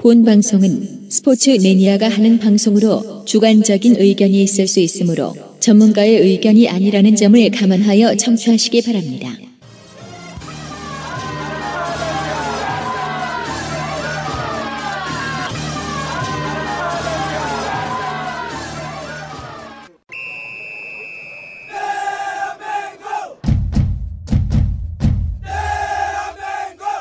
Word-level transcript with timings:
본 0.00 0.24
방송은 0.24 1.10
스포츠 1.10 1.50
매니아가 1.62 2.08
하는 2.08 2.38
방송으로 2.38 3.22
주관적인 3.26 3.96
의견이 3.96 4.42
있을 4.42 4.66
수 4.66 4.80
있으므로 4.80 5.34
전문가의 5.60 6.16
의견이 6.20 6.70
아니라는 6.70 7.16
점을 7.16 7.50
감안하여 7.50 8.16
청취하시기 8.16 8.80
바랍니다. 8.80 9.49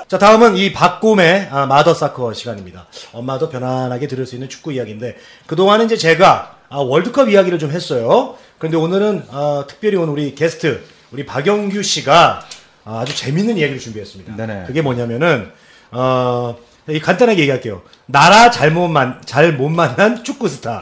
자, 0.10 0.18
다음은 0.18 0.58
이 0.58 0.74
박곰의 0.74 1.50
아, 1.52 1.68
마더사커 1.68 2.34
시간입니다. 2.34 2.88
엄마도 3.14 3.48
편안하게 3.48 4.08
들을 4.08 4.26
수 4.26 4.34
있는 4.34 4.50
축구 4.50 4.74
이야기인데, 4.74 5.16
그동안은 5.46 5.86
이제 5.86 5.98
제가 5.98 6.56
아, 6.68 6.78
월드컵 6.78 7.30
이야기를 7.30 7.60
좀 7.60 7.70
했어요. 7.70 8.34
그런데 8.58 8.76
오늘은 8.76 9.26
아, 9.30 9.66
특별히 9.68 9.98
오늘 9.98 10.14
우리 10.14 10.34
게스트, 10.34 10.82
우리 11.12 11.28
박영규 11.28 11.84
씨가 11.84 12.44
아, 12.86 13.06
주 13.06 13.16
재밌는 13.16 13.58
이야기를 13.58 13.80
준비했습니다. 13.80 14.36
네네. 14.36 14.64
그게 14.66 14.82
뭐냐면은, 14.82 15.52
어, 15.92 16.58
이 16.90 17.00
간단하게 17.00 17.42
얘기할게요. 17.42 17.84
나라 18.08 18.50
잘못 18.50 18.88
만, 18.88 19.22
잘 19.26 19.54
못 19.54 19.70
만난 19.70 20.24
축구 20.24 20.50
스타. 20.50 20.82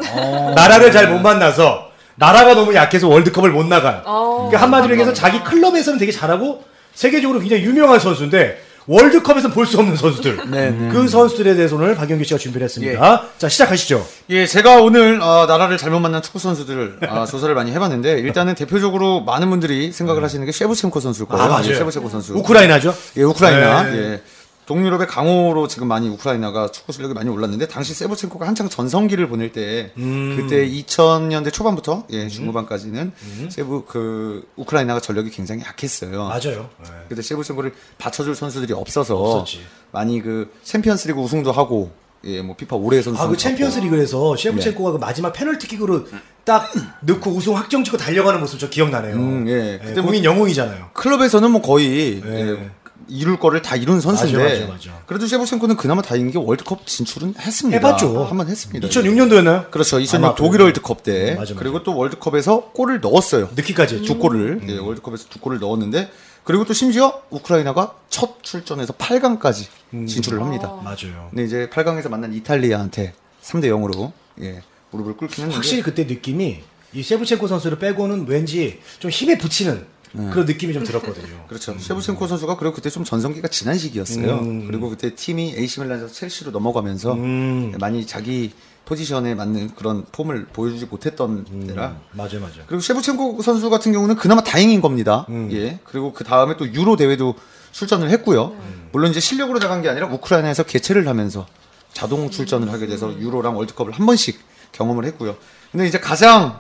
나라를 0.55 0.89
잘 0.93 1.09
못 1.09 1.19
만나서, 1.19 1.91
나라가 2.15 2.55
너무 2.55 2.73
약해서 2.75 3.09
월드컵을 3.09 3.51
못 3.51 3.65
나간. 3.65 4.03
그러니까 4.03 4.61
한마디로 4.61 4.93
얘기해서 4.93 5.13
자기 5.13 5.43
클럽에서는 5.43 5.99
되게 5.99 6.13
잘하고, 6.13 6.63
세계적으로 6.93 7.41
굉장히 7.41 7.63
유명한 7.63 7.99
선수인데, 7.99 8.65
월드컵에서는 8.87 9.53
볼수 9.53 9.77
없는 9.79 9.95
선수들. 9.95 10.39
네, 10.49 10.71
네. 10.71 10.89
그 10.91 11.07
선수들에 11.07 11.55
대해서 11.55 11.75
오늘 11.75 11.95
박영규 11.95 12.23
씨가 12.23 12.37
준비를 12.37 12.65
했습니다. 12.65 13.25
자, 13.37 13.49
시작하시죠. 13.49 14.07
예, 14.29 14.47
제가 14.47 14.81
오늘 14.81 15.21
어, 15.21 15.45
나라를 15.45 15.77
잘못 15.77 15.99
만난 15.99 16.21
축구 16.21 16.39
선수들을 16.39 16.99
아, 17.07 17.25
조사를 17.29 17.53
많이 17.53 17.71
해봤는데 17.71 18.19
일단은 18.19 18.55
대표적으로 18.55 19.21
많은 19.21 19.49
분들이 19.49 19.91
생각을 19.91 20.23
하시는 20.23 20.45
게 20.45 20.51
셰브첸코 20.51 20.99
선수일 20.99 21.27
거예요. 21.27 21.43
아, 21.43 21.47
맞아요. 21.47 21.69
예, 21.69 21.75
셰브첸코 21.75 22.09
선수. 22.09 22.33
우크라이나죠? 22.33 22.95
예, 23.17 23.23
우크라이나. 23.23 23.83
네. 23.83 23.97
예. 23.97 24.21
동유럽의 24.67 25.07
강호로 25.07 25.67
지금 25.69 25.87
많이 25.87 26.09
우크라이나가 26.09 26.69
축구 26.69 26.91
실력이 26.91 27.13
많이 27.13 27.29
올랐는데 27.29 27.67
당시 27.67 27.93
세브첸코가 27.93 28.45
한창 28.45 28.67
전성기를 28.67 29.29
보낼 29.29 29.53
때 29.53 29.91
음. 29.97 30.35
그때 30.37 30.69
2000년대 30.69 31.53
초반부터 31.53 32.05
예, 32.11 32.27
중후반까지는 32.27 33.13
세브 33.49 33.85
그 33.87 34.45
우크라이나가 34.57 34.99
전력이 34.99 35.31
굉장히 35.31 35.63
약했어요. 35.63 36.27
맞아요. 36.27 36.69
네. 36.83 36.89
그때 37.07 37.21
세브첸코를 37.21 37.73
받쳐줄 37.97 38.35
선수들이 38.35 38.73
없어서 38.73 39.17
없었지. 39.17 39.61
많이 39.91 40.21
그 40.21 40.51
챔피언스리그 40.63 41.19
우승도 41.19 41.53
하고 41.53 41.91
예, 42.25 42.41
뭐 42.41 42.55
피파 42.55 42.75
올해 42.75 43.01
선수 43.01 43.21
아, 43.21 43.27
그 43.27 43.37
챔피언스 43.37 43.79
리그에서 43.79 44.35
셰프첸코가 44.35 44.91
그 44.93 44.97
마지막 44.97 45.31
페널티킥으로 45.31 46.07
딱 46.43 46.69
넣고 47.01 47.31
우승 47.31 47.55
확정 47.55 47.83
찍고 47.83 47.97
달려가는 47.97 48.39
모습 48.39 48.59
저 48.59 48.69
기억나네요. 48.69 49.15
음, 49.15 49.47
예. 49.47 49.73
예, 49.73 49.79
그때 49.83 50.01
국민 50.01 50.23
영웅이잖아요. 50.23 50.91
클럽에서는 50.93 51.51
뭐 51.51 51.61
거의 51.61 52.21
네. 52.23 52.49
예, 52.49 52.71
이룰 53.09 53.39
거를 53.39 53.61
다 53.61 53.75
이룬 53.75 54.01
선수인데 54.01 54.37
맞아, 54.43 54.59
맞아, 54.73 54.73
맞아. 54.91 55.03
그래도 55.05 55.27
셰브첸코는 55.27 55.77
그나마 55.77 56.01
다행인 56.01 56.31
게 56.31 56.37
월드컵 56.37 56.85
진출은 56.85 57.35
했습니다. 57.39 57.77
해봤죠. 57.77 58.25
한 58.25 58.37
번 58.37 58.47
했습니다. 58.47 58.87
2006년도였나요? 58.87 59.71
그렇죠. 59.71 59.99
2006 59.99 60.23
아마 60.25 60.35
독일 60.35 60.61
월드컵 60.61 61.03
때 61.03 61.31
맞아, 61.31 61.53
맞아. 61.53 61.55
그리고 61.55 61.83
또 61.83 61.95
월드컵에서 61.97 62.71
골을 62.73 62.99
넣었어요. 63.01 63.49
넣기까지 63.55 63.95
했죠. 63.95 64.07
두 64.13 64.19
골을 64.19 64.61
예, 64.69 64.77
월드컵에서 64.77 65.25
두 65.29 65.39
골을 65.39 65.59
넣었는데 65.59 66.09
그리고 66.43 66.63
또 66.65 66.73
심지어 66.73 67.21
우크라이나가 67.29 67.95
첫 68.09 68.41
출전에서 68.43 68.93
8강까지 68.93 69.67
음. 69.93 70.05
진출을 70.07 70.41
합니다. 70.41 70.73
맞아요. 70.83 71.27
근데 71.29 71.43
이제 71.43 71.69
8강에서 71.71 72.09
만난 72.09 72.33
이탈리아한테 72.33 73.13
3대 73.43 73.65
0으로 73.65 74.11
예, 74.41 74.61
무릎을 74.91 75.17
꿇긴 75.17 75.35
했는데 75.43 75.55
확실히 75.55 75.81
그때 75.81 76.03
느낌이 76.05 76.59
이 76.93 77.03
셰프첸코 77.03 77.47
선수를 77.47 77.79
빼고는 77.79 78.25
왠지 78.27 78.79
좀 78.99 79.11
힘에 79.11 79.37
붙이는 79.37 79.85
그런 80.11 80.45
느낌이 80.45 80.73
좀 80.73 80.83
들었거든요. 80.83 81.45
그렇죠. 81.47 81.77
셰브첸코 81.77 82.27
선수가 82.27 82.57
그리고 82.57 82.73
그때 82.75 82.89
좀 82.89 83.03
전성기가 83.03 83.47
지난 83.47 83.77
시기였어요. 83.77 84.39
음. 84.39 84.67
그리고 84.67 84.89
그때 84.89 85.13
팀이 85.15 85.55
AC 85.57 85.81
밀란에서 85.81 86.07
첼시로 86.07 86.51
넘어가면서 86.51 87.13
음. 87.13 87.73
많이 87.79 88.05
자기 88.05 88.51
포지션에 88.85 89.35
맞는 89.35 89.75
그런 89.75 90.05
폼을 90.11 90.45
보여주지 90.53 90.85
못했던 90.85 91.43
때라. 91.67 91.97
맞아요, 92.13 92.39
맞아요. 92.39 92.63
그리고 92.67 92.79
셰브첸코 92.79 93.41
선수 93.41 93.69
같은 93.69 93.91
경우는 93.91 94.15
그나마 94.15 94.41
다행인 94.41 94.79
겁니다. 94.79 95.25
음. 95.29 95.49
예. 95.51 95.79
그리고 95.83 96.13
그 96.13 96.23
다음에 96.23 96.55
또 96.55 96.65
유로 96.73 96.95
대회도 96.95 97.35
출전을 97.71 98.09
했고요. 98.11 98.55
물론 98.93 99.11
이제 99.11 99.19
실력으로 99.19 99.59
나간 99.59 99.81
게 99.81 99.89
아니라 99.89 100.07
우크라이나에서 100.07 100.63
개최를 100.63 101.07
하면서 101.07 101.45
자동 101.91 102.29
출전을 102.29 102.71
하게 102.71 102.87
돼서 102.87 103.11
유로랑 103.19 103.57
월드컵을 103.57 103.91
한 103.91 104.05
번씩 104.05 104.39
경험을 104.71 105.05
했고요. 105.05 105.35
근데 105.71 105.87
이제 105.87 105.99
가장 105.99 106.59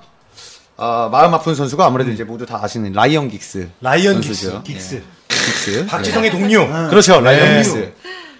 아, 0.77 1.09
마음 1.11 1.33
아픈 1.33 1.55
선수가 1.55 1.85
아무래도 1.85 2.11
이제 2.11 2.23
모두 2.23 2.45
다 2.45 2.59
아시는 2.61 2.93
라이언 2.93 3.29
긱스. 3.29 3.69
라이언 3.81 4.21
선수죠. 4.21 4.61
긱스, 4.63 4.63
긱스. 4.63 4.95
예. 4.95 5.01
긱스. 5.27 5.85
박지성의 5.89 6.31
동료. 6.31 6.67
그렇죠. 6.89 7.19
라이언 7.19 7.45
네. 7.47 7.57
긱스. 7.57 7.93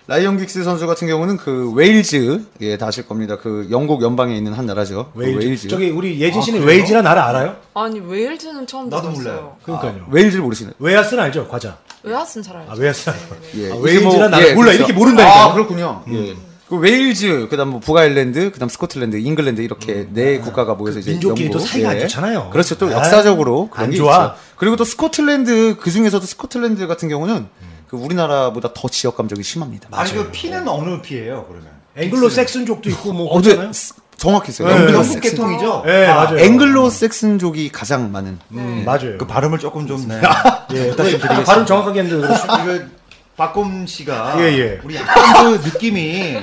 라이언 0.05 0.37
긱스 0.37 0.63
선수 0.63 0.85
같은 0.87 1.07
경우는 1.07 1.35
그 1.37 1.71
웨일즈, 1.73 2.45
예, 2.61 2.77
다 2.77 2.87
아실 2.87 3.07
겁니다. 3.07 3.37
그 3.37 3.67
영국 3.71 4.01
연방에 4.03 4.37
있는 4.37 4.53
한 4.53 4.65
나라죠. 4.67 5.11
그 5.13 5.19
웨일즈. 5.19 5.67
저기 5.67 5.89
우리 5.89 6.21
예진 6.21 6.41
씨는 6.41 6.61
아? 6.61 6.65
웨일즈라 6.65 7.01
나라 7.01 7.27
알아요? 7.27 7.57
아니 7.73 7.99
웨일즈는 7.99 8.67
처음 8.67 8.87
나도 8.87 9.01
들어봤어요. 9.01 9.33
몰라요. 9.33 9.57
그러니까요. 9.63 10.05
웨일즈를 10.11 10.43
모르시는. 10.43 10.73
웨하스는 10.79 11.23
알죠? 11.23 11.47
과자. 11.49 11.77
웨하스는 12.03 12.43
잘 12.43 12.55
알죠. 12.55 12.71
아, 12.71 12.75
웨하스. 12.77 13.09
예, 13.57 13.71
아, 13.71 13.75
이게 13.75 13.79
웨일즈라 13.81 14.29
나라 14.29 14.47
예, 14.47 14.53
몰라. 14.53 14.67
그렇죠. 14.67 14.77
이렇게 14.77 14.93
모른다니까요. 14.93 15.41
아, 15.43 15.53
그렇군요. 15.53 16.03
예. 16.13 16.35
그 16.69 16.75
웨일즈, 16.75 17.47
그다음 17.49 17.69
뭐 17.69 17.79
북아일랜드, 17.79 18.51
그다음 18.51 18.67
스코틀랜드, 18.67 19.15
잉글랜드 19.15 19.61
이렇게 19.61 20.07
네 20.11 20.37
국가가 20.39 20.73
모여서 20.75 20.99
이제 20.99 21.11
음. 21.11 21.19
그 21.19 21.27
민족끼리 21.27 21.49
또 21.49 21.59
사이가 21.59 21.91
안 21.91 21.99
좋잖아요. 22.01 22.49
그렇죠. 22.51 22.77
또 22.77 22.87
아, 22.87 22.91
역사적으로 22.91 23.69
그런 23.69 23.85
안게 23.85 23.97
좋아. 23.97 24.25
있죠. 24.25 24.35
그리고 24.57 24.75
또 24.75 24.83
스코틀랜드 24.83 25.77
그 25.79 25.91
중에서도 25.91 26.25
스코틀랜드 26.25 26.85
같은 26.87 27.07
경우는 27.07 27.47
그 27.87 27.95
우리나라보다 27.95 28.73
더 28.73 28.89
지역 28.89 29.15
감정이 29.15 29.43
심합니다. 29.43 29.87
아니 29.91 30.11
그 30.11 30.29
피는 30.31 30.67
어느 30.67 31.01
피예요 31.01 31.45
그러면? 31.47 31.69
앵글로 31.95 32.29
색슨족도 32.29 32.89
있고 32.89 33.13
뭐 33.13 33.33
어. 33.33 33.41
네, 33.41 33.71
정확했어요. 34.17 34.67
네, 34.67 34.73
앵글로 34.75 34.93
영국. 34.97 35.21
계통이죠? 35.21 35.83
네, 35.85 36.05
아, 36.07 36.15
맞아요. 36.15 36.39
앵글로 36.39 36.89
색슨족이 36.89 37.71
가장 37.71 38.11
많은. 38.11 38.39
음, 38.51 38.83
맞아요. 38.85 39.17
그 39.17 39.25
발음을 39.25 39.59
조금 39.59 39.87
좀 39.87 40.07
네. 40.07 40.19
예, 40.73 40.95
다시 40.95 41.11
좀 41.11 41.21
드리겠습니다. 41.21 41.43
발음 41.43 41.65
정확하게 41.65 41.99
했는데. 42.01 42.27
이거 42.33 42.96
박곰 43.37 43.85
씨가 43.85 44.35
예, 44.39 44.43
예. 44.57 44.79
우리 44.83 44.95
약간 44.95 45.57
그 45.61 45.67
느낌이 45.67 46.37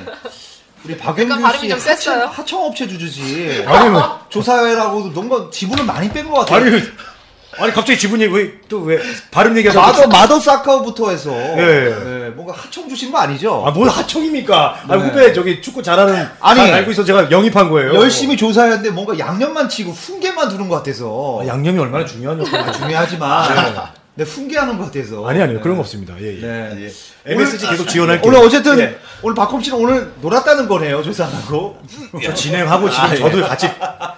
우리 0.85 0.97
박영규 0.97 1.33
약간 1.33 1.43
발음이 1.43 1.63
씨좀 1.63 1.79
셌어요. 1.81 2.21
하청, 2.21 2.31
하청업체 2.39 2.87
주주지 2.89 3.65
아니 3.67 3.91
뭐 3.91 4.21
조사회라고 4.29 5.01
뭔가 5.11 5.51
지분을 5.51 5.85
많이 5.85 6.09
뺀 6.11 6.29
것 6.31 6.41
같아요. 6.41 6.65
아니 6.65 6.83
아니 7.57 7.73
갑자기 7.73 7.99
지분이 7.99 8.27
왜또왜 8.27 9.01
발음 9.31 9.57
얘기하다 9.57 9.81
마더 9.81 10.07
마더 10.09 10.39
사커부터 10.41 11.11
해서 11.11 11.33
예. 11.33 11.95
네, 12.05 12.31
뭔가 12.31 12.53
하청 12.53 12.89
주신 12.89 13.11
거 13.11 13.19
아니죠? 13.19 13.65
아뭘 13.67 13.89
하청입니까? 13.89 14.83
아 14.89 14.97
네. 14.97 15.03
후배 15.03 15.33
저기 15.33 15.61
축구 15.63 15.83
잘하는 15.83 16.29
아니, 16.41 16.61
잘 16.61 16.75
알고 16.75 16.91
있어 16.93 17.05
제가 17.05 17.31
영입한 17.31 17.71
거예요. 17.71 17.95
열심히 17.95 18.37
조사했는데 18.37 18.91
뭔가 18.91 19.19
양념만 19.19 19.69
치고 19.69 19.91
훈계만 19.91 20.49
두는 20.49 20.69
것 20.69 20.77
같아서 20.77 21.41
아, 21.43 21.47
양념이 21.47 21.79
얼마나 21.81 22.05
중요한 22.05 22.39
역할을 22.41 22.73
중요하지만 22.73 23.49
네, 24.17 24.23
훈계하는 24.25 24.79
것 24.79 24.93
같아서 24.93 25.27
아니 25.27 25.41
아니요 25.43 25.57
네. 25.57 25.63
그런 25.63 25.77
거 25.77 25.81
없습니다. 25.81 26.15
예, 26.21 26.37
예. 26.37 26.41
네. 26.41 26.91
MSG 27.27 27.67
계속 27.67 27.89
지원할게요. 27.89 28.31
오늘 28.31 28.47
어쨌든 28.47 28.79
예. 28.79 28.97
오늘 29.23 29.35
박범 29.35 29.61
씨는 29.61 29.79
오늘 29.79 30.13
놀았다는 30.21 30.69
거네요 30.69 31.03
조사하고. 31.03 31.79
저 32.23 32.33
진행하고 32.35 32.89
지금 32.91 33.17
저도 33.17 33.43
같이 33.47 33.69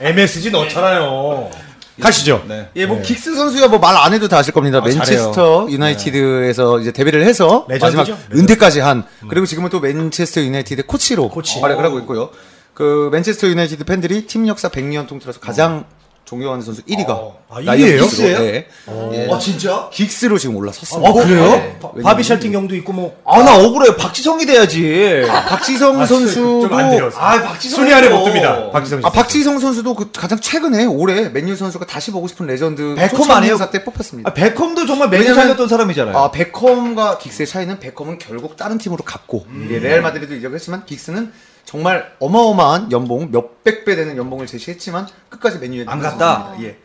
MSG 0.01 0.51
넣잖아요. 0.51 1.51
가시죠. 1.99 2.45
네. 2.47 2.69
예, 2.77 2.85
뭐 2.85 3.01
긱스 3.01 3.35
선수야 3.35 3.69
뭐 3.69 3.85
말 3.85 3.97
안 3.97 4.13
해도 4.13 4.29
다 4.29 4.37
아실 4.37 4.53
겁니다. 4.53 4.83
맨체스터 4.83 5.69
유나이티드에서 5.71 6.81
이제 6.81 6.93
데뷔를 6.93 7.25
해서 7.25 7.65
레전드죠? 7.71 7.99
마지막 7.99 8.19
레전드. 8.19 8.39
은퇴까지 8.39 8.81
한 8.81 9.05
그리고 9.31 9.47
지금은 9.47 9.71
또 9.71 9.81
맨체스터 9.81 10.43
유나이티드 10.43 10.85
코치로 10.85 11.31
코치. 11.31 11.59
활약을 11.61 11.83
하고 11.83 11.99
있고요. 12.01 12.29
그 12.75 13.09
맨체스터 13.13 13.47
유나이티드 13.47 13.85
팬들이 13.85 14.27
팀 14.27 14.47
역사 14.47 14.69
100년 14.69 15.07
통틀어서 15.09 15.41
가장 15.41 15.79
존 15.81 15.96
경하는 16.27 16.61
선수 16.65 16.83
1위가 16.83 17.09
어. 17.11 17.39
아, 17.49 17.61
1위 17.61 17.79
예요? 17.81 18.03
긱스예요? 18.03 18.39
네. 18.41 18.67
예. 19.13 19.29
아 19.33 19.39
진짜? 19.39 19.89
긱스로 19.93 20.37
지금 20.39 20.57
올라섰습니다. 20.57 21.09
어 21.09 21.13
그래요? 21.15 21.43
네. 21.51 21.79
바- 21.81 21.93
바비 22.03 22.25
찰튼 22.25 22.51
경도 22.51 22.75
있고 22.77 22.93
뭐 22.93 23.15
아 23.25 23.43
나 23.45 23.57
억울해 23.57 23.95
박지성이 23.97 24.45
돼야지. 24.45 25.23
박지성 25.49 26.01
아, 26.01 26.07
선수도. 26.07 26.69
아 27.17 27.43
박지성 27.43 27.77
순위 27.79 27.95
안에 27.95 28.09
못 28.09 28.25
듭니다. 28.25 28.71
박지성 28.73 29.01
씨. 29.01 29.07
아, 29.07 29.11
박지성 29.11 29.61
선수도 29.61 29.95
그 29.95 30.11
가장 30.13 30.41
최근에 30.41 30.85
올해 30.87 31.29
맨유 31.29 31.55
선수가 31.55 31.87
다시 31.87 32.11
보고 32.11 32.27
싶은 32.27 32.47
레전드 32.47 32.97
베컴 32.99 33.31
아니에요? 33.31 33.53
행사 33.53 33.71
때 33.71 33.85
뽑혔습니다. 33.85 34.29
아, 34.29 34.35
베컴도 34.35 34.87
정말 34.87 35.09
왜냐면- 35.11 35.35
살렸던 35.37 35.69
사람이잖아요. 35.69 36.17
아, 36.17 36.31
베컴과 36.33 37.19
긱스의 37.19 37.47
차이는 37.47 37.79
베컴은 37.79 38.19
결국 38.19 38.57
다른 38.57 38.79
팀으로 38.79 39.05
갔고 39.05 39.47
음. 39.49 39.69
예, 39.71 39.79
레알 39.79 40.03
마드리드 40.03 40.33
이적을 40.35 40.57
했지만 40.57 40.85
긱스는 40.87 41.31
정말 41.67 42.15
어마어마한 42.21 42.93
연봉 42.93 43.31
몇백 43.31 43.85
배 43.85 43.97
되는 43.97 44.17
연봉을 44.17 44.47
제시했지만 44.47 45.09
끝까지 45.29 45.59
맨유에 45.59 45.85
안 45.89 46.01
갔다? 46.01 46.53
아. 46.55 46.57
예. 46.63 46.79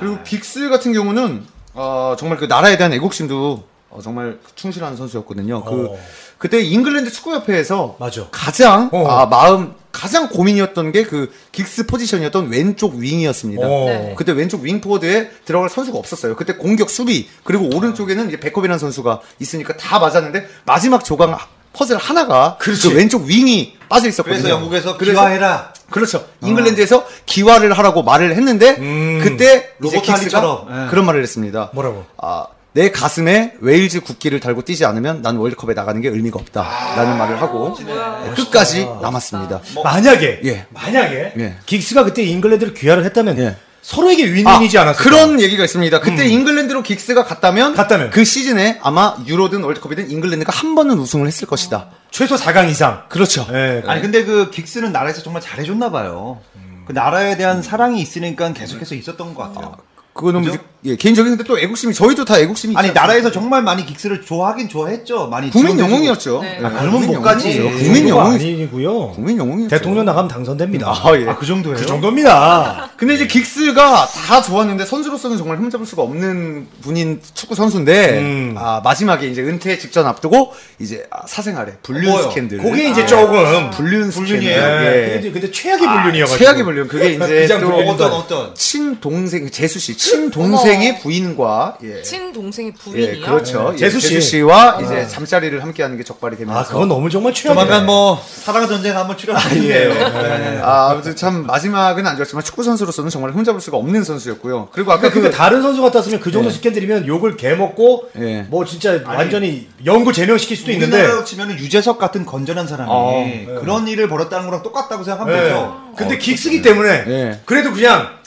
그리고 0.00 0.18
긱스 0.24 0.68
같은 0.70 0.92
경우는 0.92 1.44
어, 1.74 2.16
정말 2.18 2.38
그 2.38 2.46
나라에 2.46 2.76
대한 2.76 2.92
애국심도 2.94 3.62
어, 3.90 4.00
정말 4.02 4.38
충실한 4.54 4.96
선수였거든요. 4.96 5.62
그 5.64 5.86
어. 5.92 5.98
그때 6.38 6.60
잉글랜드 6.60 7.10
축구협회에서 7.10 7.96
맞아. 8.00 8.26
가장 8.30 8.88
어. 8.92 9.06
아, 9.08 9.26
마음 9.26 9.74
가장 9.92 10.28
고민이었던 10.28 10.92
게 10.92 11.02
그 11.04 11.30
긱스 11.52 11.86
포지션이었던 11.86 12.48
왼쪽 12.48 12.94
윙이었습니다. 12.94 13.66
어. 13.66 13.84
네. 13.86 14.14
그때 14.16 14.32
왼쪽 14.32 14.62
윙포워드에 14.62 15.30
들어갈 15.44 15.68
선수가 15.68 15.98
없었어요. 15.98 16.34
그때 16.36 16.54
공격 16.54 16.88
수비 16.90 17.28
그리고 17.44 17.68
오른쪽에는 17.76 18.28
이제 18.28 18.40
베컴이라는 18.40 18.78
선수가 18.78 19.20
있으니까 19.40 19.76
다 19.76 19.98
맞았는데 19.98 20.46
마지막 20.64 21.04
조각 21.04 21.30
퍼즐 21.78 21.96
하나가 21.96 22.56
그 22.58 22.72
왼쪽 22.94 23.24
윙이 23.24 23.76
빠져 23.88 24.08
있었거든요. 24.08 24.42
그래서 24.42 24.48
영국에서 24.54 24.96
그래서- 24.98 25.20
귀화해라. 25.20 25.72
그렇죠. 25.90 26.26
잉글랜드에서 26.42 27.06
귀화를 27.24 27.72
하라고 27.78 28.02
말을 28.02 28.34
했는데 28.36 28.76
음. 28.78 29.20
그때 29.22 29.70
로버트 29.78 30.02
긱스가 30.02 30.18
할리처럼, 30.18 30.66
예. 30.86 30.90
그런 30.90 31.06
말을 31.06 31.22
했습니다. 31.22 31.70
뭐라고? 31.72 32.04
아, 32.18 32.46
내 32.72 32.90
가슴에 32.90 33.54
웨일즈 33.60 34.00
국기를 34.00 34.38
달고 34.40 34.62
뛰지 34.62 34.84
않으면 34.84 35.22
난 35.22 35.36
월드컵에 35.36 35.72
나가는 35.72 35.98
게 36.02 36.08
의미가 36.08 36.38
없다라는 36.40 37.16
말을 37.16 37.40
하고 37.40 37.74
네, 37.78 38.30
끝까지 38.36 38.84
남았습니다. 39.00 39.60
만약에 39.82 40.40
예. 40.44 40.66
만약에 40.70 41.32
예. 41.38 41.56
긱스가 41.64 42.04
그때 42.04 42.22
잉글랜드를 42.24 42.74
귀화를 42.74 43.04
했다면 43.06 43.38
예. 43.38 43.56
서로에게 43.82 44.32
윈윈이지 44.32 44.76
않았을까? 44.78 45.02
그런 45.02 45.40
얘기가 45.40 45.64
있습니다. 45.64 46.00
그때 46.00 46.26
잉글랜드로 46.26 46.82
긱스가 46.82 47.24
갔다면, 47.24 47.74
갔다면. 47.74 48.10
그 48.10 48.24
시즌에 48.24 48.78
아마 48.82 49.16
유로든 49.26 49.62
월드컵이든 49.62 50.10
잉글랜드가 50.10 50.52
한 50.52 50.74
번은 50.74 50.98
우승을 50.98 51.26
했을 51.26 51.46
것이다. 51.46 51.88
최소 52.10 52.36
4강 52.36 52.68
이상. 52.70 53.04
그렇죠. 53.08 53.46
예. 53.52 53.82
아니 53.86 54.02
근데 54.02 54.24
그 54.24 54.50
긱스는 54.50 54.92
나라에서 54.92 55.22
정말 55.22 55.40
잘해줬나 55.42 55.90
봐요. 55.90 56.40
그 56.86 56.92
나라에 56.92 57.36
대한 57.36 57.62
사랑이 57.62 58.00
있으니까 58.00 58.52
계속해서 58.52 58.94
있었던 58.94 59.34
것 59.34 59.42
같아요. 59.54 59.76
그거는 60.18 60.42
그죠? 60.42 60.54
이제, 60.54 60.62
예, 60.84 60.96
개인적인 60.96 61.30
근데 61.36 61.44
또 61.44 61.58
애국심이 61.58 61.94
저희도 61.94 62.24
다 62.24 62.38
애국심이 62.40 62.74
아니 62.76 62.88
있지 62.88 62.94
나라에서 62.94 63.30
정말 63.30 63.62
많이 63.62 63.86
긱스를 63.86 64.22
좋아하긴 64.22 64.68
좋아했죠. 64.68 65.28
많이 65.28 65.48
국민 65.50 65.76
지원해주고. 65.76 65.92
영웅이었죠. 65.94 66.40
네. 66.42 66.58
예, 66.60 66.64
아, 66.64 66.70
그러면 66.70 66.90
국민 66.90 67.12
못 67.14 67.22
가지. 67.22 67.60
국민 67.60 68.08
영웅이 68.08 68.34
아니고요. 68.34 69.10
국민 69.10 69.38
영웅이었죠. 69.38 69.76
대통령 69.76 70.04
나가면 70.06 70.28
당선됩니다. 70.28 70.88
아, 70.88 71.16
예. 71.16 71.28
아, 71.28 71.36
그 71.36 71.46
정도예요? 71.46 71.76
그 71.78 71.86
정도입니다. 71.86 72.90
근데 72.96 73.14
이제 73.14 73.28
긱스가 73.28 74.06
다 74.06 74.42
좋았는데 74.42 74.84
선수로서는 74.86 75.36
정말 75.36 75.58
흠잡을 75.58 75.86
수가 75.86 76.02
없는 76.02 76.66
분인 76.82 77.20
축구 77.34 77.54
선수인데 77.54 78.18
음. 78.18 78.54
아, 78.58 78.80
마지막에 78.82 79.28
이제 79.28 79.42
은퇴 79.42 79.78
직전 79.78 80.04
앞두고 80.06 80.52
이제 80.80 81.06
아, 81.10 81.26
사생활에 81.28 81.74
불륜 81.82 82.10
뭐요? 82.10 82.22
스캔들. 82.24 82.58
그게 82.58 82.90
이제 82.90 83.02
아, 83.02 83.06
조금 83.06 83.70
불륜 83.70 84.10
스캔들. 84.10 84.36
불륜이에요? 84.36 84.62
예. 84.62 85.04
예. 85.10 85.12
근데, 85.14 85.30
근데 85.32 85.50
최악의 85.52 85.86
불륜이어가지고. 85.86 86.38
최악의 86.38 86.64
불륜. 86.64 86.88
그게 86.88 87.10
이제 87.14 87.46
그냥 87.46 87.60
또 87.60 87.66
불륜이다. 87.68 87.92
어떤 87.92 88.12
어떤 88.12 88.54
친동생 88.54 89.48
재수 89.50 89.78
씨 89.78 89.96
친동생의 90.08 91.00
부인과 91.00 91.78
예. 91.82 92.02
친동생의 92.02 92.72
예, 92.72 92.82
부인이요? 92.82 93.26
그렇죠. 93.26 93.70
네. 93.70 93.74
예, 93.74 93.76
재수 93.78 94.00
씨. 94.00 94.14
재수 94.14 94.28
씨와 94.28 94.80
이제 94.82 95.06
잠자리를 95.06 95.62
함께 95.62 95.82
하는 95.82 95.96
게 95.96 96.04
적발이 96.04 96.36
되면서 96.36 96.60
아, 96.60 96.64
그건 96.64 96.88
너무 96.88 97.10
정말 97.10 97.34
최악이에요. 97.34 97.54
조만간 97.54 97.86
뭐 97.86 98.20
사랑 98.24 98.66
전쟁 98.66 98.96
한번 98.96 99.16
출연하겠네요. 99.16 99.94
네. 99.94 100.60
아, 100.62 100.90
아무튼 100.90 101.14
참 101.14 101.46
마지막은 101.46 102.06
안 102.06 102.16
좋았지만 102.16 102.42
축구 102.42 102.62
선수로서는 102.62 103.10
정말 103.10 103.32
흠잡을 103.32 103.60
수가 103.60 103.76
없는 103.76 104.04
선수였고요. 104.04 104.68
그리고 104.72 104.92
아까 104.92 105.08
그러니까 105.10 105.20
그그 105.20 105.36
다른 105.36 105.62
선수 105.62 105.82
같았으면 105.82 106.20
그 106.20 106.32
정도 106.32 106.48
예. 106.48 106.52
스캔들이면 106.52 107.06
욕을 107.06 107.36
개 107.36 107.54
먹고 107.54 108.10
예. 108.18 108.42
뭐 108.48 108.64
진짜 108.64 109.00
완전히 109.04 109.68
영구 109.84 110.12
제명시킬 110.12 110.56
수도 110.56 110.72
있는데 110.72 110.96
우리나라로 110.96 111.24
치면은 111.24 111.58
유재석 111.58 111.98
같은 111.98 112.24
건전한 112.24 112.66
사람이 112.66 112.90
어, 112.90 113.10
네. 113.24 113.46
그런 113.60 113.86
일을 113.88 114.08
벌였다는 114.08 114.46
거랑 114.46 114.62
똑같다고 114.62 115.04
생각하면 115.04 115.36
예. 115.36 115.42
되죠. 115.42 115.88
근데 115.96 116.18
긱스기 116.18 116.62
때문에 116.62 117.04
예. 117.08 117.40
그래도 117.44 117.72
그냥 117.72 118.17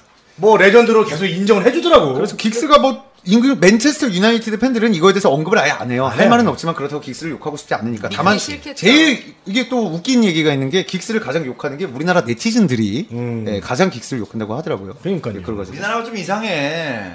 뭐 0.42 0.58
레전드로 0.58 1.06
계속 1.06 1.26
인정을 1.26 1.66
해주더라고. 1.68 2.16
그래서 2.16 2.36
긱스가 2.36 2.80
뭐 2.80 3.04
잉글 3.24 3.58
맨체스터 3.58 4.10
유나이티드 4.10 4.58
팬들은 4.58 4.96
이거에 4.96 5.14
대해서 5.14 5.30
언급을 5.32 5.60
아예 5.60 5.70
안 5.70 5.92
해요. 5.92 6.08
할 6.08 6.18
네. 6.18 6.28
말은 6.28 6.48
없지만 6.48 6.74
그렇다고 6.74 7.00
긱스를 7.02 7.34
욕하고 7.34 7.56
싶지 7.56 7.76
않으니까. 7.76 8.10
다만 8.10 8.40
싫겠죠. 8.40 8.74
제일 8.74 9.36
이게 9.46 9.70
또 9.70 9.86
웃긴 9.86 10.24
얘기가 10.24 10.52
있는 10.52 10.72
게 10.72 10.84
긱스를 10.88 11.20
가장 11.20 11.46
욕하는 11.46 11.78
게 11.78 11.86
우리나라 11.86 12.22
네티즌들이 12.22 13.10
음. 13.12 13.46
예, 13.48 13.60
가장 13.60 13.92
긱스를 13.92 14.20
욕한다고 14.22 14.56
하더라고요. 14.56 14.96
그러니까요. 14.96 15.36
예, 15.36 15.40
그걸 15.42 15.58
가지고. 15.58 15.76
우리나라가 15.76 16.04
좀 16.04 16.18
이상해. 16.18 17.12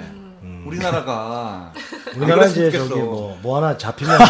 우리나라가 0.65 1.73
우리나라 2.15 2.43
안 2.43 2.51
이제 2.51 2.71
저기. 2.71 2.93
뭐, 2.95 3.37
뭐 3.41 3.57
하나 3.57 3.77
잡히면 3.77 4.15
이제 4.15 4.27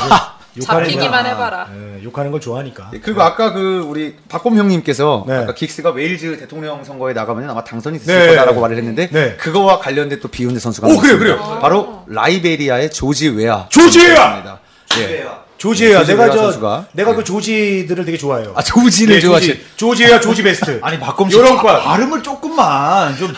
잡히기만 0.62 1.24
걸- 1.24 1.32
해봐라. 1.34 1.68
예, 2.00 2.04
욕하는 2.04 2.32
걸 2.32 2.40
좋아하니까. 2.42 2.92
예, 2.94 3.00
그리고 3.00 3.22
아까 3.22 3.54
그 3.54 3.86
우리 3.88 4.16
박범 4.30 4.58
형님께서 4.58 5.26
네. 5.28 5.36
아까 5.38 5.54
긱스가 5.54 5.92
웨일즈 5.92 6.38
대통령 6.40 6.84
선거에 6.84 7.14
나가면 7.14 7.50
아마 7.50 7.64
당선이 7.64 8.00
됐을 8.00 8.20
네. 8.20 8.28
거다라고 8.30 8.62
말을 8.62 8.78
했는데 8.78 9.10
네. 9.12 9.36
그거와 9.38 9.80
관련된 9.80 10.20
또 10.22 10.28
비운의 10.28 10.60
선수가 10.60 10.88
오, 10.88 10.98
그래요. 10.98 11.18
그래요. 11.20 11.60
바로 11.62 12.04
라이베리아의 12.08 12.92
조지 12.92 13.30
웨아. 13.30 13.68
조지 13.70 14.00
웨아! 14.00 14.58
예. 15.00 15.26
조지예요. 15.58 16.00
조지 16.00 16.12
내가 16.14 16.24
웨아 16.26 16.32
저 16.32 16.38
선수가. 16.44 16.86
내가 16.94 17.12
예. 17.12 17.16
그 17.16 17.24
조지들을 17.24 18.06
되게 18.06 18.18
좋아해요. 18.18 18.54
아 18.56 18.62
조지를 18.64 19.16
예, 19.16 19.20
좋아하시. 19.20 19.48
조지. 19.48 19.66
조지예요. 19.76 20.20
조지 20.20 20.44
베스트. 20.44 20.80
아니 20.84 21.00
박범 21.00 21.30
씨 21.30 21.38
바- 21.42 21.56
과. 21.62 21.82
발음을 21.82 22.22
조금만 22.24 23.18
좀 23.18 23.34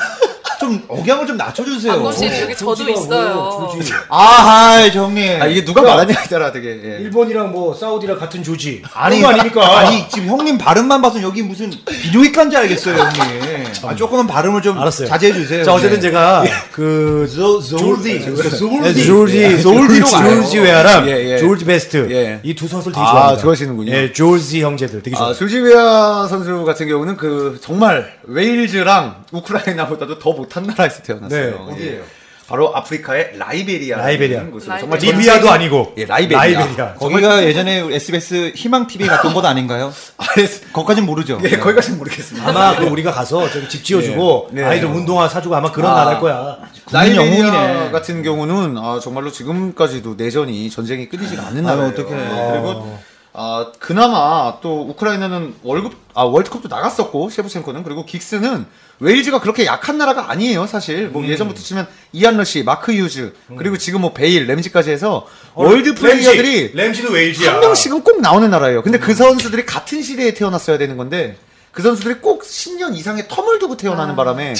좀 0.70 0.84
억양을 0.88 1.26
좀 1.26 1.38
낮춰주세요. 1.38 1.94
박범 1.94 2.12
씨 2.14 2.26
여기 2.42 2.56
저도 2.56 2.90
있어요. 2.90 3.70
조지. 3.74 3.92
아하이 4.10 4.90
형님. 4.92 5.42
아 5.42 5.46
이게 5.48 5.66
누가 5.66 5.82
말하냐에 5.82 6.24
따라 6.30 6.52
되게. 6.52 6.70
예. 6.84 6.98
일본이랑 7.02 7.52
뭐 7.52 7.74
사우디랑 7.74 8.20
같은 8.20 8.44
조지. 8.44 8.84
아니 8.94 9.18
그런 9.20 9.32
거 9.34 9.40
아닙니까? 9.40 9.80
아니 9.80 10.08
지금 10.10 10.28
형님 10.30 10.58
발음만 10.58 11.02
봐서 11.02 11.22
여기 11.22 11.42
무슨 11.42 11.72
비뇨기과인지 11.86 12.56
알겠어요 12.58 12.96
형님. 12.98 13.66
아, 13.86 13.96
조금은 13.96 14.28
발음을 14.28 14.62
좀 14.62 14.78
알았어요. 14.80 15.08
자제해 15.08 15.34
주세요. 15.34 15.64
자 15.64 15.74
어쨌든 15.74 15.98
네. 15.98 16.02
제가 16.02 16.44
그 16.72 17.28
조- 17.34 17.62
조지. 17.62 18.24
조지 18.24 19.06
조지. 19.06 19.62
조지 19.62 20.60
웨아랑 20.60 21.08
예, 21.08 21.34
예. 21.34 21.38
조지 21.38 21.66
베스트 21.66 22.08
예. 22.12 22.40
이 22.44 22.52
두 22.52 22.68
선수를 22.68 22.94
되게 22.94 23.06
아, 23.06 23.12
좋아합니다. 23.12 23.42
좋아하시는군요. 23.42 23.92
예, 23.92 24.12
조지 24.12 24.62
형제들 24.62 25.02
되게 25.02 25.16
아, 25.16 25.20
좋아요. 25.20 25.34
조지 25.34 25.60
웨아 25.60 26.28
선수 26.30 26.64
같은 26.66 26.88
경우는 26.88 27.18
그 27.18 27.60
정말 27.62 28.14
웨일즈랑 28.24 29.24
우크라이나보다도 29.32 30.20
더 30.20 30.32
못한 30.34 30.59
나라에서 30.68 31.02
태어났어요. 31.04 31.40
네. 31.42 31.56
예. 31.58 31.74
어디예요? 31.74 32.04
바로 32.50 32.76
아프리카의 32.76 33.34
라이베리아. 33.38 33.98
라이베리아. 33.98 34.40
정말 34.40 34.98
라이베리아. 34.98 35.12
리비아도 35.20 35.50
아니고 35.52 35.94
예, 35.98 36.06
라이베리아. 36.06 36.40
라이베리아. 36.40 36.94
거기가 36.96 37.44
예전에 37.44 37.84
SBS 37.94 38.54
희망 38.56 38.88
TV 38.88 39.06
갔던 39.06 39.36
곳 39.36 39.46
아닌가요? 39.46 39.94
거기까지는 40.74 41.06
모르죠. 41.06 41.40
예, 41.44 41.58
거기까지는 41.60 42.00
모르겠습니다. 42.00 42.50
아마 42.50 42.76
그 42.76 42.86
우리가 42.86 43.12
가서 43.12 43.48
저기 43.52 43.70
집 43.70 43.84
지어주고 43.84 44.50
예. 44.54 44.56
네. 44.56 44.64
아이들 44.64 44.88
운동화 44.88 45.30
사주고 45.30 45.56
아마 45.56 45.72
그런 45.72 45.92
아. 45.92 45.96
나라일 45.98 46.20
거야. 46.20 46.58
라이베리아 46.92 47.24
영웅이네. 47.24 47.92
같은 47.92 48.24
경우는 48.24 48.80
아, 48.80 49.00
정말로 49.00 49.32
지금까지도 49.32 50.16
내전이 50.18 50.72
전쟁이 50.72 51.08
끊이지가 51.08 51.46
않는. 51.48 51.68
어떡해. 51.68 52.12
예, 52.12 52.52
그리고 52.52 53.00
아, 53.34 53.72
그나마 53.80 54.58
또 54.62 54.82
우크라이나는 54.90 55.56
월급 55.64 55.94
아 56.16 56.24
월드컵도 56.24 56.68
나갔었고 56.68 57.30
셰프첸코는 57.30 57.84
그리고 57.84 58.06
긱스는 58.06 58.66
웨일즈가 59.00 59.40
그렇게 59.40 59.66
약한 59.66 59.98
나라가 59.98 60.30
아니에요 60.32 60.66
사실 60.66 61.06
음. 61.06 61.14
뭐 61.14 61.26
예전부터 61.26 61.62
치면 61.62 61.88
이안 62.12 62.38
러시, 62.38 62.64
마크 62.64 62.92
휴즈 62.92 63.34
그리고 63.58 63.78
지금 63.78 64.02
뭐 64.02 64.14
베일, 64.14 64.48
램지까지 64.48 64.90
해서 64.92 65.28
월드 65.54 65.94
플레이어들이 65.94 66.50
어, 66.50 66.62
램지, 66.62 66.76
램지도 66.76 67.14
웨일즈야. 67.14 67.54
한 67.54 67.60
명씩은 67.60 68.04
꼭 68.04 68.20
나오는 68.20 68.50
나라예요. 68.50 68.82
근데 68.82 68.98
그 68.98 69.14
선수들이 69.14 69.66
같은 69.66 70.02
시대에 70.02 70.34
태어났어야 70.34 70.78
되는 70.78 70.98
건데 70.98 71.38
그 71.72 71.84
선수들이 71.84 72.16
꼭 72.16 72.44
10년 72.44 72.96
이상의 72.96 73.24
텀을 73.26 73.60
두고 73.60 73.78
태어나는 73.78 74.16
바람에 74.16 74.56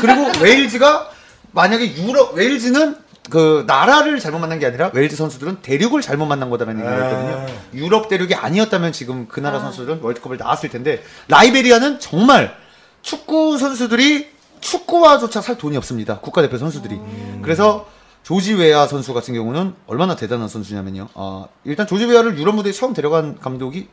그리고 0.00 0.30
웨일즈가 0.40 1.10
만약에 1.52 1.96
유럽 1.96 2.34
웨일즈는 2.34 2.96
그 3.30 3.64
나라를 3.66 4.20
잘못 4.20 4.38
만난 4.38 4.58
게 4.58 4.66
아니라 4.66 4.90
웨일즈 4.92 5.16
선수들은 5.16 5.62
대륙을 5.62 6.02
잘못 6.02 6.26
만난 6.26 6.50
거다라는 6.50 6.80
얘기가 6.80 6.96
있거든요. 7.08 7.46
유럽 7.72 8.08
대륙이 8.08 8.34
아니었다면 8.34 8.92
지금 8.92 9.26
그 9.28 9.40
나라 9.40 9.60
선수들은 9.60 10.00
월드컵을 10.02 10.36
나왔을 10.36 10.68
텐데 10.68 11.02
라이베리아는 11.28 12.00
정말 12.00 12.54
축구 13.02 13.56
선수들이 13.58 14.28
축구화조차 14.60 15.40
살 15.40 15.58
돈이 15.58 15.76
없습니다. 15.78 16.20
국가대표 16.20 16.58
선수들이. 16.58 16.98
그래서 17.42 17.86
조지 18.22 18.54
웨아 18.54 18.86
선수 18.86 19.12
같은 19.12 19.34
경우는 19.34 19.74
얼마나 19.86 20.16
대단한 20.16 20.48
선수냐면요. 20.48 21.08
어, 21.14 21.46
일단 21.64 21.86
조지 21.86 22.06
웨아를 22.06 22.38
유럽 22.38 22.54
무대에 22.54 22.72
처음 22.72 22.94
데려간 22.94 23.38
감독이 23.38 23.88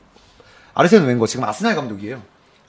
아르센 0.73 1.05
벵거 1.05 1.27
지금 1.27 1.43
아스날 1.43 1.75
감독이에요. 1.75 2.21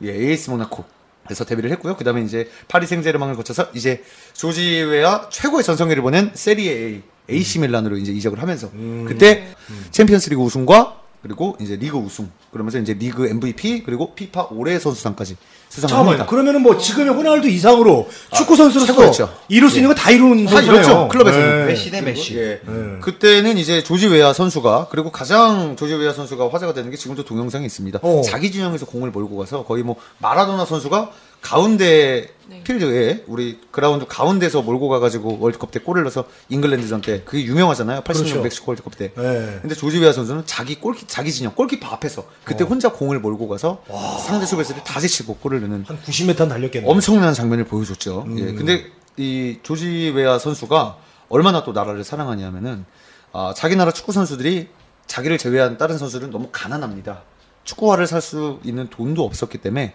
예, 0.03 0.13
AS 0.13 0.51
모나코. 0.51 0.85
에서 1.31 1.45
데뷔를 1.45 1.71
했고요. 1.73 1.97
그 1.97 2.05
다음에 2.05 2.23
이제 2.23 2.51
파리 2.69 2.87
생제르맹을 2.87 3.37
거쳐서 3.37 3.69
이제 3.75 4.03
조지 4.33 4.83
웨아 4.83 5.29
최고의 5.31 5.63
전성기를 5.63 6.03
보낸 6.03 6.31
세리에 6.35 6.73
A, 6.73 7.03
AC 7.31 7.61
밀란으로 7.61 7.97
이제 7.97 8.13
이적을 8.13 8.43
하면서 8.43 8.71
그때 9.07 9.47
챔피언스리그 9.93 10.43
우승과 10.43 11.02
그리고 11.23 11.57
이제 11.61 11.77
리그 11.77 11.97
우승 11.97 12.29
그러면서 12.53 12.79
이제 12.79 12.95
리그 12.95 13.27
MVP 13.29 13.85
그리고 13.85 14.13
피파 14.15 14.49
올해 14.51 14.79
선수상까지 14.79 15.37
수상합니다. 15.69 16.05
잠깐만. 16.19 16.27
그러면은 16.27 16.63
뭐 16.63 16.77
지금의 16.77 17.15
호날두 17.15 17.49
이상으로 17.49 18.09
축구 18.35 18.57
선수로서 18.57 18.93
최고였죠. 18.93 19.33
이룰 19.49 19.71
수 19.71 19.77
있는 19.79 19.89
거 19.89 19.95
다 19.95 20.11
이룬 20.11 20.45
다 20.45 20.51
선수예요. 20.57 20.75
이뤘죠. 20.75 21.09
클럽에서는. 21.09 21.59
네. 21.61 21.65
메시 21.67 21.91
대 21.93 22.01
메시. 22.01 22.37
예. 22.39 22.61
그때는 23.01 23.57
이제 23.57 23.83
조지 23.85 24.09
웨아 24.09 24.33
선수가 24.33 24.89
그리고 24.91 25.11
가장 25.13 25.77
조지 25.77 25.95
웨아 25.95 26.13
선수가 26.13 26.51
화제가 26.51 26.75
되는 26.75 26.91
게 26.91 26.97
지금도 26.97 27.25
동영상이 27.25 27.65
있습니다. 27.67 28.01
어. 28.03 28.23
자기 28.25 28.51
진영에서 28.51 28.87
공을 28.87 29.11
몰고 29.13 29.37
가서 29.37 29.65
거의 29.65 29.83
뭐 29.85 29.97
마라도나 30.19 30.65
선수가 30.65 31.11
가운데 31.43 32.29
네. 32.47 32.63
필드에 32.65 33.25
우리 33.27 33.59
그라운드 33.71 34.07
가운데서 34.07 34.63
몰고 34.63 34.89
가가지고 34.89 35.39
월드컵 35.41 35.71
때 35.73 35.81
골을 35.81 36.03
넣어서 36.05 36.25
잉글랜드전 36.49 37.01
때 37.03 37.23
그게 37.25 37.45
유명하잖아요. 37.45 38.01
80년 38.03 38.05
그렇죠. 38.05 38.43
멕시코 38.43 38.71
월드컵 38.71 38.97
때. 38.97 39.13
네. 39.15 39.59
근데 39.61 39.75
조지웨아 39.75 40.13
선수는 40.13 40.45
자기 40.47 40.77
골키 40.81 41.07
자기 41.09 41.33
진영 41.33 41.55
골키퍼 41.55 41.87
앞에서 41.89 42.27
그때 42.45 42.65
혼자 42.65 42.91
공을 42.93 43.19
몰고 43.21 43.49
가서 43.49 43.83
상대 44.25 44.47
수비수를 44.47 44.83
다 44.85 45.01
제치고 45.01 45.37
골을 45.37 45.61
넣는 45.63 45.85
한 45.87 45.99
90m 46.03 46.49
달렸겠네. 46.49 46.89
엄청난 46.89 47.35
장면을 47.35 47.65
보여줬죠. 47.65 48.27
예. 48.37 48.53
근데 48.53 48.87
이 49.17 49.59
조지웨아 49.63 50.39
선수가 50.39 50.97
얼마나 51.29 51.65
또 51.65 51.73
나라를 51.73 52.05
사랑하냐면은 52.05 52.85
아, 53.33 53.53
자기 53.57 53.77
나라 53.77 53.91
축구 53.93 54.13
선수들이 54.13 54.69
자기를 55.07 55.39
제외한 55.39 55.77
다른 55.79 55.99
선수들은 55.99 56.31
너무 56.31 56.49
가난합니다. 56.53 57.23
축구화를 57.65 58.07
살 58.07 58.21
수 58.21 58.61
있는 58.65 58.89
돈도 58.89 59.25
없었기 59.25 59.59
때문에 59.59 59.95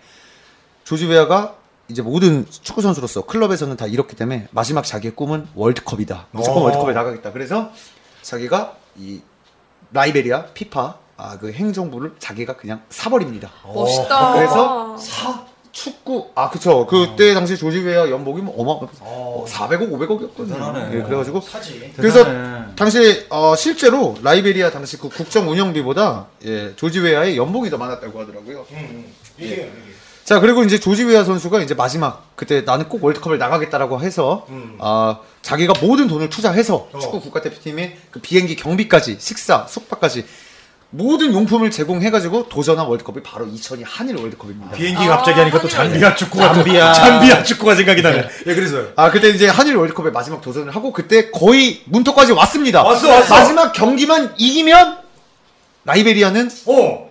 조지웨아가 0.88 1.56
이제 1.90 2.02
모든 2.02 2.46
축구 2.50 2.82
선수로서 2.82 3.26
클럽에서는 3.26 3.76
다 3.76 3.88
이렇기 3.88 4.16
때문에 4.16 4.48
마지막 4.52 4.86
자기의 4.86 5.16
꿈은 5.16 5.48
월드컵이다. 5.54 6.28
무조건 6.32 6.62
어. 6.62 6.66
월드컵에 6.66 6.94
나가겠다. 6.94 7.34
그래서 7.34 7.72
자기가 8.22 8.78
이 8.96 9.20
라이베리아 9.92 10.46
피파 10.54 10.98
아, 11.18 11.38
그 11.40 11.52
행정부를 11.52 12.14
자기가 12.20 12.56
그냥 12.56 12.84
사버립니다. 12.90 13.52
멋있다. 13.66 14.34
그래서 14.36 14.98
사 14.98 15.46
축구 15.74 16.30
아 16.36 16.50
그쵸 16.50 16.88
그때 16.88 17.34
당시 17.34 17.58
조지웨아 17.58 18.10
연봉이 18.10 18.42
뭐 18.42 18.56
어마 18.58 18.88
어. 19.02 19.46
400억 19.46 19.92
500억이었거든요. 19.92 20.54
대단하네. 20.54 20.98
예, 20.98 21.04
그래가지고 21.04 21.42
사지. 21.42 21.92
그래서 21.98 22.24
대단해. 22.24 22.76
당시 22.78 23.26
어, 23.30 23.56
실제로 23.58 24.16
라이베리아 24.24 24.72
당시 24.72 24.98
그 24.98 25.10
국정 25.10 25.50
운영비보다 25.50 26.28
예, 26.46 26.76
조지웨아의 26.78 27.36
연봉이 27.36 27.70
더 27.70 27.78
많았다고 27.78 28.22
하더라고요. 28.22 28.66
이게 29.38 29.54
이게. 29.56 29.72
자 30.28 30.42
그리고 30.42 30.62
이제 30.66 30.78
조지웨아 30.78 31.24
선수가 31.24 31.62
이제 31.62 31.74
마지막 31.74 32.36
그때 32.36 32.60
나는 32.60 32.90
꼭 32.90 33.02
월드컵을 33.02 33.38
나가겠다라고 33.38 34.02
해서 34.02 34.46
아 34.78 35.20
자기가 35.42 35.76
모든 35.82 36.10
돈을 36.10 36.30
투자해서 36.30 36.90
어. 36.92 37.00
축구 37.00 37.22
국가대표팀의 37.22 37.96
그 38.12 38.20
비행기 38.20 38.58
경비까지 38.58 39.16
식사 39.22 39.66
숙박까지 39.70 40.26
모든 40.90 41.34
용품을 41.34 41.72
제공해가지고 41.72 42.50
도전한 42.50 42.88
월드컵이 42.88 43.24
바로 43.24 43.46
2002 43.46 43.84
한일 43.84 44.18
월드컵입니다. 44.18 44.72
비행기 44.72 45.02
아, 45.04 45.16
갑자기 45.16 45.40
하니까 45.40 45.62
또 45.62 45.70
잠비아 45.70 46.14
축구가 46.14 46.54
잠비아. 46.54 46.92
잠비아 46.92 47.44
축구가 47.44 47.76
생각이 47.76 48.02
나네. 48.02 48.28
예, 48.48 48.54
그래서요. 48.54 48.90
아 48.98 49.10
그때 49.10 49.30
이제 49.30 49.48
한일 49.48 49.78
월드컵에 49.78 50.12
마지막 50.12 50.42
도전을 50.42 50.76
하고 50.76 50.92
그때 50.92 51.32
거의 51.32 51.84
문턱까지 51.86 52.34
왔습니다. 52.34 52.84
왔어, 52.84 53.08
왔어. 53.10 53.34
마지막 53.34 53.72
경기만 53.72 54.34
이기면 54.38 54.98
라이베리아는 55.86 56.50
어. 56.66 57.07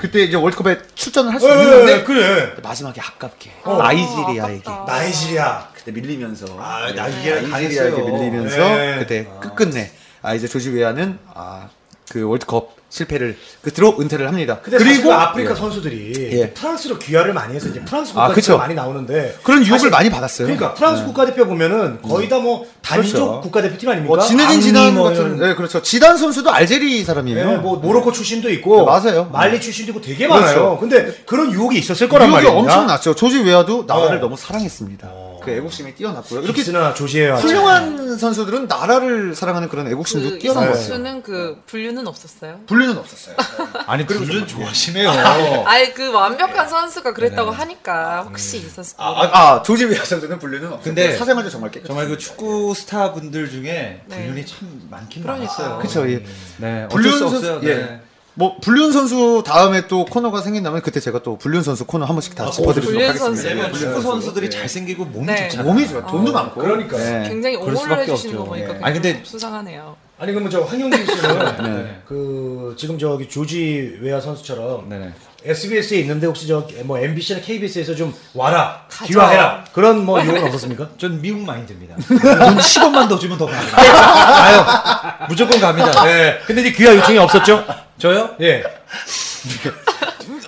그때 0.00 0.20
이제 0.22 0.36
월드컵에 0.36 0.78
출전을 0.94 1.32
할수 1.32 1.46
예, 1.46 1.50
예, 1.52 1.62
있는데 1.62 2.04
그래. 2.04 2.54
마지막에 2.62 3.00
아깝게 3.00 3.50
어. 3.64 3.76
나이지리아에게 3.76 4.62
아깝다. 4.66 4.92
나이지리아. 4.92 5.68
그때 5.74 5.92
밀리면서 5.92 6.46
아, 6.58 6.86
네, 6.86 6.92
나이지리아 6.94 7.42
나이지리아에게. 7.42 8.02
밀리면서 8.02 8.56
네. 8.56 8.96
그때 8.98 9.24
끝끝내 9.40 9.90
아 10.22 10.34
이제 10.34 10.48
조지 10.48 10.70
웨아는 10.70 11.18
아 11.34 11.68
그 12.10 12.22
월드컵 12.24 12.74
실패를 12.90 13.38
끝으로 13.62 13.96
은퇴를 14.00 14.26
합니다. 14.26 14.58
그리고 14.62 14.78
그리고 14.78 15.12
아프리카 15.12 15.52
예. 15.52 15.54
선수들이 15.54 16.30
예. 16.32 16.50
프랑스로 16.50 16.98
귀화를 16.98 17.32
많이 17.32 17.54
해서 17.54 17.68
이제 17.68 17.80
프랑스 17.80 18.10
아, 18.10 18.14
국가대표 18.14 18.34
그쵸. 18.34 18.58
많이 18.58 18.74
나오는데 18.74 19.38
그런 19.42 19.64
유혹을 19.64 19.90
많이 19.90 20.10
받았어요. 20.10 20.46
그러니까 20.46 20.74
프랑스 20.74 21.00
네. 21.00 21.06
국가대표 21.06 21.46
보면은 21.46 22.02
거의 22.02 22.28
다뭐 22.28 22.66
단인족 22.82 23.14
그렇죠. 23.14 23.40
국가대표팀 23.42 23.88
아닙니까? 23.88 24.16
뭐 24.16 24.24
지네딘 24.24 24.60
지단 24.60 24.94
뭐 24.94 25.04
같은 25.04 25.38
네 25.38 25.54
그렇죠 25.54 25.80
지단 25.80 26.16
선수도 26.16 26.50
알제리 26.50 27.04
사람이에요. 27.04 27.50
네, 27.50 27.56
뭐 27.58 27.76
모로코 27.76 28.12
출신도 28.12 28.50
있고 28.50 28.78
네, 28.78 28.84
맞아요. 28.84 29.30
말리 29.32 29.60
출신도 29.60 29.92
있고 29.92 30.00
되게 30.00 30.26
그렇죠. 30.26 30.44
많아요. 30.44 30.78
근데 30.78 31.14
그런 31.26 31.52
유혹이 31.52 31.78
있었을 31.78 32.08
거란 32.08 32.28
유혹이 32.28 32.44
말이에요. 32.44 32.58
엄청 32.60 32.86
났죠. 32.88 33.14
조지 33.14 33.38
웨아도 33.38 33.84
나라를 33.86 34.16
어. 34.18 34.20
너무 34.20 34.36
사랑했습니다. 34.36 35.08
그 35.40 35.50
애국심이 35.50 35.94
뛰어났고요. 35.94 36.40
이렇게 36.42 36.62
이렇게나 36.62 36.94
조지해야 36.94 37.36
훌륭한 37.36 38.16
선수들은 38.18 38.66
나라를 38.66 39.34
사랑하는 39.34 39.68
그런 39.68 39.86
애국심도 39.88 40.30
그 40.30 40.38
뛰어난 40.38 40.64
것 40.64 40.68
같아요. 40.70 40.82
이선수는 40.84 41.22
그 41.22 41.62
분류는 41.66 42.06
없었어요? 42.06 42.60
분류는 42.66 42.98
없었어요. 42.98 43.36
아니 43.86 44.06
분류 44.06 44.46
좋아하시네요. 44.46 45.10
아니 45.66 45.94
그 45.94 46.10
완벽한 46.10 46.68
선수가 46.68 47.14
그랬다고 47.14 47.50
하니까 47.50 48.22
혹시 48.28 48.58
있었을 48.58 48.94
아, 48.98 49.14
거예요. 49.14 49.30
아, 49.32 49.52
아, 49.54 49.62
조지웨아 49.62 50.04
선수는 50.04 50.38
분류는 50.38 50.66
없었고 50.68 50.84
근데 50.84 51.16
사생활도 51.16 51.50
정말 51.50 51.70
깨끗. 51.70 51.86
정말 51.86 52.08
그 52.08 52.18
축구 52.18 52.74
스타 52.74 53.12
분들 53.12 53.50
중에 53.50 54.02
네. 54.06 54.26
분류이 54.26 54.46
참 54.46 54.86
많긴 54.90 55.22
그러니까. 55.22 55.46
많았어요. 55.46 55.78
그쵸, 55.80 56.10
예. 56.10 56.24
네, 56.58 56.88
수 56.90 57.18
선수, 57.18 57.36
없어요. 57.36 57.60
예. 57.64 57.74
네. 57.74 58.00
뭐 58.40 58.56
불륜 58.58 58.90
선수 58.90 59.42
다음에 59.44 59.86
또 59.86 60.06
코너가 60.06 60.40
생긴다면 60.40 60.80
그때 60.80 60.98
제가 60.98 61.22
또 61.22 61.36
불륜 61.36 61.62
선수 61.62 61.84
코너 61.84 62.06
한 62.06 62.14
번씩 62.14 62.34
다 62.34 62.50
짚어드리도록 62.50 62.94
불륜 62.94 63.08
하겠습니다. 63.10 63.54
불륜 63.68 63.72
축구 63.74 63.92
선수. 64.00 64.08
선수들이 64.08 64.46
예. 64.46 64.50
잘생기고 64.50 65.04
몸이 65.04 65.26
네. 65.26 65.48
좋잖아요. 65.50 65.68
몸이 65.74 65.86
좋아, 65.86 66.06
돈도 66.06 66.32
많고. 66.32 66.58
그러니까. 66.62 66.98
예. 67.24 67.28
굉장히 67.28 67.56
옹호를 67.56 67.98
해주시는 68.00 68.36
거 68.36 68.42
없죠. 68.42 68.50
보니까 68.50 68.78
아니, 68.86 68.94
근데- 68.94 69.20
수상하네요. 69.22 69.94
아니 70.18 70.32
그러면 70.32 70.50
저 70.50 70.62
황영진 70.62 71.04
씨는 71.04 71.56
네. 71.84 72.00
그 72.06 72.74
지금 72.78 72.98
저기 72.98 73.28
조지 73.28 73.98
웨아 74.00 74.20
선수처럼 74.22 74.88
네네. 74.88 75.12
SBS에 75.44 75.98
있는데 76.00 76.26
혹시 76.26 76.46
저 76.46 76.66
뭐 76.84 76.98
MBC나 76.98 77.40
KBS에서 77.40 77.94
좀 77.94 78.14
와라 78.34 78.84
가자. 78.88 79.06
귀화해라 79.06 79.64
그런 79.72 80.04
뭐 80.04 80.22
유혹은 80.22 80.44
없었습니까? 80.44 80.88
전 80.98 81.20
미국 81.20 81.40
마인드입니다. 81.44 81.96
돈 82.06 82.18
10원만 82.58 83.08
더 83.08 83.18
주면 83.18 83.38
더 83.38 83.46
갑니다. 83.46 83.76
가요. 83.76 85.26
무조건 85.28 85.60
갑니다. 85.60 86.04
네. 86.04 86.38
근데 86.46 86.62
이제 86.62 86.72
귀화 86.72 86.94
요청이 86.94 87.18
없었죠? 87.18 87.64
저요? 87.98 88.30
예. 88.40 88.62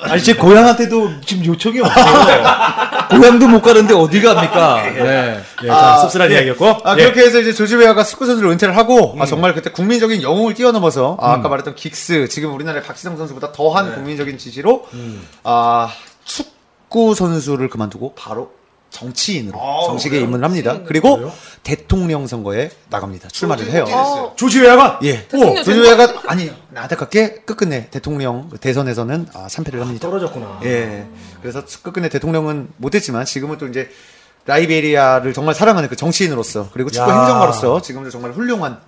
아니 0.02 0.22
제 0.22 0.34
고향한테도 0.34 1.20
지금 1.24 1.44
요청이 1.46 1.80
없어요. 1.80 2.42
고향도 3.10 3.48
못 3.48 3.62
가는데 3.62 3.94
어디 3.94 4.20
갑니까? 4.20 4.82
네. 4.82 5.40
예, 5.62 5.68
자, 5.68 5.98
씁쓸한 5.98 6.30
이야기였고. 6.30 6.78
아, 6.84 6.96
예. 6.98 7.02
그렇게 7.04 7.20
해서 7.20 7.40
이제 7.40 7.52
조지웨아가 7.52 8.04
축구 8.04 8.26
선수로 8.26 8.50
은퇴를 8.50 8.76
하고, 8.76 9.16
아, 9.18 9.26
정말 9.26 9.54
그때 9.54 9.70
국민적인 9.70 10.22
영웅을 10.22 10.54
뛰어넘어서, 10.54 11.16
아, 11.20 11.40
까 11.40 11.48
말했던 11.48 11.74
긱스, 11.74 12.28
지금 12.28 12.54
우리나라의 12.54 12.82
박지성 12.82 13.16
선수보다 13.16 13.52
더한 13.52 13.94
국민적인 13.94 14.38
지지로, 14.38 14.86
아, 15.44 15.90
축구 16.24 17.14
선수를 17.14 17.68
그만두고 17.68 18.14
바로 18.14 18.52
정치인으로 18.92 19.58
아, 19.58 19.86
정식에 19.86 20.10
그래요? 20.10 20.24
입문을 20.24 20.44
합니다. 20.44 20.80
그리고 20.84 21.16
그래요? 21.16 21.32
대통령 21.62 22.26
선거에 22.26 22.70
나갑니다. 22.90 23.28
출마를 23.28 23.70
해요. 23.70 23.84
어, 23.88 24.34
조지 24.36 24.60
웨아가 24.60 25.00
예. 25.02 25.26
대통령 25.26 25.64
조지웨아가 25.64 26.22
아니 26.26 26.52
안타깝게 26.74 27.42
끝끝내 27.46 27.88
대통령 27.90 28.50
대선에서는 28.60 29.28
아, 29.34 29.48
참패를 29.48 29.80
합니다. 29.80 30.06
떨어졌구나. 30.06 30.60
예. 30.64 31.06
그래서 31.40 31.64
끝끝내 31.82 32.08
대통령은 32.10 32.68
못했지만 32.76 33.24
지금은 33.24 33.58
또 33.58 33.66
이제 33.66 33.88
라이베리아를 34.44 35.32
정말 35.32 35.54
사랑하는 35.54 35.88
그 35.88 35.96
정치인으로서 35.96 36.68
그리고 36.72 36.90
축구 36.90 37.10
야. 37.10 37.18
행정가로서 37.18 37.80
지금도 37.80 38.10
정말 38.10 38.32
훌륭한 38.32 38.78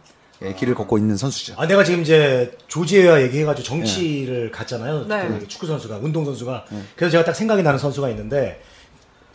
예, 0.42 0.52
길을 0.52 0.74
걷고 0.74 0.98
있는 0.98 1.16
선수죠. 1.16 1.54
아, 1.56 1.66
내가 1.66 1.82
지금 1.84 2.02
이제 2.02 2.56
조지웨아 2.66 3.22
얘기해가지고 3.22 3.66
정치를 3.66 4.50
갔잖아요. 4.50 5.06
네. 5.06 5.28
그 5.28 5.48
축구 5.48 5.66
선수가, 5.66 5.98
운동 6.02 6.24
선수가. 6.24 6.64
그래서 6.96 7.12
제가 7.12 7.24
딱 7.24 7.34
생각이 7.34 7.62
나는 7.62 7.78
선수가 7.78 8.10
있는데, 8.10 8.60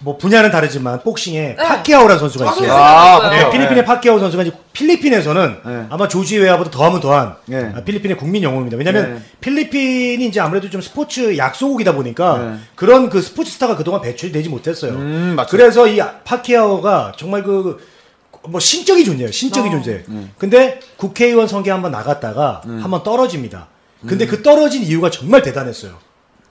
뭐 0.02 0.18
분야는 0.18 0.52
다르지만 0.52 1.04
복싱에 1.04 1.56
파키아오라는 1.56 2.20
선수가 2.20 2.46
있어요. 2.46 2.60
생각했어요. 2.62 3.30
네, 3.32 3.50
필리핀의 3.52 3.86
파키아오 3.86 4.20
선수가 4.20 4.44
이제 4.44 4.54
필리핀에서는 4.74 5.58
네. 5.66 5.86
아마 5.90 6.08
조지 6.08 6.38
웨아보다 6.38 6.72
더하면 6.72 7.02
더한 7.02 7.36
네. 7.46 7.72
아, 7.76 7.82
필리핀의 7.84 8.18
국민 8.18 8.44
영웅입니다. 8.44 8.78
왜냐하면 8.78 9.16
네. 9.16 9.22
필리핀이 9.42 10.26
이제 10.26 10.40
아무래도 10.40 10.70
좀 10.70 10.82
스포츠 10.82 11.38
약소국이다 11.38 11.94
보니까 11.96 12.38
네. 12.38 12.56
그런 12.76 13.10
그 13.10 13.22
스포츠 13.22 13.52
스타가 13.52 13.76
그동안 13.76 14.02
배출되지 14.02 14.48
못했어요. 14.50 14.94
음. 14.94 15.38
그래서 15.50 15.88
이 15.88 16.00
파키아오가 16.24 17.14
정말 17.18 17.44
그 17.44 18.00
뭐 18.48 18.60
신적이 18.60 19.06
존재예요. 19.06 19.32
신적인 19.32 19.72
어. 19.72 19.76
존재. 19.76 20.04
근데 20.38 20.80
국회의원 20.98 21.48
선거 21.48 21.72
한번 21.74 21.92
나갔다가 21.92 22.62
한번 22.66 23.04
떨어집니다. 23.04 23.68
근데 24.08 24.26
그 24.26 24.42
떨어진 24.42 24.84
이유가 24.84 25.10
정말 25.10 25.42
대단했어요. 25.42 25.98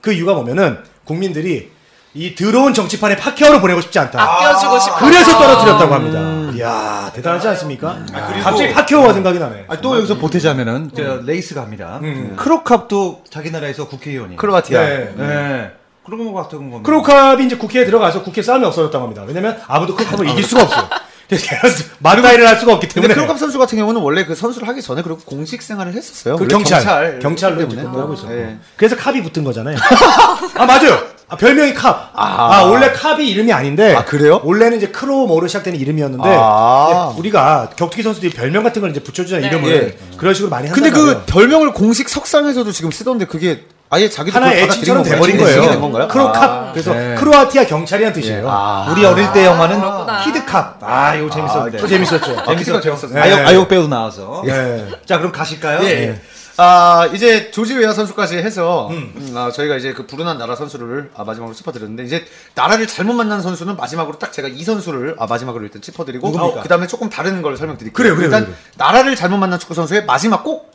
그 0.01 0.13
이유가 0.13 0.33
뭐면은 0.33 0.77
국민들이 1.03 1.71
이 2.15 2.33
더러운 2.33 2.73
정치판에 2.73 3.15
파키아오를 3.17 3.61
보내고 3.61 3.81
싶지 3.81 3.99
않다. 3.99 4.19
아껴주고 4.21 4.79
싶어. 4.79 4.95
그래서 4.97 5.37
떨어뜨렸다고 5.37 5.93
합니다. 5.93 6.51
이야, 6.57 7.11
대단하지 7.13 7.47
않습니까? 7.49 7.97
갑자기 8.43 8.73
파키아오가 8.73 9.13
생각이 9.13 9.37
나네. 9.37 9.65
아, 9.67 9.77
또 9.77 9.95
여기서 9.97 10.17
보태자면은 10.17 10.91
저 10.95 11.21
레이스 11.23 11.53
갑니다. 11.53 11.99
크로캅도 12.35 13.23
자기 13.29 13.51
나라에서 13.51 13.87
국회의원이. 13.87 14.37
크로아티아. 14.37 14.81
네. 14.81 15.13
네. 15.17 15.71
그런 16.03 16.25
거 16.25 16.41
같은 16.41 16.57
겁니다. 16.71 16.81
크로캅이 16.83 17.45
이제 17.45 17.55
국회에 17.57 17.85
들어가서 17.85 18.23
국회 18.23 18.41
싸움이 18.41 18.65
없어졌다고 18.65 19.03
합니다. 19.03 19.23
왜냐면 19.27 19.59
아무도 19.67 19.95
크로캅을 19.95 20.29
이길 20.29 20.43
수가 20.43 20.63
없어요. 20.63 20.89
그래서 21.29 21.45
걔가 21.47 21.61
맞다이를 21.99 22.47
할 22.47 22.55
수가 22.57 22.73
없기 22.73 22.87
근데 22.87 23.07
때문에. 23.07 23.13
크로캅 23.13 23.37
선수 23.37 23.59
같은 23.59 23.77
경우는 23.77 24.01
원래 24.01 24.25
그 24.25 24.33
선수를 24.33 24.67
하기 24.67 24.81
전에 24.81 25.03
그리고 25.03 25.19
공직 25.19 25.61
생활을 25.61 25.93
했었어요. 25.93 26.37
그 26.37 26.41
원래 26.41 26.51
경찰, 26.51 27.19
경찰, 27.19 27.51
로 27.53 27.57
때문에. 27.59 27.75
이제 27.75 27.83
근무하고 27.83 28.13
있었고. 28.15 28.33
예. 28.33 28.57
그래서 28.75 28.95
캅이 28.95 29.21
붙은 29.21 29.43
거잖아요. 29.43 29.77
아 30.57 30.65
맞아요. 30.65 31.18
아, 31.29 31.35
별명이 31.35 31.73
캅. 31.75 32.09
아, 32.13 32.63
원래 32.69 32.91
캅이 32.91 33.29
이름이 33.29 33.53
아닌데. 33.53 33.95
아, 33.95 34.03
그래요? 34.03 34.41
원래는 34.43 34.77
이제 34.77 34.87
크로모로 34.87 35.47
시작되는 35.47 35.79
이름이었는데 35.79 36.27
아. 36.27 37.13
우리가 37.17 37.69
격투기 37.75 38.01
선수들이 38.01 38.33
별명 38.33 38.63
같은 38.63 38.81
걸 38.81 38.89
이제 38.89 38.99
붙여주잖아요. 38.99 39.49
네. 39.49 39.57
이름을 39.57 39.71
예. 39.71 40.17
그런 40.17 40.33
식으로 40.33 40.49
많이 40.49 40.67
근데 40.69 40.89
한단 40.89 40.93
그 40.93 41.07
말이에요. 41.07 41.25
별명을 41.27 41.73
공식 41.73 42.09
석상에서도 42.09 42.71
지금 42.71 42.89
쓰던데 42.91 43.25
그게 43.25 43.65
아예 43.91 44.07
자기도 44.09 44.35
하나의 44.35 44.63
애칭처럼 44.63 45.03
돼버린? 45.03 45.37
거예요. 45.37 45.61
된 45.61 45.81
건가요? 45.81 46.07
크로캅. 46.07 46.35
아, 46.35 46.71
그래서 46.71 46.93
네. 46.93 47.15
크로아티아 47.15 47.65
경찰이란 47.65 48.13
뜻이에요. 48.13 48.47
아, 48.47 48.87
우리 48.91 49.03
어릴 49.05 49.31
때 49.31 49.45
영화는. 49.45 49.79
키드캅. 50.25 50.77
아, 50.81 51.15
이거 51.15 51.29
재밌었는데. 51.29 51.77
또 51.77 51.87
재밌었죠. 51.87 52.37
아, 52.45 52.55
키드가 52.55 52.81
재밌었어요. 52.81 53.13
네. 53.13 53.21
아역, 53.21 53.47
아역 53.47 53.67
배우 53.67 53.87
나와서. 53.87 54.43
네. 54.45 54.87
자, 55.05 55.17
그럼 55.17 55.31
가실까요? 55.31 55.79
예. 55.83 55.89
예. 55.89 56.21
아, 56.61 57.09
이제 57.13 57.51
조지 57.51 57.73
웨아 57.73 57.93
선수까지 57.93 58.35
해서 58.37 58.89
음, 58.91 59.31
아, 59.33 59.49
저희가 59.49 59.77
이제 59.77 59.93
그 59.93 60.05
불운한 60.05 60.37
나라 60.37 60.57
선수를 60.57 61.09
아, 61.15 61.23
마지막으로 61.23 61.55
짚어드렸는데 61.55 62.03
이제 62.03 62.25
나라를 62.53 62.85
잘못 62.85 63.13
만난 63.13 63.41
선수는 63.41 63.77
마지막으로 63.77 64.19
딱 64.19 64.33
제가 64.33 64.49
이 64.49 64.61
선수를 64.65 65.15
아, 65.19 65.25
마지막으로 65.25 65.63
일단 65.63 65.81
짚어드리고 65.81 66.27
누굽니까? 66.29 66.61
그 66.61 66.67
다음에 66.67 66.85
조금 66.85 67.09
다른 67.09 67.41
걸 67.41 67.55
설명드릴게요. 67.55 67.93
그래요, 67.95 68.13
그래요, 68.13 68.25
일단 68.27 68.43
그래요. 68.43 68.57
나라를 68.75 69.15
잘못 69.15 69.37
만난 69.37 69.57
축구 69.57 69.73
선수의 69.73 70.03
마지막 70.03 70.43
꼭 70.43 70.69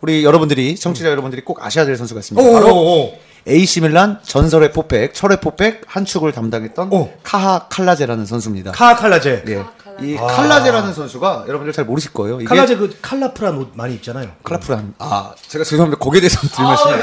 우리 0.00 0.24
여러분들이 0.24 0.74
청취자 0.74 1.08
여러분들이 1.08 1.44
꼭 1.44 1.64
아셔야 1.64 1.84
될 1.84 1.96
선수가 1.96 2.18
있습니다. 2.18 2.48
오, 2.48 2.52
바로 2.52 2.74
오, 2.74 3.04
오. 3.04 3.18
AC 3.46 3.82
밀란 3.82 4.18
전설의 4.24 4.72
포백, 4.72 5.14
철의 5.14 5.40
포백 5.40 5.82
한 5.86 6.04
축을 6.04 6.32
담당했던 6.32 6.92
오. 6.92 7.12
카카 7.22 7.68
칼라제라는 7.68 8.26
선수입니다. 8.26 8.72
카카 8.72 8.96
칼라제. 8.96 9.44
예. 9.46 9.64
이 10.02 10.16
아. 10.18 10.26
칼라제라는 10.26 10.92
선수가 10.94 11.44
여러분들 11.48 11.72
잘 11.72 11.84
모르실 11.84 12.12
거예요. 12.12 12.36
이게 12.40 12.46
칼라제 12.48 12.76
그 12.76 12.96
칼라프란 13.02 13.56
옷 13.58 13.70
많이 13.74 13.94
입잖아요. 13.94 14.28
클라프란. 14.42 14.94
아, 14.98 15.32
제가 15.48 15.64
죄송합니다. 15.64 15.98
거기에 16.02 16.20
대해서 16.20 16.40
드릴 16.40 16.64
말씀이 16.64 16.94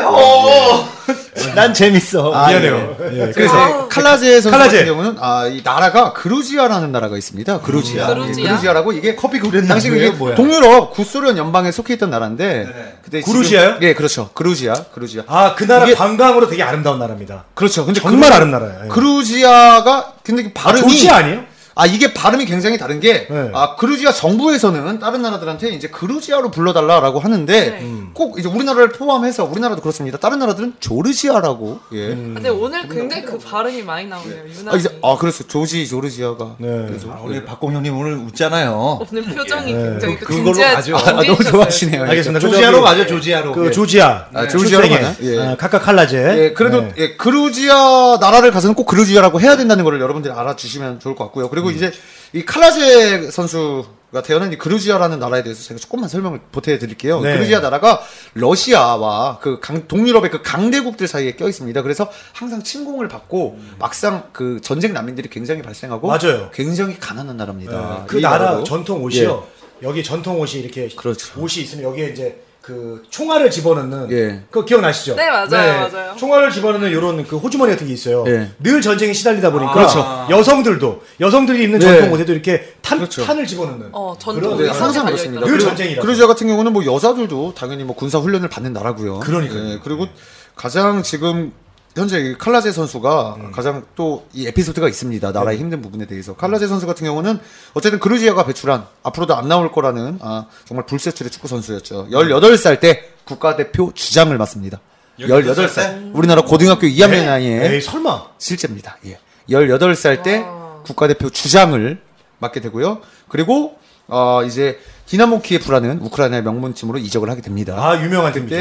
난 1.55 1.73
재밌어. 1.73 2.31
아, 2.33 2.47
미안해요. 2.49 2.95
예. 3.11 3.27
예. 3.27 3.31
그래서 3.31 3.87
칼라제 3.87 4.41
선수 4.41 4.51
칼라제. 4.57 4.77
같은 4.79 4.91
경우는 4.91 5.17
아, 5.19 5.47
이 5.47 5.61
나라가 5.63 6.13
그루지아라는 6.13 6.91
나라가 6.91 7.17
있습니다. 7.17 7.61
그루지아. 7.61 8.11
음. 8.13 8.33
예, 8.37 8.41
그루지아라고 8.43 8.91
이게 8.93 9.15
커피 9.15 9.39
그랬나? 9.39 9.67
당시 9.69 9.89
그게 9.89 10.09
뭐야? 10.11 10.35
동유럽 10.35 10.91
구소련 10.93 11.37
연방에 11.37 11.71
속해 11.71 11.93
있던 11.95 12.09
나라인데 12.09 12.97
그때 13.03 13.21
지금- 13.21 13.33
그루지아요? 13.33 13.77
예, 13.81 13.93
그렇죠. 13.93 14.29
그루지아. 14.33 14.73
그루지아. 14.93 15.23
아, 15.27 15.55
그 15.55 15.65
나라 15.65 15.85
이게- 15.85 15.95
관광으로 15.95 16.47
되게 16.49 16.63
아름다운 16.63 16.99
나라입니다. 16.99 17.45
그렇죠. 17.53 17.85
근데 17.85 17.99
정말 17.99 18.29
그루- 18.29 18.35
아름다워요. 18.35 18.81
예. 18.85 18.87
그루지아가 18.89 20.13
근데 20.23 20.51
발음이 20.53 20.81
조지 20.81 21.09
아니에요? 21.09 21.43
아 21.77 21.85
이게 21.85 22.13
발음이 22.13 22.45
굉장히 22.45 22.77
다른 22.77 22.99
게, 22.99 23.27
네. 23.27 23.51
아 23.53 23.75
그루지아 23.75 24.11
정부에서는 24.11 24.99
다른 24.99 25.21
나라들한테 25.21 25.69
이제 25.69 25.87
그루지아로 25.87 26.49
불러달라라고 26.51 27.19
하는데 27.19 27.69
네. 27.69 27.87
꼭 28.13 28.39
이제 28.39 28.49
우리나라를 28.49 28.89
포함해서 28.89 29.45
우리나라도 29.45 29.81
그렇습니다. 29.81 30.17
다른 30.17 30.39
나라들은 30.39 30.73
조르지아라고 30.79 31.79
예. 31.93 32.07
근데 32.09 32.49
오늘 32.49 32.87
굉장히 32.89 33.23
그 33.23 33.37
발음이 33.37 33.83
많이 33.83 34.07
나오네요. 34.07 34.39
유난히. 34.49 34.69
아 34.69 34.75
이제 34.75 34.99
아 35.03 35.15
그래서 35.19 35.43
조지 35.45 35.87
조르지아가 35.87 36.55
네. 36.57 36.67
그래서 36.87 37.09
아, 37.11 37.21
우리 37.23 37.43
박공 37.45 37.73
형님 37.73 37.95
오늘 37.95 38.13
웃잖아요. 38.17 38.99
오늘 39.11 39.23
표정이 39.23 39.71
네. 39.73 39.83
굉장히 39.91 40.15
그- 40.17 40.25
또 40.25 40.43
그걸로 40.43 40.57
가죠. 40.59 40.97
아, 40.97 41.11
너무. 41.11 41.43
좋아하시네요. 41.43 42.03
알겠습니다. 42.03 42.39
그 42.45 42.51
조지아로 42.53 42.81
가죠, 42.81 43.05
조지아로. 43.05 43.53
그 43.53 43.67
예. 43.67 43.71
조지아. 43.71 44.25
아, 44.33 44.47
조지아로 44.47 44.89
가나요? 44.89 45.15
예. 45.21 45.39
아, 45.39 45.55
카카 45.55 45.79
칼라제. 45.79 46.17
예, 46.37 46.53
그래도 46.53 46.81
네. 46.81 46.93
예, 46.97 47.15
그루지아 47.15 48.17
나라를 48.19 48.51
가서는 48.51 48.73
꼭 48.75 48.85
그루지아라고 48.85 49.39
해야 49.41 49.55
된다는 49.57 49.83
걸 49.83 50.01
여러분들이 50.01 50.33
알아주시면 50.33 50.99
좋을 50.99 51.15
것 51.15 51.25
같고요. 51.25 51.49
그리고 51.49 51.66
이제 51.71 51.91
이 52.33 52.43
칼라제 52.43 53.31
선수가 53.31 54.21
태어난 54.23 54.51
이 54.51 54.57
그루지아라는 54.57 55.19
나라에 55.19 55.43
대해서 55.43 55.63
제가 55.63 55.79
조금만 55.79 56.09
설명을 56.09 56.41
보태 56.51 56.77
드릴게요. 56.77 57.21
네. 57.21 57.33
그루지아 57.33 57.59
나라가 57.59 58.01
러시아와 58.33 59.39
그 59.39 59.59
강, 59.59 59.87
동유럽의 59.87 60.31
그 60.31 60.41
강대국들 60.41 61.07
사이에 61.07 61.35
껴 61.35 61.47
있습니다. 61.47 61.81
그래서 61.81 62.09
항상 62.33 62.63
침공을 62.63 63.07
받고 63.07 63.59
막상 63.79 64.29
그 64.33 64.59
전쟁 64.61 64.93
난민들이 64.93 65.29
굉장히 65.29 65.61
발생하고 65.61 66.07
맞아요. 66.07 66.49
굉장히 66.53 66.99
가난한 66.99 67.37
나라입니다. 67.37 67.99
네. 68.01 68.07
그이 68.07 68.21
나라 68.21 68.37
나라도. 68.45 68.63
전통 68.63 69.03
옷이요. 69.03 69.45
여기 69.83 70.03
전통 70.03 70.39
옷이 70.39 70.61
이렇게 70.61 70.89
그렇죠. 70.89 71.39
옷이 71.39 71.63
있으면 71.63 71.85
여기에 71.85 72.09
이제 72.09 72.43
그 72.67 73.01
총알을 73.09 73.49
집어넣는 73.49 74.11
예. 74.11 74.41
그거 74.51 74.65
기억나시죠? 74.65 75.15
네, 75.15 75.29
맞아요, 75.29 75.89
맞아요. 75.89 76.15
총알을 76.17 76.51
집어넣는 76.51 76.89
이런 76.89 77.25
그 77.25 77.37
호주머니 77.37 77.71
같은 77.71 77.87
게 77.87 77.93
있어요. 77.93 78.25
예. 78.27 78.51
늘 78.59 78.81
전쟁에 78.81 79.13
시달리다 79.13 79.53
보니까 79.53 79.71
그렇죠. 79.71 80.27
여성들도 80.29 81.01
여성들이 81.21 81.63
입는 81.63 81.79
네. 81.79 81.85
전통 81.85 82.11
옷에도 82.11 82.33
이렇게 82.33 82.73
탄, 82.81 82.97
그렇죠. 82.97 83.23
탄을 83.23 83.47
집어넣는 83.47 83.87
어, 83.93 84.17
전통 84.19 84.57
네, 84.57 84.67
항상. 84.67 85.05
그렇습니다. 85.05 85.45
늘 85.45 85.51
그리고 85.53 85.69
전쟁이라서. 85.69 86.01
그루지아 86.05 86.27
같은 86.27 86.45
경우는 86.47 86.73
뭐 86.73 86.85
여자들도 86.85 87.53
당연히 87.55 87.85
뭐 87.85 87.95
군사 87.95 88.17
훈련을 88.17 88.49
받는 88.49 88.73
나라고요. 88.73 89.19
그러니까요. 89.19 89.69
예, 89.69 89.79
그리고 89.81 90.07
가장 90.53 91.03
지금 91.03 91.53
현재 92.01 92.19
이 92.19 92.37
칼라제 92.37 92.71
선수가 92.71 93.35
음. 93.39 93.51
가장 93.51 93.85
또 93.95 94.27
이 94.33 94.47
에피소드가 94.47 94.87
있습니다. 94.87 95.31
나라의 95.31 95.57
힘든 95.57 95.81
부분에 95.81 96.05
대해서 96.05 96.35
칼라제 96.35 96.67
선수 96.67 96.85
같은 96.85 97.05
경우는 97.05 97.39
어쨌든 97.73 97.99
그루지아가 97.99 98.45
배출한 98.45 98.85
앞으로도 99.03 99.35
안 99.35 99.47
나올 99.47 99.71
거라는 99.71 100.19
아, 100.21 100.45
정말 100.65 100.85
불세출의 100.85 101.31
축구 101.31 101.47
선수였죠. 101.47 102.07
18살 102.11 102.79
때 102.79 103.03
국가대표 103.25 103.91
주장을 103.93 104.35
맡습니다. 104.37 104.79
18살. 105.19 106.15
우리나라 106.15 106.41
고등학교 106.43 106.85
2학년 106.87 107.13
에이, 107.13 107.25
나이에 107.25 107.73
에이 107.73 107.81
설마 107.81 108.25
실제입니다. 108.37 108.97
예. 109.05 109.19
18살 109.49 110.21
때 110.23 110.39
와. 110.39 110.81
국가대표 110.85 111.29
주장을 111.29 111.99
맡게 112.39 112.59
되고요. 112.61 112.99
그리고 113.29 113.77
어 114.07 114.43
이제 114.45 114.79
디나모 115.07 115.41
키예프라는 115.41 115.99
우크라이나의 116.01 116.43
명문팀으로 116.43 116.99
이적을 116.99 117.29
하게 117.29 117.41
됩니다. 117.41 117.75
아 117.77 118.01
유명한 118.03 118.33
팀이죠. 118.33 118.55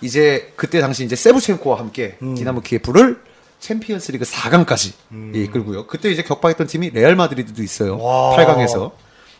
이제 0.00 0.52
그때 0.56 0.80
당시 0.80 1.04
이제 1.04 1.16
셰브첸코와 1.16 1.78
함께 1.78 2.16
음. 2.22 2.34
디나모 2.34 2.60
키예프를 2.60 3.20
챔피언스리그 3.60 4.24
4강까지 4.24 4.92
예, 5.34 5.42
이끌고요. 5.42 5.86
그때 5.86 6.10
이제 6.10 6.22
격파했던 6.22 6.66
팀이 6.68 6.90
레알 6.90 7.16
마드리드도 7.16 7.62
있어요. 7.62 7.98
와. 7.98 8.36
8강에서. 8.36 8.92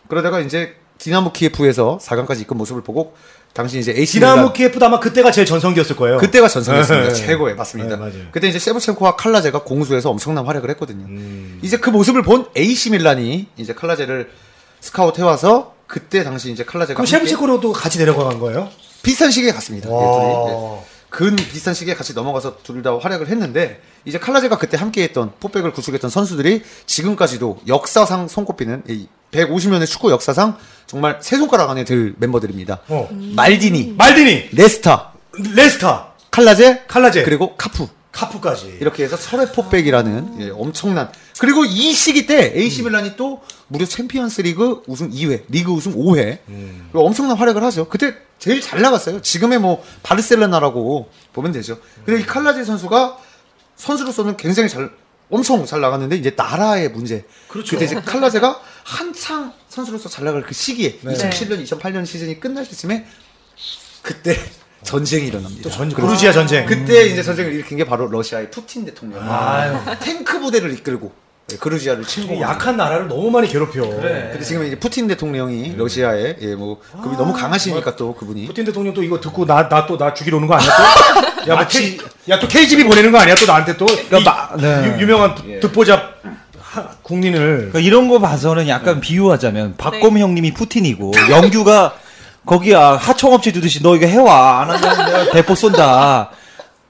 그러다가 0.09 0.41
이제 0.41 0.75
디나모 0.99 1.33
키예프에서 1.33 1.99
4강까지 2.03 2.41
이끈 2.41 2.57
모습을 2.57 2.83
보고 2.83 3.15
당시 3.53 3.79
이제 3.79 3.93
AC 3.93 4.15
디나모 4.15 4.53
키예프도 4.53 4.85
아마 4.85 4.99
그때가 4.99 5.31
제일 5.31 5.47
전성기였을 5.47 5.97
거예요. 5.97 6.19
그때가 6.19 6.49
전성이었습니다. 6.49 7.09
네. 7.09 7.15
최고의 7.15 7.55
맞습니다. 7.55 7.97
네. 7.97 8.29
그때 8.33 8.49
이제 8.49 8.59
셰브첸코와 8.59 9.17
칼라제가 9.17 9.63
공수에서 9.63 10.11
엄청난 10.11 10.45
활약을 10.47 10.71
했거든요. 10.71 11.07
음. 11.07 11.61
이제 11.63 11.77
그 11.77 11.91
모습을 11.91 12.23
본 12.23 12.47
AC 12.57 12.91
밀란이 12.91 13.47
이제 13.57 13.73
칼라제를 13.75 14.31
스카우트 14.81 15.21
해와서 15.21 15.75
그때 15.87 16.25
당시 16.25 16.51
이제 16.51 16.65
칼라제가 16.65 16.97
그럼 16.97 17.07
셰브첸코도 17.07 17.73
같이 17.73 17.99
내려간 17.99 18.39
거예요? 18.39 18.69
비슷한 19.03 19.31
시기에 19.31 19.53
갔습니다. 19.53 19.89
예. 19.91 19.95
예. 19.95 20.81
근 21.11 21.37
비슷한 21.37 21.73
시기에 21.73 21.95
같이 21.95 22.13
넘어가서 22.13 22.59
둘 22.63 22.83
다 22.83 22.97
활약을 22.99 23.29
했는데 23.29 23.81
이제 24.05 24.19
칼라제가 24.19 24.59
그때 24.59 24.77
함께했던 24.77 25.33
포백을 25.41 25.73
구축했던 25.73 26.11
선수들이 26.11 26.63
지금까지도 26.87 27.61
역사상 27.67 28.29
손꼽히는 28.29 28.83
이 28.89 29.09
150년의 29.33 29.87
축구 29.87 30.11
역사상 30.11 30.57
정말 30.87 31.19
세 31.21 31.37
손가락 31.37 31.71
안에 31.71 31.85
들 31.85 32.15
멤버들입니다. 32.19 32.81
어. 32.89 33.09
말디니, 33.11 33.95
말디니, 33.97 34.51
네스타, 34.53 35.13
네스타, 35.55 36.13
칼라제, 36.31 36.85
칼라제, 36.89 37.23
그리고 37.25 37.57
카푸. 37.57 37.89
카푸까지. 38.13 38.79
이렇게 38.81 39.05
해서 39.05 39.17
철의 39.17 39.53
포백이라는 39.53 40.37
예, 40.41 40.51
엄청난 40.51 41.11
그리고 41.39 41.65
이 41.65 41.93
시기 41.93 42.27
때 42.27 42.53
AC 42.55 42.83
밀란이 42.83 43.17
또 43.17 43.43
무려 43.69 43.87
챔피언스 43.87 44.41
리그 44.43 44.83
우승 44.87 45.11
2회, 45.11 45.45
리그 45.49 45.71
우승 45.71 45.95
5회 45.95 46.39
그리고 46.47 47.07
엄청난 47.07 47.37
활약을 47.37 47.63
하죠. 47.65 47.89
그때 47.89 48.15
제일 48.39 48.61
잘 48.61 48.81
나갔어요. 48.81 49.21
지금의 49.21 49.59
뭐 49.59 49.85
바르셀로나라고 50.03 51.11
보면 51.33 51.53
되죠. 51.53 51.79
근데 52.05 52.21
이 52.21 52.27
칼라제 52.27 52.65
선수가 52.65 53.19
선수로서는 53.77 54.37
굉장히 54.37 54.69
잘 54.69 54.91
엄청 55.31 55.65
잘 55.67 55.81
나갔는데 55.81 56.17
이제 56.17 56.33
나라의 56.35 56.91
문제. 56.91 57.25
그렇죠. 57.49 57.79
때 57.79 57.85
이제 57.85 57.95
칼라제가 58.01 58.61
한창 58.85 59.53
선수로서 59.69 60.09
잘 60.09 60.25
나갈 60.25 60.43
그 60.43 60.55
시기에 60.55 60.99
네. 61.03 61.15
2007년, 61.15 61.65
2008년 61.65 62.07
시즌이 62.07 62.41
끝날 62.41 62.67
때쯤에 62.67 63.07
그때 64.03 64.37
전쟁이 64.83 65.27
일어납니다. 65.29 65.63
또 65.65 65.71
전, 65.71 65.89
그루지아 65.93 66.33
전쟁. 66.33 66.65
그때 66.67 67.07
이제 67.07 67.23
전쟁을 67.23 67.53
일으킨 67.53 67.77
게 67.79 67.85
바로 67.85 68.07
러시아의 68.09 68.51
푸틴 68.51 68.85
대통령. 68.85 69.21
아유. 69.29 69.77
탱크 70.01 70.39
부대를 70.41 70.73
이끌고 70.75 71.13
예, 71.53 71.57
그루지아를 71.57 72.03
이 72.03 72.07
침공. 72.07 72.41
약한 72.41 72.77
나라를 72.77 73.09
너무 73.09 73.31
많이 73.31 73.49
괴롭혀. 73.49 73.83
근데 73.83 74.39
지금 74.43 74.65
이제 74.67 74.79
푸틴 74.79 75.09
대통령이 75.09 75.75
러시아에 75.77 76.37
예, 76.41 76.55
뭐 76.55 76.81
그분이 76.93 77.17
너무 77.17 77.33
강하시니까 77.33 77.97
또 77.97 78.15
그분이 78.15 78.47
푸틴 78.47 78.65
대통령 78.67 78.93
또 78.95 79.03
이거 79.03 79.19
듣고 79.21 79.45
나 79.47 79.69
나 79.69 79.87
또 79.87 79.97
나 79.99 80.13
죽이러 80.15 80.37
오는 80.37 80.47
거 80.47 80.55
아니야 80.55 80.71
또? 80.77 81.51
야, 81.53 81.57
뭐 81.57 81.67
K, 81.67 81.99
야, 82.29 82.39
또 82.39 82.47
KGB 82.47 82.85
보내는 82.85 83.11
거 83.13 83.19
아니야? 83.19 83.35
또 83.35 83.47
나한테 83.47 83.77
또? 83.77 83.87
이 83.87 84.23
마- 84.25 84.55
네. 84.57 84.95
유, 84.99 85.03
유명한 85.03 85.35
듣보잡 85.61 86.19
하- 86.61 86.89
국민을. 87.03 87.57
그러니까 87.73 87.81
이런 87.81 88.09
거 88.09 88.19
봐서는 88.21 88.69
약간 88.69 88.97
네. 88.97 89.01
비유하자면 89.01 89.75
박검 89.79 90.19
형님이 90.19 90.53
푸틴이고 90.53 91.13
영규가 91.31 91.95
거기야 92.49 92.97
하청업체 93.01 93.53
주듯이 93.53 93.83
너 93.83 93.95
이거 93.95 94.07
해와 94.07 94.61
안 94.63 94.71
하면 94.71 94.81
내가 95.07 95.31
대포 95.33 95.55
쏜다. 95.55 96.31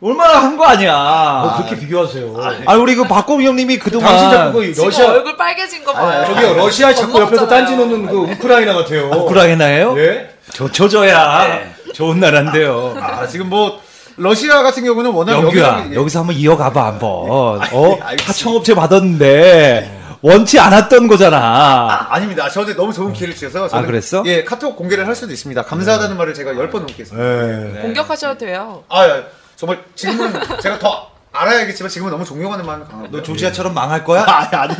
얼마나 0.00 0.34
한 0.40 0.56
거 0.56 0.64
아니야. 0.64 1.40
뭐 1.42 1.56
그렇게 1.56 1.76
비교하세요. 1.76 2.36
아 2.66 2.74
우리 2.76 2.94
그 2.94 3.02
박검 3.02 3.42
형님이 3.42 3.78
그동안 3.78 4.06
당신 4.16 4.30
자꾸 4.30 4.52
그 4.58 4.72
러시아 4.84 5.06
얼굴 5.10 5.36
빨개진 5.36 5.82
거 5.84 5.92
봐요. 5.92 6.24
저기요 6.26 6.54
러시아 6.54 6.94
자꾸 6.94 7.20
옆에서. 7.20 7.48
딴지 7.48 7.74
놓는 7.74 8.06
그 8.06 8.16
우크라이나 8.16 8.74
같아요. 8.74 9.10
우크라이나예요? 9.10 9.98
예? 9.98 10.30
저 10.52 10.70
저저야 10.70 11.58
좋은 11.94 12.20
나라인데요. 12.20 12.96
아, 13.00 13.26
지금 13.26 13.48
뭐 13.48 13.80
러시아 14.16 14.62
같은 14.62 14.84
경우는 14.84 15.10
워낙 15.10 15.32
영규야 15.32 15.78
여기저기- 15.80 15.94
여기서 15.96 16.18
한번 16.20 16.36
이어가봐 16.36 16.86
한번. 16.86 17.08
어 17.10 17.58
알겠습니다. 18.00 18.24
하청업체 18.28 18.74
받았는데 18.76 19.97
원치 20.22 20.58
않았던 20.58 21.06
거잖아. 21.08 21.38
아, 21.38 22.14
아닙니다. 22.14 22.48
저한테 22.48 22.74
너무 22.74 22.92
좋은 22.92 23.12
기회를 23.12 23.34
주셔서 23.34 23.68
저는 23.68 23.84
아, 23.84 23.86
그랬어? 23.86 24.22
예, 24.26 24.42
카톡 24.44 24.76
공개를 24.76 25.06
할 25.06 25.14
수도 25.14 25.32
있습니다. 25.32 25.62
감사하다는 25.64 26.16
말을 26.16 26.34
제가 26.34 26.56
열 26.56 26.70
번 26.70 26.82
넘게 26.86 27.02
했습니다. 27.02 27.78
예. 27.78 27.80
공격하셔도 27.82 28.38
돼요. 28.38 28.82
아, 28.88 29.06
예. 29.06 29.26
정말 29.56 29.82
지금은 29.94 30.32
제가 30.60 30.78
더 30.78 31.10
알아야겠지만 31.32 31.88
지금은 31.90 32.10
너무 32.10 32.24
존경하는 32.24 32.64
마음이 32.66 32.84
강합니다. 32.84 33.16
너 33.16 33.22
조지아처럼 33.22 33.74
망할 33.74 34.02
거야? 34.04 34.24
아니 34.26 34.48
아니. 34.56 34.74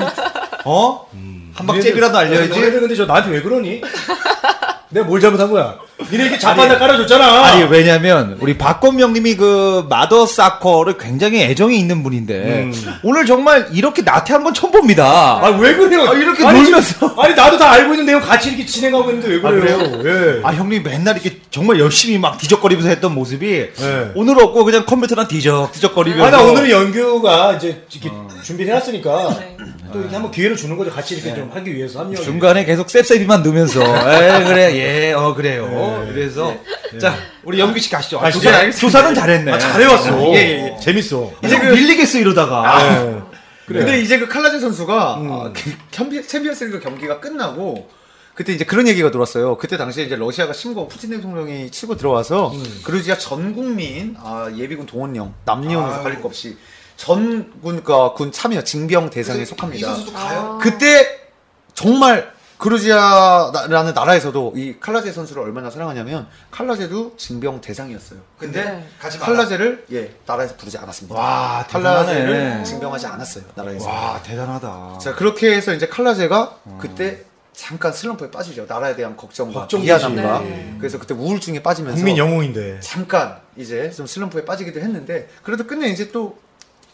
어? 0.65 1.07
한박잽이라도 1.55 2.19
알려야지. 2.19 2.49
근데 2.51 2.95
저 2.95 3.07
나한테 3.07 3.31
왜 3.31 3.43
그러니? 3.43 3.81
내가 4.91 5.07
뭘 5.07 5.21
잘못한 5.21 5.51
거야? 5.51 5.77
니네 6.11 6.25
이렇게 6.25 6.39
자판다 6.39 6.79
깔아줬잖아. 6.79 7.45
아니 7.45 7.65
왜냐면 7.65 8.39
우리 8.41 8.57
박건명님이 8.57 9.37
그 9.37 9.85
마더 9.91 10.27
사커를 10.27 10.97
굉장히 10.97 11.43
애정이 11.43 11.79
있는 11.79 12.03
분인데 12.03 12.35
음. 12.73 12.73
오늘 13.03 13.27
정말 13.27 13.69
이렇게 13.73 14.03
나태한 14.03 14.45
건 14.45 14.55
처음 14.55 14.71
봅니다. 14.73 15.05
아, 15.43 15.49
왜 15.59 15.75
그래요? 15.75 16.09
아, 16.09 16.15
이렇게 16.15 16.47
아니, 16.47 16.63
놀면서. 16.63 17.15
아니, 17.19 17.35
나도 17.35 17.59
다 17.59 17.73
알고 17.73 17.93
있는 17.95 18.07
내용 18.07 18.21
같이 18.21 18.51
이렇게 18.51 18.65
진행하고 18.65 19.11
있는데 19.11 19.29
왜 19.35 19.41
그래요? 19.41 19.79
예. 20.05 20.41
아 20.45 20.53
형님 20.53 20.85
맨날 20.85 21.17
이렇게 21.17 21.41
정말 21.51 21.81
열심히 21.81 22.17
막 22.17 22.39
뒤적거리면서 22.39 22.89
했던 22.89 23.15
모습이 23.15 23.71
네. 23.75 24.11
오늘 24.15 24.41
없고 24.41 24.65
그냥 24.65 24.87
컴퓨터랑 24.87 25.27
뒤적 25.29 25.73
뒤적거리면서 25.73 26.25
아, 26.25 26.31
나 26.31 26.43
오늘은 26.43 26.71
연규가 26.71 27.55
이제 27.55 27.83
이렇게 27.93 28.11
준비를 28.45 28.73
해놨으니까 28.73 29.37
네. 29.41 29.57
또 29.93 30.01
이렇게 30.01 30.15
한번 30.15 30.31
기회를 30.31 30.57
주는 30.57 30.77
거죠. 30.77 30.91
같이 30.91 31.15
이렇게 31.15 31.35
좀 31.35 31.51
하기 31.53 31.75
위해서 31.75 32.01
합류. 32.01 32.23
중간에 32.23 32.65
계속 32.65 32.91
셉셉이만 32.91 33.43
넣으면서 33.43 33.81
에 33.83 34.45
그래 34.45 34.78
예 34.79 35.13
어 35.13 35.35
그래요 35.35 36.07
그래서 36.13 36.55
자 37.01 37.15
우리 37.45 37.59
영규 37.59 37.79
씨 37.79 37.91
가시죠 37.91 38.19
아. 38.21 38.31
조사. 38.31 38.71
조사는 38.71 39.15
잘했네 39.15 39.53
아, 39.53 39.59
잘해왔어. 39.59 40.19
예, 40.35 40.35
예, 40.35 40.75
예. 40.77 40.81
재밌어. 40.81 41.33
이제 41.45 41.59
그 41.59 41.67
밀리겠어 41.67 42.19
이러다가 42.19 42.81
예. 42.83 43.23
그래. 43.67 43.81
근데 43.81 44.01
이제 44.01 44.19
그 44.19 44.27
칼라제 44.29 44.61
선수가 44.61 44.95
아, 44.95 45.53
그 45.55 45.71
챔피- 45.91 46.27
챔피언스리그 46.27 46.81
경기가 46.81 47.21
끝나고 47.21 47.89
그때 48.35 48.53
이제 48.55 48.65
그런 48.65 48.87
얘기가 48.89 49.11
돌았어요. 49.11 49.59
그때 49.59 49.77
당시에 49.77 50.05
이제 50.05 50.15
러시아가 50.17 50.53
침공, 50.53 50.87
푸틴 50.89 51.11
대통령이 51.11 51.71
치고 51.73 51.97
들어와서 51.97 52.53
그루지아 52.85 53.19
전 53.19 53.53
국민 53.55 54.17
아, 54.19 54.49
예비군 54.57 54.87
동원령 54.87 55.35
남녀노소 55.45 56.03
가릴 56.05 56.21
것 56.23 56.29
없이 56.29 56.57
전 56.97 57.53
군과 57.63 58.13
군 58.15 58.31
참여 58.33 58.63
징병 58.63 59.11
대상에 59.11 59.45
속합니다. 59.45 59.95
가요? 60.15 60.59
그때 60.63 61.19
정말 61.75 62.33
그루지아라는 62.59 63.95
나라에서도 63.95 64.53
이 64.57 64.77
칼라제 64.81 65.13
선수를 65.13 65.43
얼마나 65.43 65.71
사랑하냐면 65.71 66.27
칼라제도 66.51 67.17
징병 67.17 67.61
대상이었어요. 67.61 68.19
근데 68.37 68.65
네. 68.65 68.89
가지 68.99 69.19
마라. 69.19 69.33
칼라제를 69.33 69.87
예 69.93 70.15
나라에서 70.27 70.57
부르지 70.57 70.77
않았습니다. 70.77 71.19
와, 71.19 71.65
칼라제를. 71.69 72.65
징병하지 72.65 73.07
않았어요 73.07 73.45
나라에서. 73.55 73.89
와 73.89 74.21
대단하다 74.23 74.99
자 75.01 75.15
그렇게 75.15 75.55
해서 75.55 75.73
이제 75.73 75.87
칼라제가 75.87 76.59
그때 76.79 77.23
잠깐 77.53 77.93
슬럼프에 77.93 78.31
빠지죠. 78.31 78.67
나라에 78.69 78.95
대한 78.97 79.17
걱정과. 79.17 79.69
미안함과 79.73 80.41
네. 80.41 80.75
그래서 80.79 80.99
그때 80.99 81.15
우울증에 81.15 81.63
빠지면서 81.63 81.97
국민 81.97 82.17
영웅인데. 82.17 82.81
잠깐 82.81 83.39
이제 83.57 83.91
좀 83.91 84.07
슬럼프에 84.07 84.45
빠지기도 84.45 84.81
했는데 84.81 85.29
그래도 85.43 85.67
끝내 85.67 85.89
이제 85.89 86.11
또 86.11 86.39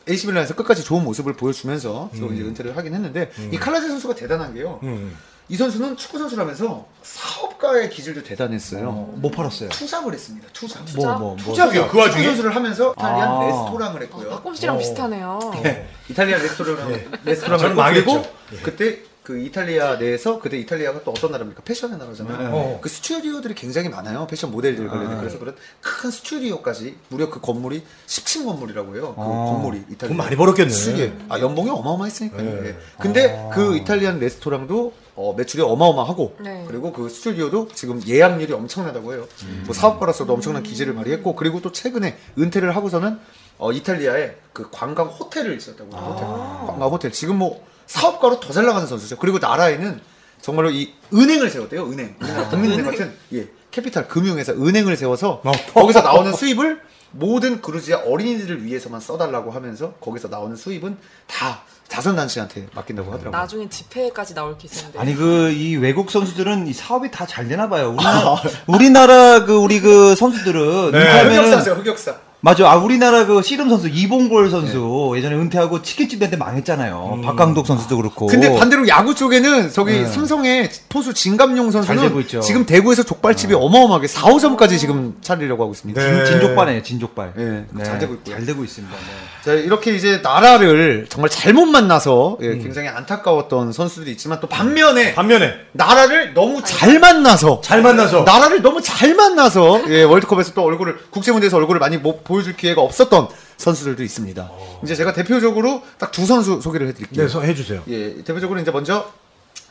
AC 0.09 0.27
밀란에서 0.27 0.55
끝까지 0.55 0.85
좋은 0.85 1.03
모습을 1.05 1.33
보여주면서 1.35 2.11
또 2.18 2.33
이제 2.33 2.42
은퇴를 2.42 2.77
하긴 2.77 2.94
했는데 2.94 3.31
이 3.50 3.57
칼라제 3.57 3.88
선수가 3.88 4.14
대단한 4.14 4.53
게요. 4.55 4.79
음. 4.83 5.16
이 5.48 5.57
선수는 5.57 5.96
축구 5.96 6.18
선수라면서 6.18 6.87
사업가의 7.02 7.90
기질도 7.90 8.22
대단했어요. 8.22 8.90
못 9.16 9.30
팔았어요 9.30 9.68
투잡을 9.68 10.14
했습니다. 10.14 10.48
투잡. 10.52 10.83
뭐뭐 10.96 11.18
뭐, 11.18 11.37
투잡이요? 11.37 11.88
그 11.88 11.98
와중에? 11.98 12.24
선수를 12.24 12.54
하면서 12.54 12.94
이탈리안 12.96 13.28
아. 13.28 13.44
레스토랑을 13.46 14.02
했고요. 14.02 14.30
박곰 14.30 14.54
씨랑 14.54 14.76
어. 14.76 14.78
비슷하네요. 14.78 15.38
네. 15.62 15.88
이탈리아 16.09 16.38
레스토랑 16.38 16.92
예. 16.92 17.09
레스토랑을 17.24 17.59
저는 17.59 17.76
했고 17.76 17.92
그리고 17.92 18.12
망했죠. 18.14 18.33
예. 18.52 18.57
그때 18.62 18.98
그 19.22 19.38
이탈리아 19.38 19.96
내에서 19.96 20.38
그때 20.38 20.59
이탈리아가 20.59 21.02
또 21.02 21.11
어떤 21.11 21.33
나라입니까? 21.33 21.62
패션의 21.62 21.98
나라잖아요. 21.98 22.50
네. 22.50 22.78
그 22.80 22.88
스튜디오들이 22.88 23.54
굉장히 23.54 23.88
많아요. 23.90 24.26
패션 24.26 24.50
모델들 24.50 24.88
관련된 24.88 25.18
그래서 25.18 25.38
그런 25.38 25.57
큰 25.80 26.11
스튜디오까지 26.11 26.96
무려 27.09 27.28
그 27.28 27.40
건물이 27.40 27.85
10층 28.07 28.46
건물이라고 28.46 28.96
해요. 28.96 29.14
그 29.16 29.22
건물이 29.22 29.85
이탈리아. 29.90 30.09
돈 30.09 30.16
많이 30.16 30.37
벌었겠네. 30.37 30.70
수게. 30.70 31.12
아 31.28 31.38
연봉이 31.38 31.68
어마어마했으니까요. 31.70 32.42
네. 32.42 32.68
예. 32.68 32.76
근데 32.98 33.50
그 33.52 33.76
이탈리안 33.76 34.20
레스토랑도 34.20 35.04
어, 35.16 35.33
매출이 35.37 35.62
어마어마하고 35.62 36.37
네. 36.40 36.64
그리고 36.66 36.92
그 36.92 37.09
스튜디오도 37.09 37.68
지금 37.74 38.00
예약률이 38.07 38.53
엄청나다고 38.53 39.14
해요. 39.14 39.27
뭐 39.64 39.74
사업가로서도 39.74 40.33
엄청난 40.33 40.62
기질을 40.62 40.94
발휘했고 40.96 41.37
그리고 41.37 41.61
또 41.61 41.70
최근에 41.70 42.18
은퇴를 42.38 42.74
하고서는 42.74 43.18
어, 43.59 43.70
이탈리아에 43.72 44.35
그 44.53 44.68
관광 44.72 45.07
호텔을 45.07 45.57
있었다고 45.57 45.92
해요. 45.92 46.03
호텔. 46.03 46.66
관광 46.66 46.88
호텔. 46.90 47.12
지금 47.12 47.37
뭐 47.38 47.64
사업가로 47.87 48.40
더 48.40 48.53
잘 48.53 48.66
나가는 48.66 48.87
선수죠. 48.87 49.16
그리고 49.18 49.38
나라에는 49.38 50.00
정말로 50.40 50.70
이 50.70 50.92
은행을 51.12 51.48
세웠대요. 51.48 51.85
은행. 51.90 52.16
우리나라 52.20 52.48
국민은행 52.48 52.85
같은 52.85 53.12
예 53.35 53.48
캐피탈 53.70 54.09
금융회사 54.09 54.53
은행을 54.53 54.96
세워서 54.96 55.42
어. 55.44 55.53
거기서 55.74 56.03
나오는 56.03 56.33
수입을 56.33 56.81
모든 57.12 57.61
그루지아 57.62 57.98
어린이들을 58.07 58.64
위해서만 58.64 59.00
써달라고 59.00 59.53
하면서 59.53 59.92
거기서 60.00 60.29
나오는 60.29 60.57
수입은 60.57 60.96
다 61.29 61.62
자선단체한테 61.88 62.66
맡긴다고 62.75 63.12
하더라고요. 63.12 63.38
나중에 63.40 63.68
집회까지 63.68 64.35
나올 64.35 64.57
기세인데. 64.59 64.99
아니 64.99 65.14
그 65.14 65.51
이 65.53 65.77
외국 65.77 66.11
선수들은 66.11 66.66
이 66.66 66.73
사업이 66.73 67.11
다 67.11 67.25
잘 67.27 67.47
되나 67.49 67.68
봐요. 67.68 67.90
우리나라, 67.97 68.37
우리나라 68.66 69.44
그 69.44 69.55
우리 69.57 69.81
그 69.81 70.14
선수들은 70.16 70.92
네. 70.92 71.23
흑역사세요, 71.23 71.75
흑역사. 71.75 72.16
맞아. 72.44 72.70
아 72.70 72.76
우리나라 72.76 73.24
그 73.24 73.40
씨름 73.40 73.70
선수 73.70 73.88
이봉골 73.88 74.50
선수 74.50 75.14
예전에 75.16 75.35
은퇴하고 75.35 75.80
치킨집한테 75.80 76.37
망했잖아요. 76.37 77.22
박강덕 77.24 77.66
선수도 77.66 77.96
그렇고. 77.96 78.26
근데 78.26 78.54
반대로 78.54 78.87
야구 78.87 79.14
쪽에는 79.14 79.72
저기 79.72 80.04
삼성의 80.04 80.70
포수 80.90 81.14
진감용 81.14 81.70
잘 81.70 81.85
선수는. 81.85 82.42
지금 82.42 82.66
대구에서 82.66 83.02
족발집이 83.02 83.54
어마어마하게 83.54 84.09
4, 84.09 84.28
5점까지 84.28 84.78
지금 84.78 85.16
차리려고 85.22 85.62
하고 85.62 85.72
있습니다. 85.72 85.98
네. 85.98 86.24
진, 86.26 86.33
진족발이에요. 86.33 86.83
진족발. 86.83 87.33
예, 87.38 87.83
잘 87.83 87.98
되고 87.98 88.12
있고요. 88.12 88.35
잘 88.37 88.44
되고 88.44 88.62
있습니다. 88.62 88.94
네. 88.94 89.02
자, 89.42 89.52
이렇게 89.54 89.94
이제 89.94 90.20
나라를 90.22 91.07
정말 91.09 91.30
잘못 91.30 91.64
만나서 91.64 92.37
예, 92.42 92.59
굉장히 92.59 92.88
안타까웠던 92.88 93.72
선수들이 93.72 94.11
있지만 94.12 94.40
또 94.40 94.48
반면에 94.48 95.14
반면에 95.14 95.54
나라를 95.72 96.35
너무 96.35 96.62
잘 96.62 96.98
만나서 96.98 97.62
잘 97.62 97.80
만나서 97.80 98.24
나라를 98.24 98.61
너무 98.61 98.83
잘 98.83 99.14
만나서 99.14 99.85
예, 99.88 100.02
월드컵에서 100.02 100.52
또 100.52 100.62
얼굴을 100.62 100.98
국제 101.11 101.33
무대에서 101.33 101.57
얼굴을 101.57 101.78
많이 101.80 101.96
못 101.96 102.22
보 102.34 102.34
여줄 102.38 102.57
기회가 102.57 102.81
없었던 102.83 103.29
선수들도 103.57 104.03
있습니다. 104.03 104.51
이제 104.83 104.94
제가 104.94 105.12
대표적으로 105.12 105.83
딱 105.99 106.11
두 106.12 106.27
선수 106.27 106.61
소개를 106.61 106.88
해드릴게요. 106.88 107.27
네, 107.27 107.29
서 107.33 107.40
해주세요. 107.42 107.83
예, 107.88 108.23
대표적으로 108.23 108.61
이제 108.61 108.70
먼저 108.70 109.11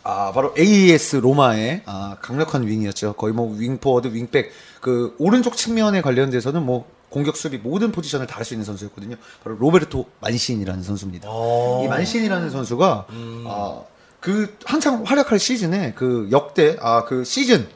아 0.03 0.31
바로 0.33 0.53
AES 0.57 1.17
로마의 1.17 1.83
아, 1.85 2.17
강력한 2.21 2.67
윙이었죠. 2.67 3.13
거의 3.13 3.33
뭐 3.33 3.55
윙포워드, 3.57 4.07
윙백 4.13 4.51
그 4.81 5.15
오른쪽 5.17 5.55
측면에 5.55 6.01
관련돼서는 6.01 6.63
뭐 6.65 6.85
공격 7.09 7.37
수비 7.37 7.57
모든 7.57 7.91
포지션을 7.91 8.25
다 8.27 8.37
할 8.39 8.43
수 8.45 8.53
있는 8.53 8.65
선수였거든요. 8.65 9.15
바로 9.43 9.55
로베르토 9.57 10.05
만신이라는 10.19 10.83
선수입니다. 10.83 11.29
이 11.83 11.87
만신이라는 11.87 12.49
선수가 12.49 13.07
아, 13.45 13.81
그 14.19 14.57
한창 14.65 15.03
활약할 15.03 15.39
시즌에 15.39 15.93
그 15.95 16.27
역대 16.31 16.75
아 16.81 17.05
그 17.05 17.23
시즌 17.23 17.67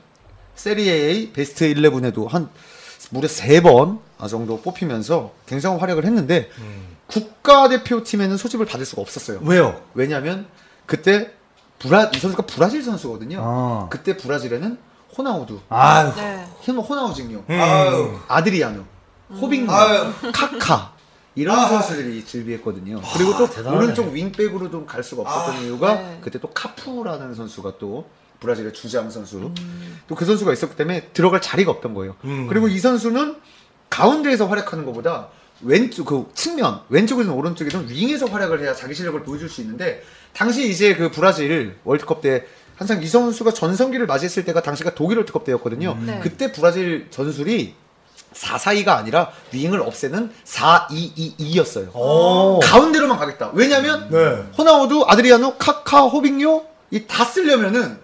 세리에 0.55 0.93
A 0.93 1.31
베스트 1.31 1.71
11에도 1.73 2.27
한 2.27 2.49
무려 3.09 3.27
세번 3.27 3.99
아, 4.17 4.27
정도 4.27 4.61
뽑히면서 4.61 5.31
굉장한 5.45 5.79
활약을 5.79 6.05
했는데 6.05 6.49
국가대표팀에는 7.07 8.37
소집을 8.37 8.65
받을 8.65 8.85
수가 8.85 9.01
없었어요. 9.01 9.39
왜요? 9.43 9.81
왜냐하면 9.93 10.47
그때 10.85 11.31
브라 11.79 12.11
이 12.13 12.19
선수가 12.19 12.43
브라질 12.45 12.83
선수거든요. 12.83 13.39
아. 13.41 13.87
그때 13.89 14.17
브라질에는 14.17 14.77
호나우두, 15.17 15.59
아유. 15.69 16.11
네. 16.15 16.45
호나우징요, 16.67 17.45
아유. 17.47 18.19
아드리아노, 18.27 18.83
호빙, 19.39 19.67
아유. 19.69 20.11
카카 20.33 20.93
이런 21.35 21.67
선수들이 21.69 22.25
즐비했거든요. 22.25 23.01
그리고 23.15 23.37
또 23.37 23.47
대단하네. 23.47 23.77
오른쪽 23.77 24.11
윙백으로 24.11 24.69
좀 24.71 24.85
갈 24.85 25.03
수가 25.03 25.21
없었던 25.21 25.63
이유가 25.63 25.93
네. 25.95 26.17
그때 26.21 26.39
또 26.39 26.49
카푸라는 26.49 27.35
선수가 27.35 27.73
또 27.79 28.07
브라질의 28.39 28.73
주장 28.73 29.09
선수 29.09 29.51
또그 30.07 30.25
선수가 30.25 30.53
있었기 30.53 30.75
때문에 30.75 31.09
들어갈 31.13 31.41
자리가 31.41 31.71
없던 31.71 31.93
거예요. 31.93 32.15
음. 32.25 32.47
그리고 32.47 32.67
이 32.67 32.77
선수는 32.79 33.35
가운데에서 33.89 34.47
활약하는 34.47 34.85
것보다 34.85 35.29
왼쪽 35.61 36.05
그 36.05 36.25
측면 36.35 36.81
왼쪽이든 36.89 37.31
오른쪽이든 37.31 37.89
윙에서 37.89 38.27
활약을 38.27 38.61
해야 38.61 38.75
자기 38.75 38.93
실력을 38.93 39.21
보여줄 39.23 39.49
수 39.49 39.61
있는데 39.61 40.03
당시 40.33 40.69
이제 40.69 40.95
그 40.95 41.09
브라질 41.09 41.75
월드컵 41.83 42.21
때 42.21 42.45
항상 42.75 43.01
이 43.01 43.07
선수가 43.07 43.53
전성기를 43.53 44.05
맞이했을 44.05 44.45
때가 44.45 44.61
당시가 44.61 44.93
독일 44.93 45.17
월드컵 45.17 45.45
때였거든요. 45.45 45.97
네. 46.05 46.19
그때 46.21 46.51
브라질 46.51 47.07
전술이 47.09 47.73
4-4-2가 48.35 48.89
아니라 48.89 49.31
윙을 49.51 49.81
없애는 49.81 50.31
4-2-2-2였어요. 50.45 51.95
오. 51.95 52.59
가운데로만 52.61 53.17
가겠다. 53.17 53.49
왜냐면 53.53 54.09
네. 54.11 54.43
호나우두, 54.57 55.05
아드리아노, 55.07 55.55
카카, 55.57 56.01
호빙요 56.03 56.63
이 56.91 57.05
다 57.07 57.25
쓰려면은 57.25 57.97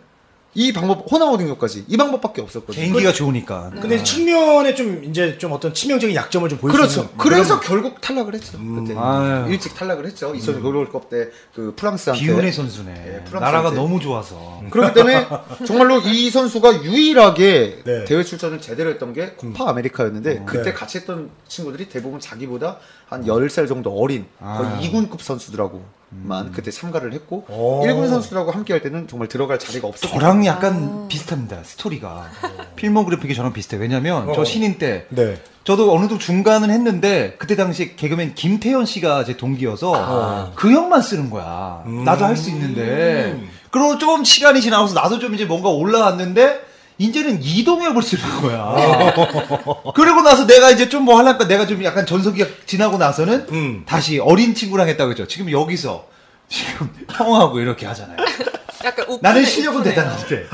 이 0.56 0.72
방법 0.72 1.12
호나우딩요까지 1.12 1.86
이 1.88 1.98
방법밖에 1.98 2.42
없었거든요. 2.42 2.82
개인기가 2.82 3.12
좋으니까. 3.12 3.72
근데 3.82 4.04
측면에 4.04 4.76
좀 4.76 5.04
이제 5.04 5.38
좀 5.38 5.52
어떤 5.52 5.74
치명적인 5.74 6.16
약점을 6.16 6.48
좀수 6.50 6.66
그렇죠. 6.68 7.10
그래서 7.18 7.60
결국 7.60 8.00
탈락을 8.02 8.34
했죠. 8.36 8.58
그때 8.58 8.96
아유. 8.98 9.52
일찍 9.52 9.74
탈락을 9.76 10.06
했죠. 10.06 10.34
2000 10.36 10.62
월드컵 10.62 11.10
때 11.10 11.30
그 11.54 11.74
프랑스한테 11.76 12.24
비운의 12.24 12.52
선수네. 12.52 12.92
예, 12.92 13.24
프랑스한테. 13.24 13.40
나라가 13.40 13.72
너무 13.72 14.00
좋아서. 14.00 14.62
그렇기 14.70 14.94
때문에 14.94 15.28
정말로 15.66 16.00
이 16.00 16.30
선수가 16.30 16.84
유일하게 16.84 17.84
네. 17.86 18.06
대회 18.06 18.24
출전을 18.24 18.60
제대로 18.60 18.90
했던 18.90 19.14
게 19.14 19.34
코파 19.34 19.70
아메리카였는데 19.70 20.44
그때 20.46 20.64
네. 20.64 20.74
같이 20.74 20.98
했던 20.98 21.30
친구들이 21.48 21.90
대부분 21.90 22.20
자기보다 22.20 22.78
한 23.08 23.26
10살 23.26 23.68
정도 23.68 23.92
어린 23.92 24.26
거의 24.40 24.68
아. 24.68 24.80
2군급 24.82 25.22
선수들하고 25.22 25.84
만 26.24 26.52
그때 26.52 26.72
참가를 26.72 27.14
했고 27.14 27.46
오. 27.50 27.82
1군 27.86 28.08
선수들하고 28.10 28.52
함께 28.52 28.74
할 28.74 28.82
때는 28.82 29.08
정말 29.08 29.28
들어갈 29.28 29.60
자리가 29.60 29.88
없었고 29.88 30.20
저랑 30.20 30.46
약간 30.46 31.08
비슷합니다. 31.08 31.60
스토리가. 31.64 32.30
필모 32.76 33.06
그래픽이 33.06 33.34
저랑 33.36 33.54
비슷해. 33.54 33.78
왜냐면 33.78 34.30
어. 34.30 34.34
저 34.36 34.46
신인 34.46 34.78
때 34.78 35.06
네. 35.10 35.38
저도 35.64 35.92
어느 35.94 36.02
정도 36.02 36.18
중간은 36.18 36.70
했는데 36.70 37.36
그때 37.40 37.56
당시 37.56 37.96
개그맨 37.96 38.36
김태현 38.36 38.86
씨가 38.86 39.24
제 39.26 39.38
동기여서 39.38 39.94
아. 39.96 40.52
그 40.56 40.72
형만 40.72 41.02
쓰는 41.02 41.30
거야. 41.30 41.84
음. 41.86 42.04
나도 42.04 42.26
할 42.26 42.36
수 42.38 42.50
있는데. 42.50 43.40
그리고 43.72 43.98
좀 43.98 44.24
시간이 44.24 44.62
지나서 44.62 44.94
나도 44.94 45.20
좀 45.20 45.34
이제 45.34 45.46
뭔가 45.46 45.70
올라왔는데 45.70 46.62
이제는 46.98 47.40
이동엽을 47.44 48.02
쓰는 48.02 48.42
거야. 48.42 49.14
그리고 49.96 50.22
나서 50.22 50.46
내가 50.48 50.70
이제 50.72 50.88
좀 50.90 51.04
뭐 51.04 51.18
하려니까 51.20 51.48
내가 51.48 51.68
좀 51.68 51.84
약간 51.84 52.06
전성기가 52.06 52.48
지나고 52.66 52.98
나서는 52.98 53.48
음. 53.52 53.84
다시 53.86 54.20
어린 54.20 54.56
친구랑 54.56 54.88
했다고 54.88 55.12
했죠. 55.12 55.28
지금 55.28 55.52
여기서 55.52 56.06
지금 56.50 56.90
형하고 57.12 57.60
이렇게 57.60 57.86
하잖아요. 57.88 58.18
약간 58.86 59.06
웃프네, 59.06 59.20
나는 59.22 59.46
실력은. 59.46 59.84
대단한데 59.84 60.48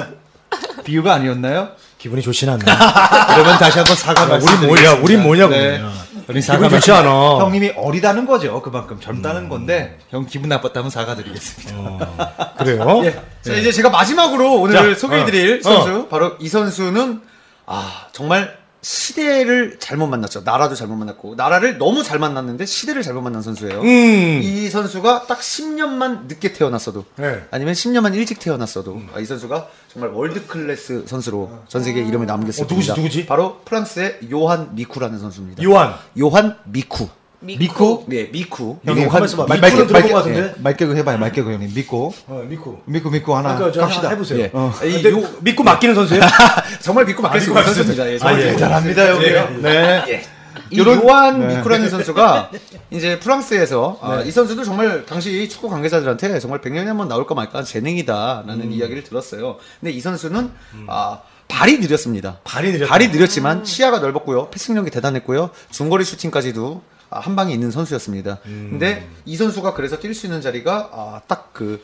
비유가 0.84 1.14
아니었나요? 1.16 1.70
기분이 2.00 2.22
좋진 2.22 2.50
않네. 2.50 2.64
그러면 2.64 3.58
다시 3.60 3.78
한번 3.80 3.96
사과 3.96 4.22
야, 4.22 4.26
우린 4.26 4.32
말씀드리겠습니다. 4.40 4.92
뭐야? 4.92 5.04
우린 5.04 5.22
뭐냐고. 5.22 5.54
네. 5.54 5.82
야. 6.30 6.32
우린 6.32 6.42
기분 6.44 6.70
좋지 6.70 6.92
않아. 6.92 7.10
형님이 7.40 7.74
어리다는 7.76 8.26
거죠. 8.26 8.62
그만큼 8.62 9.00
젊다는 9.00 9.50
건데 9.50 9.98
형 10.10 10.26
기분 10.28 10.50
나빴다면 10.50 10.90
사과드리겠습니다. 10.92 11.76
어, 11.80 12.54
그래요? 12.58 13.02
예. 13.04 13.14
자, 13.42 13.54
이제 13.54 13.72
제가 13.72 13.90
마지막으로 13.90 14.62
오늘 14.62 14.94
자, 14.94 15.00
소개해드릴 15.00 15.62
어, 15.66 15.70
선수 15.70 16.08
바로 16.08 16.36
이 16.40 16.48
선수는 16.48 17.22
아 17.66 18.08
정말 18.12 18.58
시대를 18.82 19.78
잘못 19.80 20.08
만났죠. 20.08 20.42
나라도 20.46 20.74
잘못 20.76 20.96
만났고 20.96 21.36
나라를 21.36 21.78
너무 21.78 22.04
잘 22.04 22.18
만났는데 22.20 22.66
시대를 22.66 23.04
잘못 23.04 23.22
만난 23.22 23.42
선수예요. 23.42 23.82
음. 23.82 24.40
이 24.42 24.70
선수가 24.70 25.28
딱 25.28 25.40
10년만 25.40 26.28
늦게 26.28 26.54
태어났어도 26.54 27.04
네. 27.18 27.44
아니면 27.52 27.74
10년만 27.74 28.16
일찍 28.16 28.40
태어났어도 28.40 29.02
아, 29.14 29.20
이 29.20 29.26
선수가 29.26 29.68
정말 29.92 30.12
world 30.12 30.48
class 30.48 31.06
선수로 31.08 31.64
전 31.68 31.84
세계 31.84 32.02
이름을 32.02 32.26
남겼을 32.26 32.64
어, 32.64 32.68
누구지. 32.70 32.94
누구지? 32.96 33.26
바로 33.26 33.60
프랑스의 33.66 34.20
요한 34.32 34.74
미쿠라는 34.76 35.20
선수입니다. 35.20 35.64
요한. 35.64 35.96
요한 36.20 36.58
미쿠. 36.66 37.10
미쿠? 37.42 38.04
네, 38.08 38.30
미쿠. 38.32 38.80
형님, 38.84 39.04
요한 39.04 39.10
가만 39.10 39.26
있어봐. 39.30 39.44
미쿠. 39.46 39.62
말개그 39.62 39.88
들어본 39.88 40.12
것 40.12 40.18
같은데? 40.18 40.54
말개그 40.58 40.96
해봐요. 40.98 41.18
말개그 41.18 41.52
형님 41.54 41.74
믿고 41.74 42.14
어, 42.28 42.44
미쿠. 42.48 42.80
믿고 42.86 43.10
믿고 43.10 43.36
하나 43.36 43.56
그러니까 43.56 43.72
저 43.80 43.82
갑시다. 43.86 44.10
해보세요. 44.10 44.40
예. 44.40 44.50
어. 44.54 44.74
이 44.84 45.02
근데 45.02 45.12
요- 45.12 45.30
믿고 45.42 45.64
맡기는 45.64 45.96
선수예요? 45.96 46.22
정말 46.82 47.06
믿고 47.06 47.22
맡길 47.22 47.40
수 47.42 47.50
믿고 47.54 47.60
있는 47.60 47.66
맡길 47.70 47.84
수 47.84 47.88
선수입니다. 47.96 48.30
예, 48.30 48.36
아, 48.36 48.40
예. 48.42 48.52
대단합니다 48.54 49.08
형님. 49.16 49.62
네. 49.62 50.04
예. 50.10 50.24
이 50.72 50.80
요한 50.80 51.40
네. 51.48 51.56
미쿠라는 51.56 51.90
선수가 51.90 52.52
이제 52.92 53.18
프랑스에서 53.20 53.98
아, 54.02 54.22
이 54.22 54.32
선수도 54.32 54.64
정말 54.66 55.06
당시 55.06 55.48
축구 55.48 55.70
관계자들한테 55.70 56.40
정말 56.40 56.60
100년에 56.60 56.86
한 56.86 56.98
번 56.98 57.08
나올까 57.08 57.34
말까 57.36 57.60
한 57.60 57.66
재능이다라는 57.66 58.74
이야기를 58.74 59.04
들었어요. 59.06 59.58
근데 59.80 59.92
이 59.94 60.02
선수는 60.02 60.52
아, 60.88 61.22
발이 61.48 61.80
느렸습니다. 61.80 62.40
발이 62.44 62.72
느렸다. 62.74 62.92
발이 62.92 63.08
느렸지만 63.08 63.64
시야가 63.64 64.00
넓었고요. 64.00 64.50
패싱력이 64.50 64.92
대단했고요. 64.92 65.52
중거리 65.72 66.04
슈팅까지도 66.04 66.82
아, 66.86 66.99
한 67.10 67.36
방에 67.36 67.54
있는 67.54 67.72
선수였습니다. 67.72 68.40
근데 68.44 69.08
이 69.26 69.36
선수가 69.36 69.74
그래서 69.74 70.00
뛸 70.00 70.14
수 70.14 70.28
있는 70.28 70.42
자리가 70.42 70.90
아, 70.94 71.22
딱그 71.28 71.82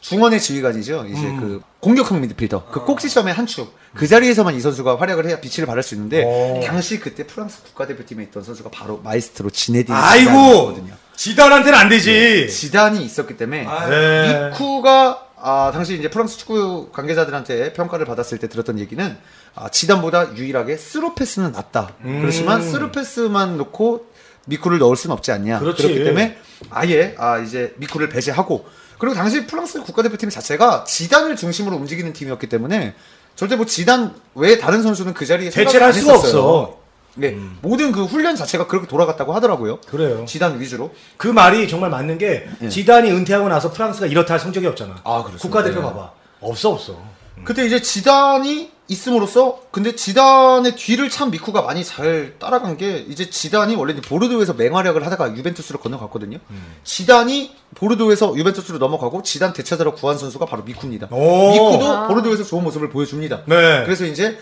중원의 0.00 0.40
지휘관이죠. 0.40 1.06
이제 1.08 1.20
그 1.38 1.60
공격형 1.80 2.20
미드필더, 2.20 2.66
그 2.70 2.84
꼭지점의 2.84 3.34
한 3.34 3.46
축. 3.46 3.76
그 3.94 4.06
자리에서만 4.06 4.54
이 4.54 4.60
선수가 4.60 5.00
활약을 5.00 5.26
해야 5.26 5.40
빛을 5.40 5.66
발할 5.66 5.82
수 5.82 5.94
있는데 5.94 6.22
오. 6.24 6.60
당시 6.64 7.00
그때 7.00 7.26
프랑스 7.26 7.62
국가대표팀에 7.64 8.22
있던 8.24 8.42
선수가 8.44 8.70
바로 8.70 9.00
마에스트로 9.02 9.50
지네딘 9.50 9.94
아이고. 9.94 10.30
지단이었거든요. 10.30 10.94
지단한테는 11.16 11.78
안 11.78 11.88
되지. 11.88 12.48
지단이 12.48 13.04
있었기 13.04 13.36
때문에 13.36 13.66
네. 13.88 14.50
미쿠가 14.50 15.26
아, 15.40 15.70
당시 15.72 15.96
이제 15.96 16.10
프랑스 16.10 16.36
축구 16.36 16.90
관계자들한테 16.92 17.72
평가를 17.72 18.06
받았을 18.06 18.38
때 18.38 18.48
들었던 18.48 18.78
얘기는 18.78 19.16
아, 19.54 19.68
지단보다 19.68 20.36
유일하게 20.36 20.76
스루 20.76 21.14
패스는 21.14 21.52
낫다. 21.52 21.94
음. 22.04 22.20
그렇지만 22.20 22.62
스루 22.62 22.92
패스만 22.92 23.56
놓고 23.56 24.07
미쿠를 24.48 24.78
넣을 24.78 24.96
수는 24.96 25.14
없지 25.14 25.30
않냐. 25.32 25.60
그렇지. 25.60 25.86
기 25.86 26.04
때문에 26.04 26.38
아예 26.70 27.14
아, 27.18 27.38
이제 27.38 27.74
미쿠를 27.76 28.08
배제하고 28.08 28.66
그리고 28.98 29.14
당시 29.14 29.46
프랑스 29.46 29.80
국가대표팀 29.82 30.30
자체가 30.30 30.84
지단을 30.84 31.36
중심으로 31.36 31.76
움직이는 31.76 32.12
팀이었기 32.12 32.48
때문에 32.48 32.94
절대 33.36 33.54
뭐 33.54 33.64
지단 33.66 34.14
외에 34.34 34.58
다른 34.58 34.82
선수는 34.82 35.14
그 35.14 35.24
자리에 35.24 35.50
대체를 35.50 35.70
생각을 35.70 35.82
할안 35.82 36.00
수가. 36.00 36.14
없어. 36.14 36.78
네, 37.14 37.36
모든 37.62 37.90
그 37.90 38.04
훈련 38.04 38.36
자체가 38.36 38.68
그렇게 38.68 38.86
돌아갔다고 38.86 39.32
하더라고요. 39.34 39.80
그래요. 39.88 40.24
지단 40.26 40.60
위주로. 40.60 40.92
그 41.16 41.26
말이 41.26 41.66
정말 41.68 41.90
맞는 41.90 42.16
게 42.16 42.48
지단이 42.68 43.10
은퇴하고 43.10 43.48
나서 43.48 43.72
프랑스가 43.72 44.06
이렇다 44.06 44.34
할 44.34 44.40
성적이 44.40 44.68
없잖아. 44.68 44.96
아, 45.04 45.22
그렇습니다. 45.24 45.42
국가대표 45.42 45.80
네. 45.80 45.82
봐봐. 45.82 46.12
없어 46.40 46.70
없어. 46.70 46.96
그때 47.44 47.66
이제 47.66 47.80
지단이 47.80 48.70
있음으로써 48.88 49.60
근데 49.70 49.94
지단의 49.94 50.76
뒤를 50.76 51.10
참 51.10 51.30
미쿠가 51.30 51.62
많이 51.62 51.84
잘 51.84 52.34
따라간 52.38 52.76
게 52.78 53.04
이제 53.08 53.28
지단이 53.28 53.74
원래 53.76 53.92
이제 53.92 54.00
보르도에서 54.00 54.54
맹활약을 54.54 55.04
하다가 55.04 55.36
유벤투스로 55.36 55.78
건너갔거든요. 55.78 56.38
지단이 56.84 57.54
보르도에서 57.74 58.34
유벤투스로 58.36 58.78
넘어가고 58.78 59.22
지단 59.22 59.52
대체자로 59.52 59.94
구한 59.94 60.16
선수가 60.16 60.46
바로 60.46 60.62
미쿠입니다. 60.62 61.08
오. 61.10 61.52
미쿠도 61.52 62.08
보르도에서 62.08 62.44
좋은 62.44 62.64
모습을 62.64 62.88
보여줍니다. 62.88 63.42
네. 63.46 63.84
그래서 63.84 64.06
이제 64.06 64.38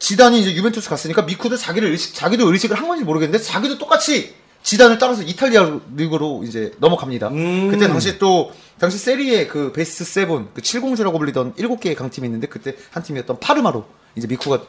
지단이 0.00 0.40
이제 0.40 0.54
유벤투스 0.54 0.88
갔으니까 0.90 1.22
미쿠도 1.22 1.56
자기를 1.56 1.90
의식, 1.90 2.14
자기도 2.14 2.52
의식을 2.52 2.76
한 2.76 2.88
건지 2.88 3.04
모르겠는데 3.04 3.42
자기도 3.42 3.78
똑같이 3.78 4.34
지단을 4.64 4.98
따라서 4.98 5.22
이탈리아 5.22 5.78
리그로 5.94 6.42
이제 6.44 6.72
넘어갑니다. 6.78 7.28
음. 7.28 7.70
그때 7.70 7.86
당시 7.86 8.18
또 8.18 8.50
당시 8.80 8.98
세리에 8.98 9.46
그 9.46 9.72
best 9.72 10.04
seven 10.04 10.48
그 10.54 10.62
7공주라고 10.62 11.18
불리던 11.18 11.54
7개의 11.54 11.94
강팀이 11.94 12.26
있는데 12.26 12.48
그때 12.48 12.74
한 12.90 13.02
팀이었던 13.02 13.38
파르마로 13.40 13.84
이제 14.16 14.26
미쿠가 14.26 14.62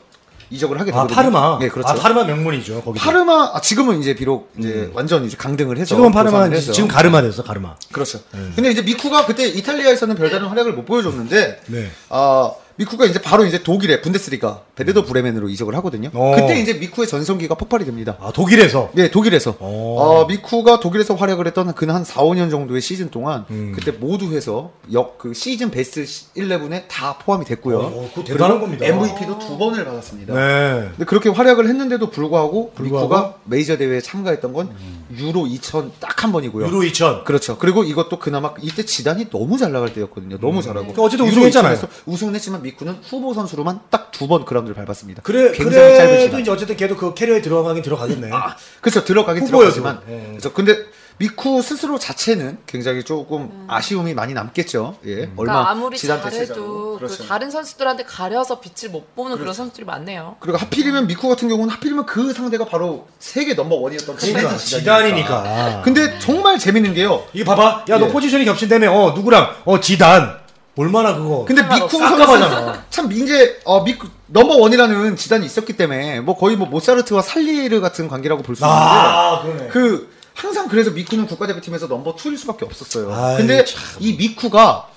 이적을 0.52 0.80
하게 0.80 0.92
아 0.92 1.08
되거든요. 1.08 1.16
파르마. 1.16 1.58
네, 1.60 1.70
그렇죠. 1.70 1.90
아 1.90 1.96
파르마 1.96 2.26
명문이죠. 2.26 2.84
거기. 2.84 3.00
파르마 3.00 3.52
아, 3.56 3.62
지금은 3.62 4.00
이제 4.00 4.14
비록 4.14 4.52
이제 4.60 4.92
완전 4.94 5.26
이제 5.26 5.38
강등을 5.38 5.78
해서 5.78 5.88
지금은 5.96 6.12
파르마. 6.12 6.50
지금 6.52 6.88
가르마 6.88 7.22
됐어 7.22 7.42
가르마. 7.42 7.76
그렇죠. 7.92 8.20
근데 8.56 8.70
이제 8.70 8.82
미쿠가 8.84 9.26
그때 9.26 9.48
이탈리아에서는 9.48 10.16
별다른 10.18 10.48
활약을 10.48 10.74
못 10.74 10.86
보여줬는데, 10.86 11.62
네. 11.68 11.90
아 12.10 12.52
미쿠가 12.78 13.06
이제 13.06 13.22
바로 13.22 13.46
이제 13.46 13.64
독일의 13.64 14.02
분데스리가 14.02 14.64
베르더 14.76 15.06
브레멘으로 15.06 15.48
이적을 15.50 15.74
하거든요. 15.78 16.10
어. 16.14 16.36
그때 16.36 16.60
이제 16.60 16.74
미쿠의 16.74 17.08
전성기가 17.08 17.56
폭발이 17.56 17.86
됩니다. 17.86 18.18
아 18.20 18.32
독일에서. 18.34 18.90
네, 18.94 19.10
독일에서. 19.10 19.56
오. 19.62 19.98
어, 20.00 20.26
미쿠가 20.28 20.82
독일에서 20.82 21.16
활약을 21.16 21.48
했던 21.48 21.74
근 21.74 21.90
한 21.90 22.04
4, 22.04 22.22
5년 22.24 22.50
정도의 22.52 22.82
시즌 22.82 23.10
동안 23.10 23.46
음. 23.52 23.72
그때 23.76 23.92
모두 23.92 24.36
해서 24.36 24.72
역 24.92 25.16
그 25.18 25.34
시즌 25.34 25.72
베스트 25.72 26.04
11에 26.04 26.84
다 26.90 27.18
포함이 27.20 27.46
됐고요. 27.46 27.80
어, 27.80 28.10
그거 28.14 28.24
대단한 28.28 28.60
겁니다. 28.60 28.86
MVP도 28.86 29.40
두 29.40 29.58
번을 29.58 29.86
받았습니다. 29.86 30.34
네. 30.34 30.90
근데 30.90 31.06
그렇게 31.06 31.30
활약을 31.30 31.68
했는데도 31.68 32.10
불구하고, 32.12 32.74
불구하고? 32.76 33.08
미쿠가 33.08 33.36
메이저 33.46 33.78
대회에 33.78 34.02
참가했던 34.02 34.52
건 34.54 34.70
유로 35.18 35.48
2000 35.48 35.92
딱 36.00 36.16
한 36.26 36.32
번이고요. 36.32 36.68
유로 36.68 36.84
2000. 36.84 37.24
그렇죠. 37.24 37.58
그리고 37.58 37.84
이것도 37.84 38.18
그나마 38.20 38.54
이때 38.62 38.84
지단이 38.84 39.30
너무 39.30 39.58
잘 39.58 39.72
나갈 39.72 39.94
때였거든요. 39.94 40.40
너무 40.40 40.62
잘하고. 40.62 40.94
그 40.94 41.02
어쨌든 41.04 41.28
우승했잖아요. 41.28 41.76
2000에서 41.78 41.88
우승은 42.08 42.34
했지만 42.36 42.65
미쿠는 42.66 43.00
후보 43.10 43.34
선수로만 43.34 43.80
딱 43.90 44.06
두 44.16 44.28
번 44.28 44.46
그라운드를 44.46 44.76
밟았습니다. 44.76 45.22
그래 45.24 45.52
굉장히 45.52 45.96
짧은 45.98 46.08
그래도 46.08 46.24
시간. 46.28 46.40
이제 46.40 46.50
어쨌든 46.52 46.78
걔도 46.78 46.96
그 46.96 47.14
커리어에 47.14 47.42
들어가긴 47.42 47.84
들어가겠네. 47.84 48.30
아, 48.32 48.56
그렇죠. 48.80 49.04
들어가긴. 49.04 49.46
들어가지만. 49.46 50.00
예. 50.10 50.28
그렇죠. 50.30 50.54
근데 50.54 50.86
미쿠 51.18 51.62
스스로 51.62 52.00
자체는 52.00 52.60
굉장히 52.66 53.04
조금 53.04 53.66
아쉬움이 53.68 54.14
많이 54.14 54.34
남겠죠. 54.34 54.98
예. 55.06 55.24
음. 55.26 55.34
얼마 55.36 55.52
그러니까 55.54 55.70
아무리 55.72 55.98
지단 55.98 56.22
잘해도. 56.22 56.94
그 56.94 57.00
그렇죠. 57.00 57.28
다른 57.28 57.52
선수들한테 57.52 58.04
가려서 58.06 58.62
빛을 58.62 58.90
못 58.94 59.14
보는 59.18 59.38
그런 59.38 59.54
선수들이 59.54 59.86
많네요. 59.86 60.38
그리고 60.40 60.58
하필이면 60.60 61.08
미쿠 61.08 61.28
같은 61.28 61.50
경우는 61.50 61.74
하필이면 61.74 62.06
그 62.06 62.32
상대가 62.32 62.64
바로 62.64 63.08
세계 63.20 63.54
넘버 63.54 63.76
원이었던 63.76 64.16
그러니까 64.16 64.56
지단이니까. 64.56 65.42
지단이니까. 65.44 65.82
근데 65.84 66.18
정말 66.20 66.58
재밌는 66.58 66.94
게요. 66.94 67.26
이거 67.34 67.54
봐봐. 67.54 67.86
야너 67.90 68.08
예. 68.08 68.12
포지션이 68.14 68.46
겹친다며. 68.46 68.92
어 68.94 69.12
누구랑? 69.12 69.56
어 69.66 69.80
지단. 69.82 70.45
얼마나 70.78 71.16
그거. 71.16 71.46
근데 71.48 71.62
미쿠 71.64 71.98
깜깜하잖아. 72.00 72.64
선수 72.66 72.80
참 72.90 73.12
이제 73.12 73.60
어 73.64 73.84
미쿠 73.84 74.08
넘버 74.28 74.58
원이라는 74.58 75.16
지단이 75.16 75.46
있었기 75.46 75.74
때문에 75.74 76.20
뭐 76.20 76.36
거의 76.38 76.56
뭐 76.58 76.68
모차르트와 76.68 77.22
살리에르 77.22 77.80
같은 77.82 78.08
관계라고 78.08 78.44
볼 78.44 78.56
수 78.56 78.64
있는데 78.64 78.80
아 78.82 79.42
그러네. 79.44 79.68
그 79.70 80.14
항상 80.34 80.68
그래서 80.68 80.92
미쿠는 80.92 81.28
국가대표팀에서 81.28 81.88
넘버 81.88 82.16
2일 82.16 82.38
수밖에 82.38 82.66
없었어요. 82.66 83.14
아이, 83.14 83.38
근데 83.38 83.64
참. 83.64 83.82
이 84.00 84.14
미쿠가 84.18 84.90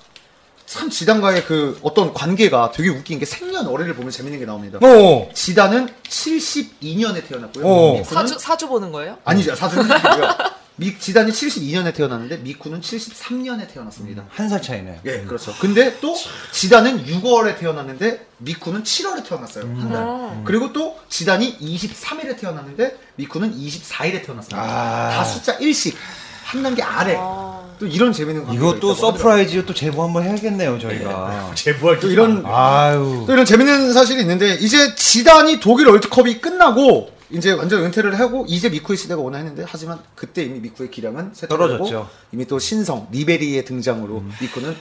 참 0.67 0.91
지단과의 0.91 1.45
그 1.45 1.79
어떤 1.83 2.13
관계가 2.13 2.73
되게 2.75 2.91
웃긴 2.91 3.19
게 3.21 3.25
생년월일을 3.25 3.95
보면 3.95 4.11
재밌는 4.11 4.39
게 4.41 4.45
나옵니다. 4.47 4.79
어. 4.83 5.31
지단은 5.33 5.89
72년에 6.09 7.27
태어났고요. 7.27 7.65
어. 7.67 7.93
미쿠는 7.95 8.05
사주 8.05 8.39
사주 8.39 8.69
보는 8.69 8.91
거예요? 8.93 9.17
아니죠 9.25 9.55
사주는 9.55 9.91
아니고요. 9.91 10.29
미 10.81 10.97
지단이 10.99 11.33
72년에 11.33 11.93
태어났는데 11.93 12.37
미쿠는 12.39 12.81
73년에 12.81 13.69
태어났습니다. 13.73 14.25
한 14.31 14.49
살 14.49 14.63
차이네. 14.63 15.01
예, 15.05 15.21
그렇죠. 15.23 15.53
근데 15.61 15.99
또 16.01 16.15
지단은 16.53 17.05
6월에 17.05 17.59
태어났는데 17.59 18.27
미쿠는 18.39 18.85
7월에 18.85 19.27
태어났어요. 19.29 19.65
한 19.65 19.89
달. 19.93 20.45
그리고 20.45 20.73
또 20.73 20.97
지단이 21.09 21.59
23일에 21.59 22.39
태어났는데 22.39 22.97
미쿠는 23.17 23.55
24일에 23.57 24.25
태어났습니다. 24.25 24.57
아. 24.63 25.11
다 25.11 25.25
숫자 25.25 25.59
1씩 25.59 25.95
한 26.45 26.63
단계 26.63 26.81
아래. 26.83 27.15
또 27.79 27.87
이런 27.87 28.13
재밌는 28.13 28.45
관계가 28.45 28.69
이것도. 28.69 28.95
서프라이즈 28.95 29.67
또 29.67 29.75
제보 29.75 30.05
한번 30.05 30.23
해야겠네요, 30.25 30.79
저희가. 30.79 31.51
제보할 31.57 31.99
또 32.01 32.09
이런 32.09 32.43
아유. 32.47 33.25
또 33.27 33.33
이런 33.33 33.45
재밌는 33.45 33.93
사실이 33.93 34.21
있는데 34.23 34.55
이제 34.55 34.95
지단이 34.95 35.59
독일 35.61 35.89
월드컵이 35.89 36.41
끝나고 36.41 37.11
이제 37.31 37.53
완전 37.53 37.85
은퇴를 37.85 38.19
하고 38.19 38.45
이제 38.49 38.69
미쿠의 38.71 38.97
시대가 38.97 39.21
오나 39.21 39.39
했는데 39.39 39.65
하지만 39.67 39.99
그때 40.15 40.43
이미 40.45 40.61
미쿠의 40.61 40.91
기량은 40.91 41.33
떨어졌죠. 41.49 42.09
이미 42.33 42.47
또 42.47 42.59
신성 42.59 43.09
리베리의 43.11 43.65
등장으로 43.65 44.25
미쿠는 44.41 44.75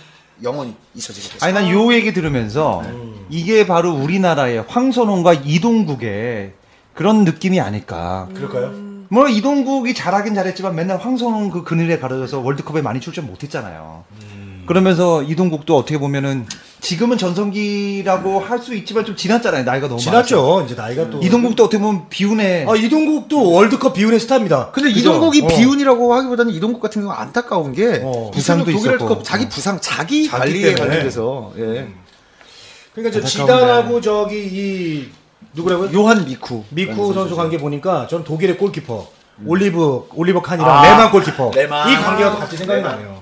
영원히 0.44 0.76
잊혀지게 0.96 1.24
됐습니다. 1.34 1.46
아니 1.46 1.54
난 1.54 1.70
요 1.72 1.94
얘기 1.94 2.14
들으면서 2.14 2.84
이게 3.30 3.68
바로 3.68 3.94
우리나라의 3.94 4.64
황선홍과 4.68 5.34
이동국의 5.46 6.54
그런 6.94 7.24
느낌이 7.26 7.60
아닐까. 7.60 8.30
그럴까요? 8.34 8.72
뭐 9.10 9.28
이동국이 9.28 9.94
잘하긴 9.94 10.36
잘했지만 10.36 10.76
맨날 10.76 10.98
황선홍 10.98 11.50
그 11.50 11.64
그늘에 11.64 11.98
가려져서 12.00 12.40
월드컵에 12.40 12.82
많이 12.82 13.00
출전 13.02 13.26
못했잖아요. 13.28 14.06
그러면서 14.68 15.24
이동국도 15.24 15.76
어떻게 15.78 15.98
보면은 15.98 16.46
지금은 16.88 17.18
전성기라고 17.18 18.40
할 18.40 18.58
수 18.58 18.74
있지만 18.74 19.04
좀 19.06 19.16
지났잖아요. 19.16 19.64
나이가 19.66 19.88
너무 19.90 20.02
많아서. 20.06 20.24
지났죠. 20.26 20.64
이제 20.66 20.74
나이가 20.76 21.10
또. 21.10 21.20
이동국도 21.22 21.66
어떻게 21.66 21.78
보면 21.82 22.08
비운의 22.10 22.66
아 22.68 22.76
이동국도 22.76 23.52
월드컵 23.52 23.94
비운의 23.94 24.20
스타입니다. 24.22 24.72
근데 24.72 24.90
그죠? 24.94 25.00
이동국이 25.02 25.42
어. 25.44 25.48
비운이라고 25.48 26.14
하기보다는 26.14 26.54
이동국 26.54 26.82
같은 26.82 27.02
경우는 27.02 27.22
안타까운 27.22 27.74
게 27.74 28.02
어. 28.04 28.32
부상도 28.34 28.64
부상도 28.66 28.72
독일 28.72 28.96
있었고. 28.96 29.24
자기 29.24 29.50
부상 29.50 29.80
자기, 29.82 30.26
자기 30.28 30.40
관리에. 30.54 30.76
관련돼서 30.76 31.52
예. 31.58 31.88
그러니까 32.96 33.20
저. 33.22 33.28
지단하고 33.28 34.00
저기 34.02 34.36
이 34.46 35.10
누구라고요? 35.54 35.90
요한 35.94 36.24
미쿠 36.26 36.64
미쿠 36.70 37.14
선수 37.14 37.36
관계 37.36 37.58
보니까 37.58 38.08
저는 38.08 38.24
독일의 38.24 38.58
골키퍼 38.58 39.08
올리브 39.46 40.08
올리버 40.16 40.42
칸이랑 40.42 40.70
아, 40.70 40.82
레만 40.84 41.12
골키퍼 41.12 41.52
레만. 41.54 41.92
이 41.92 41.96
관계가 41.96 42.32
또 42.32 42.40
같이 42.40 42.56
생각이 42.58 42.82
레만. 42.82 42.96
나네요. 42.98 43.18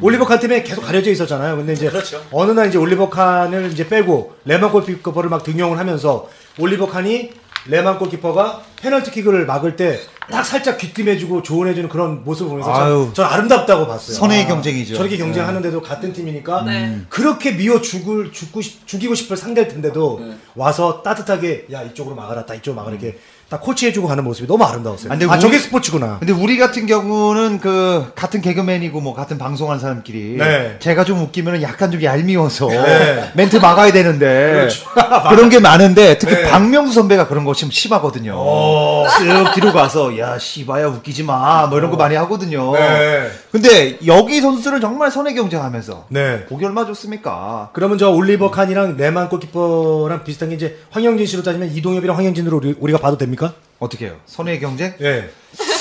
올리버 0.00 0.24
칸 0.26 0.38
팀에 0.40 0.62
계속 0.62 0.82
가려져 0.82 1.10
있었잖아요. 1.10 1.56
근데 1.56 1.72
이제 1.74 1.88
그렇죠. 1.88 2.22
어느 2.32 2.52
날 2.52 2.68
이제 2.68 2.78
올리버 2.78 3.10
칸을 3.10 3.70
이제 3.72 3.88
빼고 3.88 4.34
레만 4.44 4.70
골키퍼를 4.72 5.28
막 5.30 5.42
등용을 5.42 5.78
하면서 5.78 6.28
올리버 6.58 6.86
칸이 6.88 7.30
레만 7.66 7.98
골키퍼가 7.98 8.62
페널티킥을 8.80 9.46
막을 9.46 9.76
때 9.76 10.00
딱 10.30 10.44
살짝 10.44 10.78
귀띔해주고 10.78 11.42
조언해주는 11.42 11.88
그런 11.88 12.24
모습을 12.24 12.50
보면서 12.50 12.72
아유. 12.72 13.10
전, 13.12 13.14
전 13.14 13.26
아름답다고 13.26 13.86
봤어요. 13.86 14.16
선의의 14.16 14.44
아, 14.44 14.48
경쟁이죠. 14.48 14.94
저렇게 14.94 15.16
경쟁하는데도 15.16 15.82
같은 15.82 16.12
팀이니까 16.12 16.62
네. 16.62 17.00
그렇게 17.08 17.56
미워 17.56 17.80
죽을 17.80 18.32
죽고 18.32 18.62
싶, 18.62 18.86
죽이고 18.86 19.14
싶을 19.14 19.36
상대일 19.36 19.68
텐데도 19.68 20.20
네. 20.22 20.36
와서 20.54 21.02
따뜻하게 21.02 21.66
야 21.72 21.82
이쪽으로 21.82 22.14
막아라, 22.14 22.46
딱 22.46 22.54
이쪽으로 22.54 22.76
막아라 22.80 22.96
이렇게 22.96 23.18
딱 23.50 23.60
코치해주고 23.62 24.06
가는 24.06 24.22
모습이 24.22 24.46
너무 24.46 24.62
아름다웠어요. 24.64 25.10
아, 25.10 25.14
아, 25.14 25.18
근데 25.18 25.26
우리- 25.30 25.40
저게 25.40 25.58
스포츠구나. 25.58 26.18
근데 26.20 26.32
우리 26.32 26.56
같은 26.56 26.86
경우는 26.86 27.58
그 27.58 28.12
같은 28.14 28.40
개그맨이고 28.40 29.00
뭐 29.00 29.12
같은 29.12 29.38
방송하는 29.38 29.80
사람끼리 29.80 30.36
네. 30.38 30.76
제가 30.78 31.04
좀 31.04 31.20
웃기면 31.20 31.60
약간 31.60 31.90
좀 31.90 32.00
얄미워서 32.00 32.68
네. 32.68 33.30
멘트 33.34 33.56
막아야 33.56 33.90
되는데 33.92 34.68
그런게 35.30 35.58
많은데 35.58 36.16
특히 36.18 36.36
네. 36.36 36.44
박명수 36.48 36.92
선배가 36.94 37.26
그런 37.26 37.44
거좀 37.44 37.72
심하거든요. 37.72 38.34
어. 38.36 39.04
쓱 39.08 39.52
뒤로 39.54 39.72
가서 39.72 40.16
야 40.18 40.38
씨바야 40.38 40.86
웃기지 40.86 41.24
마 41.24 41.66
뭐 41.68 41.76
이런 41.78 41.90
거 41.90 41.96
많이 41.96 42.14
하거든요. 42.14 42.72
네. 42.74 43.28
근데 43.50 43.98
여기 44.06 44.40
선수들은 44.40 44.80
정말 44.80 45.10
선의 45.10 45.34
경쟁하면서 45.34 46.06
네. 46.08 46.46
보기 46.46 46.64
얼마 46.64 46.86
좋습니까? 46.86 47.70
그러면 47.72 47.98
저 47.98 48.10
올리버 48.10 48.52
칸이랑 48.52 48.96
레만 48.96 49.28
골키퍼랑 49.28 50.22
비슷한 50.22 50.50
게 50.50 50.54
이제 50.54 50.78
황영진 50.90 51.26
씨로 51.26 51.42
따지면 51.42 51.72
이동엽이랑 51.74 52.16
황영진으로 52.16 52.56
우리, 52.58 52.74
우리가 52.78 52.98
봐도 53.00 53.18
됩니까? 53.18 53.39
어떻게 53.78 54.06
해요? 54.06 54.16
선의 54.26 54.60
경쟁? 54.60 54.94
예. 55.00 55.30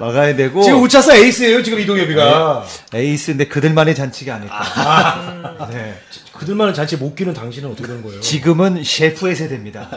막아야 0.00 0.34
되고 0.36 0.62
지금 0.62 0.82
우차사 0.82 1.14
에이스예요, 1.16 1.62
지금 1.62 1.78
이동엽이가. 1.78 2.64
에이스인데 2.94 3.46
그들만의 3.46 3.94
잔치가 3.94 4.34
아닐까. 4.34 5.68
네. 5.70 5.98
그들만은 6.32 6.74
잔치 6.74 6.96
못 6.96 7.14
끼는 7.14 7.34
당신은 7.34 7.70
어떻게 7.70 7.86
되는 7.86 8.02
거예요? 8.02 8.20
지금은 8.20 8.82
셰프의 8.84 9.36
세대입니다. 9.36 9.88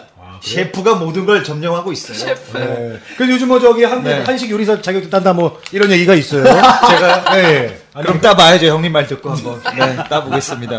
셰프가 0.41 0.95
모든 0.95 1.25
걸 1.25 1.43
점령하고 1.43 1.91
있어요. 1.91 2.35
네. 2.53 2.99
그래서 3.17 3.33
요즘 3.33 3.47
뭐 3.47 3.59
저기 3.59 3.83
한국 3.83 4.09
네. 4.09 4.21
한식 4.23 4.51
요리사 4.51 4.81
자격증 4.81 5.09
딴다 5.09 5.33
뭐 5.33 5.59
이런 5.71 5.91
얘기가 5.91 6.13
있어요. 6.13 6.43
제가 6.45 7.39
예. 7.39 7.79
예. 7.95 7.99
아니, 7.99 8.05
그럼 8.07 8.21
따봐야죠. 8.21 8.65
형님 8.67 8.91
말 8.91 9.07
듣고 9.07 9.29
한번 9.31 9.61
네, 9.77 9.97
따보겠습니다. 10.09 10.75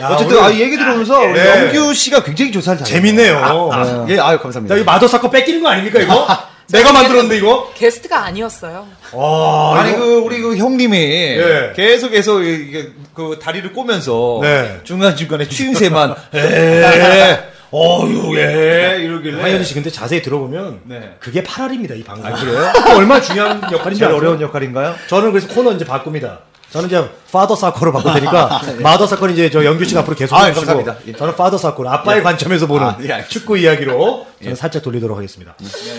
야, 0.00 0.08
어쨌든 0.10 0.36
오늘- 0.38 0.48
아, 0.48 0.50
이 0.50 0.60
얘기 0.60 0.76
우리 0.76 1.32
네. 1.32 1.48
영규 1.74 1.92
씨가 1.94 2.22
굉장히 2.22 2.52
조사를 2.52 2.78
잘해요. 2.78 2.94
재밌네요. 2.96 3.38
아, 3.38 4.06
예, 4.08 4.18
아유 4.18 4.38
감사합니다. 4.38 4.74
자, 4.76 4.80
이 4.80 4.84
마더 4.84 5.08
사건 5.08 5.30
뺏기는 5.30 5.62
거 5.62 5.68
아닙니까 5.68 6.00
이거? 6.00 6.26
내가 6.70 6.92
만들었는데 6.92 7.36
이거? 7.36 7.70
게스트가 7.74 8.24
아니었어요. 8.26 8.86
와, 9.12 9.80
아니 9.80 9.90
이거- 9.90 9.98
그 10.00 10.14
우리 10.18 10.40
그 10.40 10.56
형님이 10.56 10.96
예. 10.96 11.72
계속해서 11.74 12.40
이게 12.42 12.90
그 13.12 13.38
다리를 13.42 13.72
꼬면서 13.72 14.38
네. 14.42 14.80
중간 14.84 15.16
중간에 15.16 15.46
추임새만 15.48 16.14
에 16.34 17.38
어유 17.74 18.38
예 18.38 18.98
이러길래 19.00 19.40
황현희 19.40 19.64
씨 19.64 19.72
근데 19.72 19.88
자세히 19.90 20.20
들어보면 20.20 20.80
네. 20.84 21.16
그게 21.20 21.42
8알입니다 21.42 21.98
이 21.98 22.04
방송. 22.04 22.26
아, 22.26 22.34
그래요? 22.34 22.70
얼마나 22.96 23.20
중요한 23.20 23.62
역할인지? 23.72 24.04
어려운 24.04 24.40
역할인가요? 24.40 24.94
저는 25.08 25.32
그래서 25.32 25.48
코너 25.48 25.72
이제 25.72 25.84
바꿉니다. 25.84 26.40
저는 26.72 26.88
이제 26.88 27.10
파더 27.30 27.54
사코로 27.54 27.92
바꿀 27.92 28.14
테니까 28.14 28.62
마더 28.82 29.06
사건 29.06 29.30
이제 29.30 29.50
저 29.50 29.64
영규 29.64 29.84
씨가 29.84 30.00
앞으로 30.00 30.16
계속 30.16 30.34
아, 30.36 30.44
해주시고 30.46 30.66
감사합니다. 30.66 31.06
예. 31.08 31.16
저는 31.16 31.36
파더 31.36 31.58
사건 31.58 31.86
아빠의 31.88 32.22
관점에서 32.22 32.66
보는 32.66 32.86
아, 32.86 32.96
예. 33.02 33.24
축구 33.28 33.58
이야기로 33.58 34.26
저는 34.42 34.56
살짝 34.56 34.82
돌리도록 34.82 35.16
하겠습니다. 35.16 35.54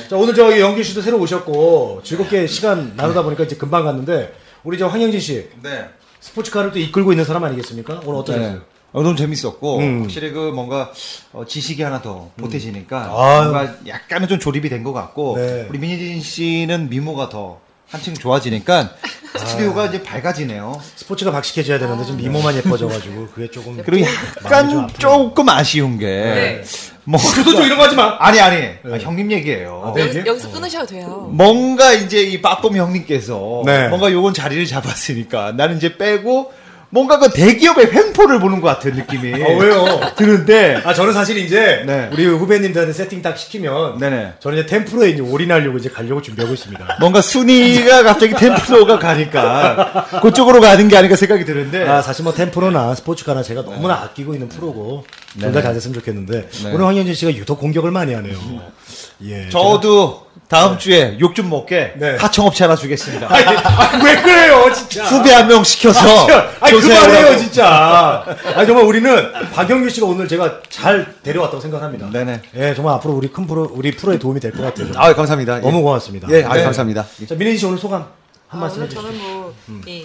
자 0.09 0.17
오늘 0.17 0.33
저 0.33 0.59
영규 0.59 0.81
씨도 0.83 1.01
새로 1.01 1.19
오셨고 1.19 2.01
즐겁게 2.03 2.47
시간 2.47 2.93
나누다 2.95 3.21
보니까 3.21 3.43
이제 3.43 3.55
금방 3.55 3.83
갔는데 3.85 4.33
우리 4.63 4.77
저 4.79 4.87
황영진 4.87 5.19
씨 5.19 5.49
네. 5.61 5.85
스포츠카를 6.19 6.71
또 6.71 6.79
이끌고 6.79 7.11
있는 7.11 7.23
사람 7.25 7.43
아니겠습니까? 7.43 8.01
오늘 8.05 8.19
어떠셨어요? 8.21 8.53
네. 8.53 8.59
어, 8.93 9.01
너무 9.01 9.15
재밌었고 9.15 9.77
음. 9.79 10.01
확실히 10.03 10.31
그 10.31 10.51
뭔가 10.53 10.91
어, 11.33 11.43
지식이 11.47 11.81
하나 11.81 12.01
더 12.01 12.29
보태지니까 12.37 13.11
아유. 13.15 13.49
뭔가 13.51 13.73
약간은 13.87 14.27
좀 14.27 14.39
조립이 14.39 14.69
된 14.69 14.83
것 14.83 14.93
같고 14.93 15.35
네. 15.37 15.67
우리 15.69 15.79
민희진 15.79 16.21
씨는 16.21 16.89
미모가 16.89 17.29
더 17.29 17.59
한층 17.93 18.15
좋아지니까 18.15 18.95
스튜디오가 19.37 19.85
이제 19.85 20.01
밝아지네요. 20.01 20.81
스포츠가 20.95 21.31
박식해져야 21.31 21.77
되는데 21.77 22.03
좀 22.05 22.17
미모만 22.17 22.55
예뻐져가지고 22.55 23.27
그게 23.27 23.49
조금 23.51 23.79
그리고 23.85 24.07
약간. 24.43 24.87
조금 24.97 25.47
아쉬운 25.49 25.99
게 25.99 26.05
네. 26.07 26.63
뭐 27.03 27.19
그도 27.35 27.51
좀 27.51 27.63
이런 27.63 27.77
거 27.77 27.83
하지 27.85 27.95
마. 27.95 28.17
아니 28.19 28.39
아니 28.41 28.65
아, 28.91 28.97
형님 28.97 29.31
얘기예요. 29.31 29.91
네. 29.95 30.01
여기서, 30.01 30.19
이게? 30.19 30.29
여기서 30.29 30.51
끊으셔도 30.51 30.85
돼요. 30.87 31.29
뭔가 31.31 31.93
이제 31.93 32.19
이 32.21 32.41
빠꼼 32.41 32.75
형님께서 32.75 33.61
네. 33.63 33.89
뭔가 33.89 34.11
요건 34.11 34.33
자리를 34.33 34.65
잡았으니까 34.67 35.51
나는 35.51 35.77
이제 35.77 35.95
빼고 35.95 36.51
뭔가 36.93 37.17
그 37.17 37.31
대기업의 37.31 37.91
횡포를 37.91 38.39
보는 38.39 38.61
것 38.61 38.67
같은 38.67 38.93
느낌이 38.93 39.33
아, 39.43 39.47
왜요? 39.57 39.99
드는데 40.15 40.79
아 40.85 40.93
저는 40.93 41.11
사실 41.11 41.37
이제 41.39 41.81
네. 41.87 42.07
우리 42.13 42.23
후배님들한테 42.27 42.93
세팅 42.93 43.23
딱 43.23 43.35
시키면 43.35 43.97
네네. 43.97 44.33
저는 44.39 44.59
이제 44.59 44.67
템프로에 44.67 45.09
이제 45.09 45.21
올인하려고 45.21 45.79
이제 45.79 45.89
가려고 45.89 46.21
준비하고 46.21 46.53
있습니다. 46.53 46.97
뭔가 46.99 47.19
순위가 47.21 48.03
갑자기 48.03 48.35
템플로가 48.35 48.99
가니까 48.99 50.05
그쪽으로 50.21 50.61
가는 50.61 50.87
게 50.87 50.95
아닌가 50.95 51.15
생각이 51.15 51.45
드는데 51.45 51.81
아 51.89 52.03
사실 52.03 52.23
뭐 52.23 52.31
템프로나 52.31 52.93
스포츠카나 52.93 53.41
제가 53.41 53.63
너무나 53.63 53.95
아끼고 53.95 54.33
있는 54.35 54.47
프로고 54.47 55.03
둘 55.39 55.51
다 55.51 55.63
잘 55.63 55.73
됐으면 55.73 55.95
좋겠는데 55.95 56.47
오늘 56.67 56.85
황현진 56.85 57.15
씨가 57.15 57.33
유독 57.33 57.59
공격을 57.59 57.89
많이 57.89 58.13
하네요. 58.13 58.35
예. 59.25 59.49
저도 59.49 60.27
다음 60.53 60.77
주에 60.77 61.17
욕 61.19 61.33
좀 61.33 61.49
먹게 61.49 61.93
네. 61.97 62.15
하청업체 62.19 62.65
하나 62.65 62.75
주겠습니다. 62.75 63.27
아니, 63.27 63.43
아니, 63.43 64.03
왜 64.05 64.21
그래요 64.21 64.71
진짜? 64.71 65.03
후배 65.05 65.33
한 65.33 65.47
명 65.47 65.63
시켜서 65.63 66.27
조사해오라고. 66.69 66.79
그만해요 66.79 67.37
진짜. 67.39 68.23
아니 68.55 68.67
정말 68.67 68.85
우리는 68.85 69.33
박영규 69.51 69.89
씨가 69.89 70.05
오늘 70.05 70.27
제가 70.27 70.59
잘 70.69 71.15
데려왔다고 71.23 71.59
생각합니다. 71.59 72.09
네네. 72.11 72.41
예 72.55 72.75
정말 72.75 72.93
앞으로 72.95 73.15
우리 73.15 73.29
큰 73.31 73.47
프로 73.47 73.67
우리 73.73 73.91
프로에 73.95 74.19
도움이 74.19 74.39
될 74.39 74.51
것 74.51 74.61
같아요. 74.61 74.91
아유 74.97 75.15
감사합니다. 75.15 75.59
너무 75.61 75.79
예. 75.79 75.81
고맙습니다. 75.81 76.27
예, 76.29 76.43
아유 76.43 76.59
네. 76.59 76.63
감사합니다. 76.65 77.05
자 77.27 77.33
민혜 77.35 77.57
씨 77.57 77.65
오늘 77.65 77.79
소감 77.79 78.01
한 78.47 78.59
아, 78.59 78.61
말씀 78.61 78.77
오늘 78.83 78.87
해주시죠. 78.87 79.07
저는 79.07 79.19
뭐, 79.19 79.53
이, 79.87 80.03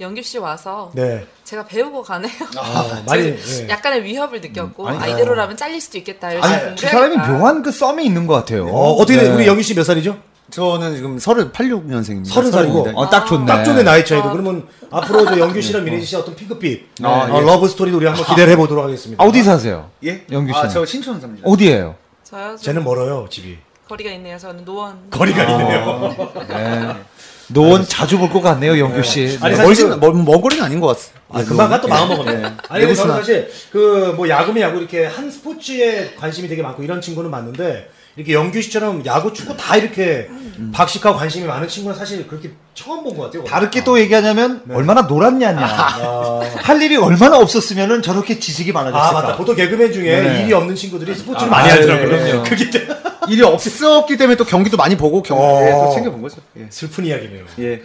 영규 0.00 0.22
씨 0.22 0.38
와서 0.38 0.90
네. 0.94 1.26
제가 1.44 1.64
배우고 1.66 2.02
가네요. 2.02 2.30
아, 2.56 3.02
많이 3.06 3.24
예. 3.24 3.68
약간의 3.68 4.04
위협을 4.04 4.40
느꼈고, 4.40 4.86
아니, 4.88 4.98
아, 4.98 5.06
이대로라면 5.08 5.56
잘릴 5.56 5.80
수도 5.80 5.98
있겠다. 5.98 6.28
아니 6.28 6.76
두 6.76 6.86
사람이 6.86 7.16
해야겠다. 7.16 7.32
묘한 7.38 7.62
그 7.62 7.72
썸이 7.72 8.04
있는 8.04 8.26
것 8.26 8.34
같아요. 8.34 8.66
어, 8.68 8.92
어떻게 8.92 9.18
돼? 9.18 9.28
네. 9.28 9.34
우리 9.34 9.46
영규 9.46 9.62
씨 9.62 9.74
몇 9.74 9.82
살이죠? 9.84 10.16
저는 10.50 10.96
지금 10.96 11.18
88년생입니다. 11.18 12.26
서른 12.26 12.50
살이고. 12.50 12.90
어, 12.94 13.10
딱 13.10 13.26
좋네. 13.26 13.44
딱 13.44 13.64
좋네 13.64 13.82
나이 13.82 14.04
차이도. 14.04 14.30
그러면 14.30 14.66
앞으로 14.90 15.24
저 15.26 15.38
영규 15.38 15.60
씨랑 15.60 15.84
미래지 15.84 16.06
씨 16.06 16.16
어떤 16.16 16.34
핑크빛 16.36 16.86
아, 17.02 17.08
어, 17.30 17.38
예. 17.42 17.44
love 17.44 17.68
story도 17.68 17.96
우리 17.98 18.06
한번 18.06 18.24
기대를 18.24 18.52
해보도록 18.52 18.82
하겠습니다. 18.84 19.22
아, 19.22 19.26
어디 19.26 19.42
사세요? 19.42 19.90
예? 20.04 20.24
영규 20.30 20.52
아, 20.54 20.60
씨는? 20.60 20.70
저 20.70 20.86
신촌 20.86 21.20
삽니다. 21.20 21.42
어디예요? 21.46 21.96
저요? 22.24 22.56
저 22.56 22.62
쟤는 22.62 22.82
멀어요 22.84 23.26
집이. 23.28 23.58
거리가 23.88 24.10
있네요. 24.12 24.38
저는 24.38 24.64
노원. 24.64 25.10
거리가 25.10 25.42
아. 25.42 25.50
있네요. 25.50 26.16
네. 26.48 26.96
노원 27.48 27.86
자주 27.86 28.18
볼 28.18 28.28
것 28.30 28.40
같네요, 28.42 28.78
영규 28.78 29.02
씨. 29.02 29.38
아니, 29.40 29.52
네. 29.52 29.56
사실 29.56 29.86
멀진, 29.88 30.00
멀, 30.00 30.12
먼 30.14 30.40
거리는 30.40 30.62
아닌 30.64 30.80
것 30.80 30.88
같습니다. 30.88 31.20
아, 31.30 31.42
금방 31.44 31.68
가또 31.70 31.88
마음 31.88 32.08
먹었네. 32.08 32.34
네. 32.36 32.42
아니, 32.68 32.80
근데 32.84 32.94
저는. 32.94 33.14
사실, 33.16 33.50
그, 33.72 34.12
뭐, 34.16 34.28
야구면 34.28 34.62
야구 34.62 34.78
이렇게 34.78 35.06
한 35.06 35.30
스포츠에 35.30 36.14
관심이 36.18 36.48
되게 36.48 36.62
많고 36.62 36.82
이런 36.82 37.00
친구는 37.00 37.30
맞는데, 37.30 37.90
이렇게 38.16 38.32
영규 38.34 38.60
씨처럼 38.60 39.04
야구, 39.06 39.32
축구 39.32 39.56
다 39.56 39.76
이렇게 39.76 40.28
박식하고 40.72 41.16
관심이 41.16 41.46
많은 41.46 41.68
친구는 41.68 41.96
사실 41.96 42.26
그렇게 42.26 42.50
처음 42.74 43.04
본 43.04 43.16
것 43.16 43.24
같아요. 43.24 43.44
다르게 43.44 43.84
또 43.84 43.98
얘기하냐면 44.00 44.62
얼마나 44.70 45.02
놀았냐냐. 45.02 45.64
할 46.62 46.82
일이 46.82 46.96
얼마나 46.96 47.38
없었으면은 47.38 48.02
저렇게 48.02 48.40
지식이 48.40 48.72
많아졌을까. 48.72 49.08
아, 49.08 49.12
맞다. 49.12 49.36
보통 49.36 49.54
개그맨 49.54 49.92
중에 49.92 50.20
네. 50.20 50.42
일이 50.42 50.52
없는 50.52 50.74
친구들이 50.74 51.14
스포츠를 51.14 51.46
아, 51.52 51.56
많이 51.58 51.70
아, 51.70 51.74
하더라고요. 51.74 52.08
네, 52.10 52.24
그럼요. 52.32 52.42
그게 52.44 52.70
때- 52.70 52.88
일이 53.28 53.42
없었기 53.42 54.16
때문에 54.16 54.36
또 54.36 54.44
경기도 54.44 54.76
많이 54.76 54.96
보고 54.96 55.22
경기에 55.22 55.72
어. 55.72 55.84
또 55.88 55.94
챙겨본 55.94 56.22
거죠. 56.22 56.36
예. 56.58 56.66
슬픈 56.70 57.04
이야기네요. 57.06 57.44
예. 57.60 57.82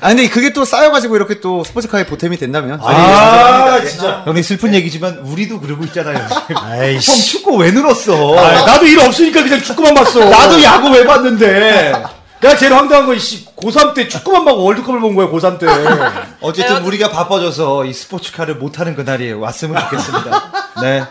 아 0.00 0.08
근데 0.08 0.28
그게 0.28 0.52
또 0.52 0.64
쌓여가지고 0.64 1.16
이렇게 1.16 1.40
또 1.40 1.64
스포츠카에 1.64 2.06
보탬이 2.06 2.36
된다면 2.36 2.78
아, 2.82 3.80
진짜. 3.86 4.22
형님 4.24 4.42
슬픈 4.42 4.74
얘기지만 4.74 5.18
우리도 5.18 5.60
그러고 5.60 5.84
있잖아요. 5.84 6.26
지금. 6.28 6.56
형 6.56 6.64
아이씨. 6.70 7.30
축구 7.30 7.56
왜 7.56 7.70
늘었어? 7.70 8.36
아, 8.38 8.64
나도 8.66 8.86
일 8.86 8.98
없으니까 9.00 9.42
그냥 9.42 9.60
축구만 9.62 9.94
봤어. 9.94 10.20
나도 10.24 10.62
야구 10.62 10.90
왜 10.90 11.04
봤는데? 11.04 11.92
내가 12.42 12.56
제일 12.56 12.74
황당한 12.74 13.06
건, 13.06 13.16
씨, 13.20 13.46
고3 13.54 13.94
때 13.94 14.08
축구만 14.08 14.44
보고 14.44 14.64
월드컵을 14.64 15.00
본 15.00 15.14
거야, 15.14 15.28
고3 15.28 15.60
때. 15.60 15.66
어쨌든 16.40 16.82
우리가 16.82 17.08
바빠져서 17.10 17.84
이 17.84 17.92
스포츠카를 17.92 18.56
못하는 18.56 18.96
그날이 18.96 19.32
왔으면 19.32 19.80
좋겠습니다. 19.80 20.52
네. 20.82 21.04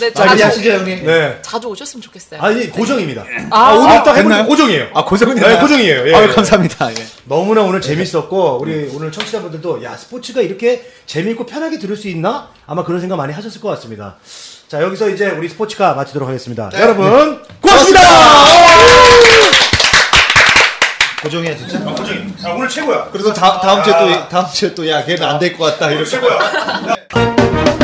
네, 0.00 0.12
자, 0.12 0.24
자주, 0.26 0.36
이해하시죠, 0.38 0.70
형님? 0.70 1.06
네. 1.06 1.38
자주 1.42 1.68
오셨으면 1.68 2.02
좋겠어요. 2.02 2.40
아니, 2.40 2.70
고정입니다. 2.70 3.24
아, 3.50 3.72
오늘 3.74 3.88
딱 4.02 4.16
해보니까 4.16 4.22
됐나요? 4.22 4.46
고정이에요. 4.46 4.86
아 4.94 5.04
고정이 5.04 5.34
네, 5.34 5.58
고정이에요. 5.60 6.08
예. 6.08 6.14
아 6.14 6.26
감사합니다. 6.34 6.90
예. 6.90 6.94
너무나 7.24 7.62
오늘 7.62 7.80
재밌었고 7.80 8.58
우리 8.60 8.90
오늘 8.94 9.12
청취자분들도 9.12 9.84
야 9.84 9.96
스포츠가 9.96 10.40
이렇게 10.40 10.82
재미있고 11.06 11.44
편하게 11.46 11.78
들을 11.78 11.94
수 11.96 12.08
있나 12.08 12.48
아마 12.66 12.84
그런 12.84 13.00
생각 13.00 13.16
많이 13.16 13.32
하셨을 13.34 13.60
것 13.60 13.68
같습니다. 13.70 14.16
자 14.68 14.80
여기서 14.82 15.10
이제 15.10 15.28
우리 15.28 15.48
스포츠카 15.50 15.92
마치도록 15.94 16.26
하겠습니다. 16.28 16.70
여러분 16.74 17.42
고맙습니다. 17.60 18.00
고정이야, 21.22 21.56
진짜. 21.56 21.78
고정이. 21.78 22.18
야, 22.44 22.50
오늘 22.56 22.68
최고야. 22.68 23.08
그래서 23.12 23.32
다, 23.32 23.60
다음 23.60 23.80
주에 23.84 23.92
또, 23.96 24.28
다음 24.28 24.44
주에 24.52 24.74
또, 24.74 24.88
야, 24.88 25.04
걔는 25.04 25.22
안 25.22 25.38
될 25.38 25.56
것 25.56 25.66
같다. 25.66 25.88
이렇게. 25.92 26.04
최고야. 26.10 26.38